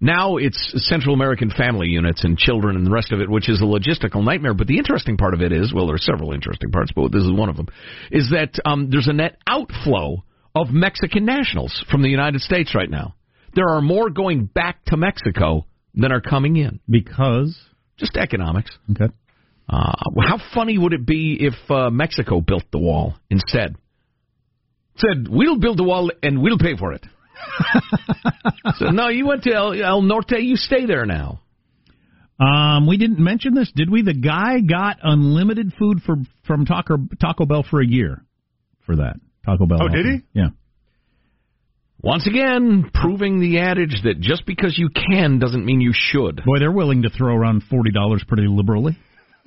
Now 0.00 0.36
it's 0.36 0.72
Central 0.88 1.14
American 1.14 1.50
family 1.50 1.88
units 1.88 2.22
and 2.22 2.36
children 2.36 2.76
and 2.76 2.86
the 2.86 2.90
rest 2.90 3.12
of 3.12 3.20
it, 3.20 3.30
which 3.30 3.48
is 3.48 3.60
a 3.60 3.64
logistical 3.64 4.22
nightmare. 4.22 4.52
But 4.52 4.66
the 4.66 4.76
interesting 4.76 5.16
part 5.16 5.32
of 5.32 5.40
it 5.40 5.52
is, 5.52 5.72
well, 5.72 5.86
there 5.86 5.94
are 5.94 5.98
several 5.98 6.32
interesting 6.32 6.70
parts, 6.70 6.92
but 6.94 7.12
this 7.12 7.22
is 7.22 7.32
one 7.32 7.48
of 7.48 7.56
them, 7.56 7.68
is 8.10 8.30
that 8.30 8.60
um, 8.64 8.90
there's 8.90 9.08
a 9.08 9.12
net 9.14 9.38
outflow 9.46 10.22
of 10.54 10.68
Mexican 10.70 11.24
nationals 11.24 11.84
from 11.90 12.02
the 12.02 12.08
United 12.08 12.40
States 12.42 12.74
right 12.74 12.90
now. 12.90 13.14
There 13.54 13.68
are 13.68 13.80
more 13.80 14.10
going 14.10 14.44
back 14.44 14.84
to 14.86 14.98
Mexico 14.98 15.66
than 15.94 16.12
are 16.12 16.20
coming 16.20 16.56
in. 16.56 16.80
Because? 16.88 17.58
Just 17.96 18.16
economics. 18.16 18.70
Okay. 18.90 19.12
Uh, 19.68 19.92
how 20.22 20.38
funny 20.54 20.76
would 20.76 20.92
it 20.92 21.06
be 21.06 21.38
if 21.40 21.54
uh, 21.70 21.90
Mexico 21.90 22.40
built 22.40 22.64
the 22.70 22.78
wall 22.78 23.14
instead? 23.30 23.76
Said, 24.96 25.26
we'll 25.28 25.58
build 25.58 25.78
the 25.78 25.84
wall 25.84 26.10
and 26.22 26.42
we'll 26.42 26.58
pay 26.58 26.76
for 26.76 26.92
it. 26.92 27.04
so, 28.76 28.86
no, 28.86 29.08
you 29.08 29.26
went 29.26 29.44
to 29.44 29.52
El, 29.52 29.72
El 29.82 30.02
Norte, 30.02 30.40
you 30.40 30.56
stay 30.56 30.86
there 30.86 31.06
now. 31.06 31.40
Um, 32.38 32.86
we 32.86 32.98
didn't 32.98 33.18
mention 33.18 33.54
this, 33.54 33.72
did 33.74 33.90
we? 33.90 34.02
The 34.02 34.12
guy 34.14 34.60
got 34.60 34.98
unlimited 35.02 35.72
food 35.78 36.02
for 36.04 36.16
from 36.46 36.66
Taco 36.66 36.98
Taco 37.18 37.46
Bell 37.46 37.64
for 37.68 37.80
a 37.80 37.86
year 37.86 38.22
for 38.84 38.96
that 38.96 39.16
Taco 39.46 39.64
Bell. 39.66 39.78
Oh, 39.80 39.88
did 39.88 40.04
he? 40.04 40.18
Yeah. 40.34 40.48
Once 42.02 42.26
again, 42.26 42.90
proving 42.92 43.40
the 43.40 43.58
adage 43.58 44.02
that 44.04 44.20
just 44.20 44.44
because 44.44 44.78
you 44.78 44.90
can 44.90 45.38
doesn't 45.38 45.64
mean 45.64 45.80
you 45.80 45.92
should. 45.94 46.36
Boy, 46.44 46.58
they're 46.58 46.70
willing 46.70 47.02
to 47.02 47.10
throw 47.10 47.34
around 47.34 47.62
forty 47.70 47.90
dollars 47.90 48.22
pretty 48.28 48.46
liberally. 48.46 48.98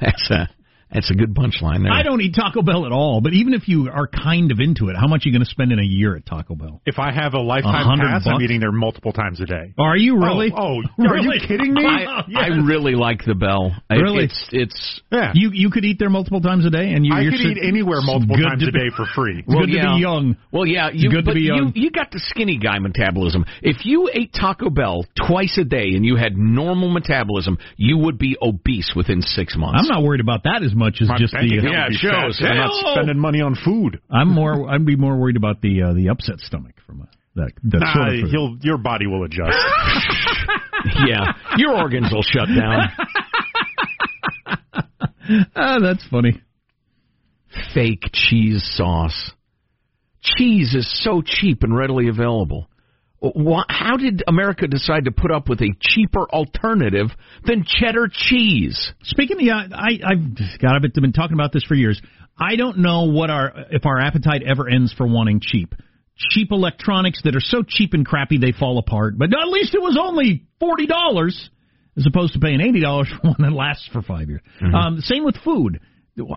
That's 0.00 0.30
a 0.30 0.48
that's 0.94 1.10
a 1.10 1.14
good 1.14 1.34
punchline 1.34 1.82
there. 1.82 1.92
I 1.92 2.02
don't 2.02 2.20
eat 2.20 2.34
Taco 2.34 2.62
Bell 2.62 2.86
at 2.86 2.92
all, 2.92 3.20
but 3.20 3.32
even 3.34 3.52
if 3.52 3.68
you 3.68 3.90
are 3.90 4.06
kind 4.06 4.52
of 4.52 4.60
into 4.60 4.88
it, 4.88 4.96
how 4.96 5.08
much 5.08 5.24
are 5.24 5.28
you 5.28 5.32
going 5.34 5.44
to 5.44 5.50
spend 5.50 5.72
in 5.72 5.78
a 5.80 5.84
year 5.84 6.16
at 6.16 6.24
Taco 6.24 6.54
Bell? 6.54 6.80
If 6.86 6.98
I 6.98 7.12
have 7.12 7.34
a 7.34 7.40
lifetime 7.40 7.74
A 7.74 7.84
hundred 7.84 8.08
pass, 8.08 8.26
I'm 8.26 8.40
eating 8.40 8.60
there 8.60 8.72
multiple 8.72 9.12
times 9.12 9.40
a 9.40 9.46
day. 9.46 9.74
Are 9.76 9.96
you 9.96 10.14
oh, 10.16 10.24
really? 10.24 10.52
Oh, 10.56 10.80
oh, 10.98 11.04
are 11.04 11.14
Really? 11.14 11.38
you 11.40 11.48
kidding 11.48 11.74
me? 11.74 11.84
I, 11.84 12.24
I 12.36 12.46
really 12.64 12.94
like 12.94 13.24
the 13.24 13.34
bell. 13.34 13.74
Really? 13.90 14.24
It's 14.24 14.48
it's 14.52 15.00
yeah. 15.10 15.32
You 15.34 15.50
you 15.52 15.70
could 15.70 15.84
eat 15.84 15.98
there 15.98 16.10
multiple 16.10 16.40
times 16.40 16.64
a 16.64 16.70
day, 16.70 16.92
and 16.92 17.04
you, 17.04 17.12
I 17.12 17.20
you're 17.22 17.32
could 17.32 17.40
so- 17.40 17.48
eat 17.48 17.58
anywhere 17.60 18.00
multiple 18.00 18.36
times 18.36 18.62
to 18.62 18.68
a 18.68 18.72
day 18.72 18.90
for 18.96 19.06
free. 19.14 19.40
It's 19.40 19.48
good 19.52 19.66
to 19.66 19.66
be 19.66 20.00
young. 20.00 20.36
Well, 20.52 20.66
yeah, 20.66 20.88
It's 20.92 21.02
you, 21.02 21.10
good 21.10 21.24
to 21.24 21.34
be 21.34 21.40
young. 21.42 21.72
You, 21.74 21.84
you 21.84 21.90
got 21.90 22.10
the 22.12 22.20
skinny 22.20 22.58
guy 22.58 22.78
metabolism. 22.78 23.44
If 23.62 23.84
you 23.84 24.08
ate 24.12 24.32
Taco 24.32 24.70
Bell 24.70 25.04
twice 25.26 25.58
a 25.58 25.64
day 25.64 25.90
and 25.94 26.04
you 26.04 26.16
had 26.16 26.36
normal 26.36 26.88
metabolism, 26.90 27.58
you 27.76 27.98
would 27.98 28.18
be 28.18 28.36
obese 28.40 28.92
within 28.94 29.20
six 29.22 29.56
months. 29.56 29.80
I'm 29.82 29.88
not 29.88 30.06
worried 30.06 30.20
about 30.20 30.44
that 30.44 30.62
as 30.62 30.74
much 30.74 30.83
as 31.00 31.08
My 31.08 31.18
just 31.18 31.32
the. 31.32 31.38
account 31.58 31.72
yeah, 31.72 31.86
it 31.86 31.94
shows. 31.94 32.40
I'm 32.40 32.56
not 32.56 32.92
spending 32.94 33.18
money 33.18 33.40
on 33.40 33.54
food. 33.54 34.00
I'm 34.10 34.28
more. 34.28 34.68
I'd 34.70 34.84
be 34.84 34.96
more 34.96 35.16
worried 35.16 35.36
about 35.36 35.60
the 35.60 35.82
uh, 35.82 35.92
the 35.94 36.08
upset 36.08 36.40
stomach 36.40 36.74
from 36.86 37.02
a 37.02 37.08
That 37.36 37.52
that 37.64 37.80
Nah, 37.80 37.94
sort 37.94 38.08
of 38.08 38.30
he'll, 38.30 38.56
your 38.62 38.78
body 38.78 39.06
will 39.06 39.24
adjust. 39.24 39.56
yeah, 41.06 41.32
your 41.56 41.76
organs 41.76 42.12
will 42.12 42.22
shut 42.22 42.48
down. 42.48 42.88
ah, 45.56 45.78
that's 45.80 46.06
funny. 46.10 46.40
Fake 47.72 48.10
cheese 48.12 48.62
sauce. 48.76 49.32
Cheese 50.22 50.74
is 50.74 51.04
so 51.04 51.22
cheap 51.24 51.62
and 51.62 51.76
readily 51.76 52.08
available. 52.08 52.68
Why, 53.32 53.64
how 53.68 53.96
did 53.96 54.22
America 54.28 54.66
decide 54.66 55.06
to 55.06 55.10
put 55.10 55.30
up 55.30 55.48
with 55.48 55.60
a 55.62 55.72
cheaper 55.80 56.28
alternative 56.28 57.06
than 57.44 57.64
cheddar 57.66 58.08
cheese? 58.12 58.92
Speaking 59.02 59.38
of, 59.38 59.42
yeah, 59.42 59.62
I, 59.72 59.98
I've 60.04 60.60
God, 60.60 60.76
I've 60.76 60.92
been 60.92 61.12
talking 61.12 61.32
about 61.32 61.52
this 61.52 61.64
for 61.64 61.74
years. 61.74 62.00
I 62.38 62.56
don't 62.56 62.78
know 62.78 63.04
what 63.04 63.30
our 63.30 63.52
if 63.70 63.86
our 63.86 63.98
appetite 63.98 64.42
ever 64.42 64.68
ends 64.68 64.92
for 64.92 65.06
wanting 65.06 65.40
cheap. 65.40 65.74
Cheap 66.16 66.52
electronics 66.52 67.22
that 67.24 67.34
are 67.34 67.40
so 67.40 67.62
cheap 67.66 67.94
and 67.94 68.04
crappy 68.04 68.38
they 68.38 68.52
fall 68.52 68.78
apart. 68.78 69.16
But 69.16 69.30
at 69.32 69.48
least 69.48 69.74
it 69.74 69.80
was 69.80 69.98
only 70.00 70.44
forty 70.60 70.86
dollars 70.86 71.50
as 71.96 72.06
opposed 72.06 72.34
to 72.34 72.40
paying 72.40 72.60
eighty 72.60 72.80
dollars 72.80 73.08
for 73.22 73.28
one 73.28 73.36
that 73.38 73.52
lasts 73.52 73.88
for 73.92 74.02
five 74.02 74.28
years. 74.28 74.42
Mm-hmm. 74.60 74.74
Um, 74.74 75.00
same 75.00 75.24
with 75.24 75.36
food. 75.44 75.80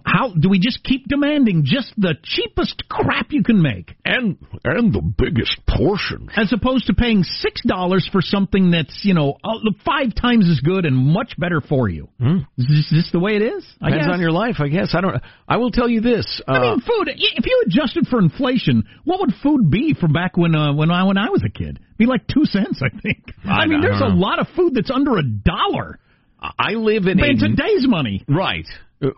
How 0.06 0.34
do 0.34 0.50
we 0.50 0.58
just 0.60 0.84
keep 0.84 1.08
demanding 1.08 1.62
just 1.64 1.94
the 1.98 2.16
cheapest 2.24 2.90
crap 2.90 3.28
you 3.32 3.44
can 3.44 3.62
make, 3.62 3.96
and 4.04 4.38
and 4.64 4.92
the 4.92 5.02
biggest 5.02 5.60
portions, 5.68 6.30
as 6.36 6.52
opposed 6.52 6.88
to 6.88 6.96
paying 6.96 7.24
six 7.24 7.62
dollars 7.62 8.10
for 8.12 8.22
something 8.22 8.72
that's 8.72 9.02
you 9.04 9.14
know 9.14 9.38
uh, 9.44 9.60
five 9.86 10.16
times 10.16 10.50
as 10.50 10.62
good 10.62 10.86
and 10.86 10.96
much 10.98 11.34
better 11.38 11.62
for 11.62 11.90
you? 11.90 12.10
Hmm. 12.20 12.38
Is 12.58 12.66
this, 12.68 12.90
this 12.92 13.12
the 13.12 13.20
way 13.20 13.36
it 13.36 13.44
is? 13.44 13.64
I 13.80 13.90
Depends 13.90 14.08
guess. 14.08 14.14
on 14.14 14.20
your 14.20 14.32
life, 14.32 14.56
I 14.58 14.68
guess. 14.70 14.96
I 14.96 15.02
don't. 15.02 15.22
I 15.48 15.58
will 15.58 15.72
tell 15.72 15.88
you 15.88 16.02
this. 16.02 16.42
Uh, 16.48 16.52
I 16.54 16.60
mean, 16.62 16.80
food. 16.80 17.10
If 17.16 17.46
you 17.46 17.64
adjusted 17.68 18.08
for 18.08 18.18
inflation, 18.18 18.84
what 19.04 19.20
would 19.20 19.34
food 19.44 19.70
be 19.70 19.94
from 19.94 20.12
back 20.12 20.38
when 20.38 20.56
uh, 20.56 20.74
when 20.74 20.90
I 20.90 21.04
when 21.04 21.18
I 21.20 21.30
was 21.30 21.44
a 21.46 21.50
kid? 21.50 21.80
Be 21.98 22.08
like 22.08 22.26
two 22.28 22.46
cents, 22.46 22.82
I 22.82 22.90
think. 23.00 23.32
I, 23.46 23.50
I 23.50 23.66
mean, 23.68 23.82
there's 23.82 24.02
a 24.02 24.06
lot 24.08 24.40
of 24.40 24.48
food 24.56 24.74
that's 24.74 24.92
under 24.92 25.18
a 25.18 25.24
dollar. 25.24 26.00
I 26.40 26.74
live 26.74 27.06
in 27.06 27.20
in 27.20 27.44
a 27.44 27.50
today's 27.50 27.88
money. 27.88 28.24
Right. 28.28 28.66
Uh, 29.02 29.10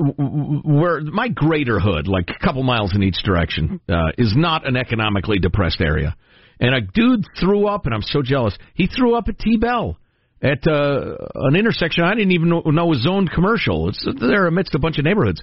Where 0.63 1.01
my 1.01 1.29
greater 1.29 1.79
hood, 1.79 2.07
like 2.07 2.29
a 2.29 2.45
couple 2.45 2.63
miles 2.63 2.93
in 2.93 3.03
each 3.03 3.23
direction, 3.23 3.79
uh, 3.87 4.11
is 4.17 4.33
not 4.35 4.67
an 4.67 4.75
economically 4.75 5.39
depressed 5.39 5.81
area. 5.81 6.15
And 6.59 6.75
a 6.75 6.81
dude 6.81 7.25
threw 7.39 7.67
up, 7.67 7.85
and 7.85 7.95
I'm 7.95 8.01
so 8.01 8.21
jealous. 8.21 8.57
He 8.73 8.87
threw 8.87 9.15
up 9.15 9.29
at 9.29 9.39
T 9.39 9.57
Bell 9.57 9.97
at 10.41 10.67
uh, 10.67 11.15
an 11.35 11.55
intersection 11.55 12.03
I 12.03 12.13
didn't 12.15 12.31
even 12.31 12.49
know, 12.49 12.61
know 12.65 12.85
was 12.87 13.01
zoned 13.01 13.31
commercial. 13.31 13.89
It's 13.89 14.05
there 14.19 14.47
amidst 14.47 14.75
a 14.75 14.79
bunch 14.79 14.97
of 14.97 15.05
neighborhoods. 15.05 15.41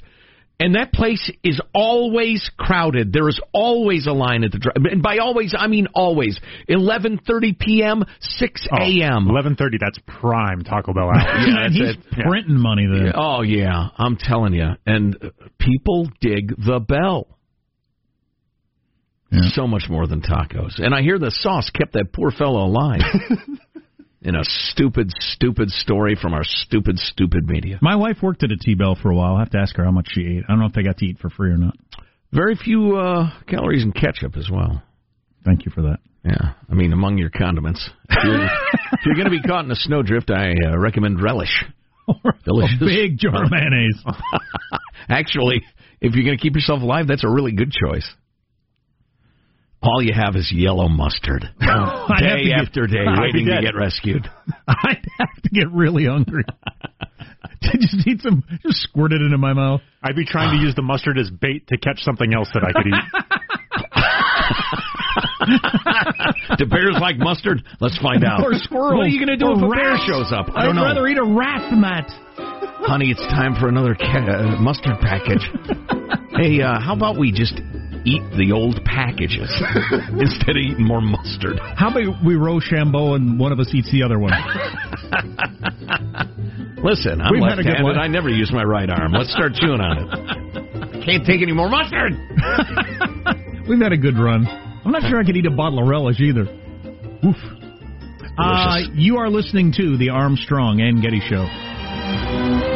And 0.59 0.75
that 0.75 0.93
place 0.93 1.31
is 1.45 1.61
always 1.75 2.51
crowded. 2.57 3.13
There 3.13 3.29
is 3.29 3.39
always 3.53 4.07
a 4.07 4.13
line 4.13 4.43
at 4.43 4.53
the 4.53 4.59
drive. 4.59 4.77
And 4.91 5.03
by 5.03 5.19
always, 5.19 5.55
I 5.57 5.67
mean 5.67 5.87
always. 5.95 6.41
11:30 6.71 7.59
p.m., 7.59 8.05
6 8.21 8.67
a.m. 8.73 9.29
11:30. 9.29 9.57
That's 9.79 9.99
prime 10.07 10.63
Taco 10.65 10.95
Bell 10.95 11.11
hour. 11.11 11.15
Yeah, 11.47 11.63
that's 11.65 11.75
He's 11.75 11.91
it. 11.91 12.11
printing 12.27 12.59
money 12.59 12.87
there. 12.87 13.07
Yeah, 13.09 13.13
Oh 13.17 13.43
yeah, 13.43 13.89
I'm 13.99 14.17
telling 14.17 14.55
you. 14.55 14.71
And 14.87 15.17
uh, 15.23 15.29
people 15.59 16.09
dig 16.21 16.49
the 16.57 16.81
bell. 16.81 17.29
So 19.53 19.67
much 19.67 19.85
more 19.91 20.07
than 20.07 20.23
tacos. 20.23 20.79
And 20.79 20.95
I 20.95 21.03
hear 21.03 21.19
the 21.19 21.31
sauce 21.33 21.69
kept 21.71 21.93
that 21.95 22.13
poor 22.15 22.31
fellow 22.31 22.65
alive. 22.65 23.01
In 24.27 24.35
a 24.35 24.43
stupid, 24.43 25.13
stupid 25.21 25.71
story 25.71 26.19
from 26.21 26.35
our 26.35 26.43
stupid, 26.43 26.99
stupid 26.99 27.49
media. 27.49 27.79
My 27.81 27.95
wife 27.95 28.17
worked 28.21 28.43
at 28.43 28.51
a 28.51 28.57
T-Bell 28.57 28.99
for 29.01 29.13
a 29.13 29.15
while. 29.15 29.35
I'll 29.35 29.39
have 29.39 29.51
to 29.51 29.59
ask 29.59 29.77
her 29.77 29.85
how 29.85 29.93
much 29.93 30.09
she 30.11 30.23
ate. 30.23 30.43
I 30.49 30.53
don't 30.53 30.59
know 30.59 30.67
if 30.67 30.73
they 30.73 30.83
got 30.83 30.97
to 30.97 31.07
eat 31.07 31.21
for 31.21 31.31
free 31.31 31.51
or 31.51 31.57
not. 31.57 31.77
Very 32.33 32.57
few 32.57 32.97
uh, 32.97 33.31
calories 33.47 33.85
in 33.85 33.93
ketchup 33.93 34.37
as 34.37 34.51
well. 34.51 34.83
Thank 35.45 35.65
you 35.65 35.71
for 35.71 35.83
that. 35.83 35.99
Yeah, 36.25 36.55
I 36.69 36.75
mean 36.75 36.93
among 36.93 37.19
your 37.19 37.31
condiments. 37.31 37.89
If 38.11 38.25
you're, 38.25 38.45
if 38.45 39.07
you're 39.07 39.15
going 39.15 39.27
to 39.27 39.31
be 39.31 39.43
caught 39.43 39.65
in 39.65 39.71
a 39.71 39.77
snowdrift, 39.77 40.29
I 40.33 40.55
uh, 40.73 40.77
recommend 40.77 41.23
relish. 41.23 41.65
Delicious. 42.45 42.79
A 42.81 42.85
big 42.85 43.19
jar 43.19 43.45
of 43.45 43.51
mayonnaise. 43.53 44.03
Actually, 45.09 45.63
if 46.01 46.17
you're 46.17 46.25
going 46.25 46.37
to 46.37 46.43
keep 46.43 46.57
yourself 46.57 46.83
alive, 46.83 47.07
that's 47.07 47.23
a 47.23 47.31
really 47.31 47.53
good 47.53 47.71
choice. 47.71 48.13
All 49.87 50.03
you 50.03 50.13
have 50.15 50.35
is 50.37 50.51
yellow 50.55 50.89
mustard. 50.89 51.45
I'd 51.61 52.23
have 52.23 52.39
day 52.39 52.45
get- 52.49 52.59
after 52.61 52.87
day, 52.87 53.05
I'd 53.07 53.21
waiting 53.21 53.47
to 53.47 53.61
get 53.63 53.75
rescued. 53.77 54.29
I'd 54.69 55.07
have 55.19 55.43
to 55.43 55.49
get 55.53 55.71
really 55.73 56.07
hungry. 56.07 56.45
to 57.63 57.79
just 57.79 58.07
eat 58.07 58.21
some, 58.21 58.43
just 58.63 58.79
squirt 58.83 59.13
it 59.13 59.23
into 59.23 59.39
my 59.39 59.53
mouth. 59.53 59.81
I'd 60.03 60.17
be 60.17 60.25
trying 60.27 60.57
to 60.59 60.63
use 60.65 60.75
the 60.75 60.83
mustard 60.83 61.19
as 61.19 61.31
bait 61.31 61.67
to 61.69 61.79
catch 61.79 62.01
something 62.01 62.35
else 62.35 62.49
that 62.55 62.65
I 62.65 62.73
could 62.73 62.87
eat. 62.89 63.05
Do 66.59 66.67
bears 66.67 66.97
like 67.01 67.19
mustard? 67.19 67.63
Let's 67.81 67.99
find 67.99 68.25
out. 68.25 68.43
Or 68.43 68.53
squirrels. 68.55 68.95
What 68.99 69.07
are 69.07 69.09
you 69.09 69.25
going 69.25 69.39
to 69.39 69.43
do 69.43 69.47
Or 69.47 69.57
if 69.57 69.63
a 69.63 69.69
bear 69.69 69.97
shows 70.07 70.33
up? 70.33 70.49
I 70.55 70.63
I'd 70.63 70.67
don't 70.67 70.77
know. 70.77 70.83
rather 70.83 71.07
eat 71.07 71.19
a 71.19 71.25
rat 71.25 71.71
than 71.71 71.81
that. 71.83 72.09
Honey, 72.87 73.11
it's 73.11 73.21
time 73.29 73.55
for 73.59 73.69
another 73.69 73.95
ca- 73.95 74.27
uh, 74.27 74.61
mustard 74.61 74.99
package. 75.01 75.43
hey, 76.37 76.61
uh, 76.63 76.79
how 76.81 76.95
about 76.95 77.19
we 77.19 77.33
just 77.33 77.61
eat 78.07 78.23
the 78.39 78.53
old 78.55 78.83
packages 78.85 79.51
instead 80.17 80.57
of 80.57 80.63
eating 80.63 80.87
more 80.87 81.01
mustard? 81.01 81.59
How 81.77 81.91
about 81.91 82.23
we 82.25 82.37
Rochambeau 82.37 83.15
and 83.15 83.39
one 83.39 83.53
of 83.53 83.59
us 83.59 83.69
eats 83.75 83.91
the 83.91 84.03
other 84.03 84.19
one? 84.19 84.33
Listen, 86.83 87.21
I'm 87.21 87.33
We've 87.33 87.43
had 87.43 87.59
a 87.59 87.63
good 87.63 87.83
left-handed. 87.83 87.99
I 87.99 88.07
never 88.07 88.29
use 88.31 88.53
my 88.53 88.63
right 88.63 88.89
arm. 88.89 89.13
Let's 89.13 89.33
start 89.33 89.55
chewing 89.55 89.81
on 89.81 89.99
it. 89.99 90.09
Can't 91.05 91.27
take 91.27 91.43
any 91.43 91.53
more 91.53 91.69
mustard. 91.69 92.13
We've 93.69 93.81
had 93.81 93.93
a 93.93 93.97
good 93.97 94.19
run. 94.19 94.47
I'm 94.47 94.93
not 94.93 95.03
sure 95.11 95.19
I 95.19 95.25
could 95.25 95.37
eat 95.37 95.47
a 95.47 95.51
bottle 95.51 95.83
of 95.83 95.89
relish 95.89 96.21
either. 96.21 96.43
Oof. 97.25 97.37
Uh, 98.39 98.79
you 98.95 99.17
are 99.17 99.31
listening 99.31 99.73
to 99.79 99.97
the 99.97 100.11
Armstrong 100.11 100.81
and 100.81 101.03
Getty 101.03 101.21
Show. 101.29 102.76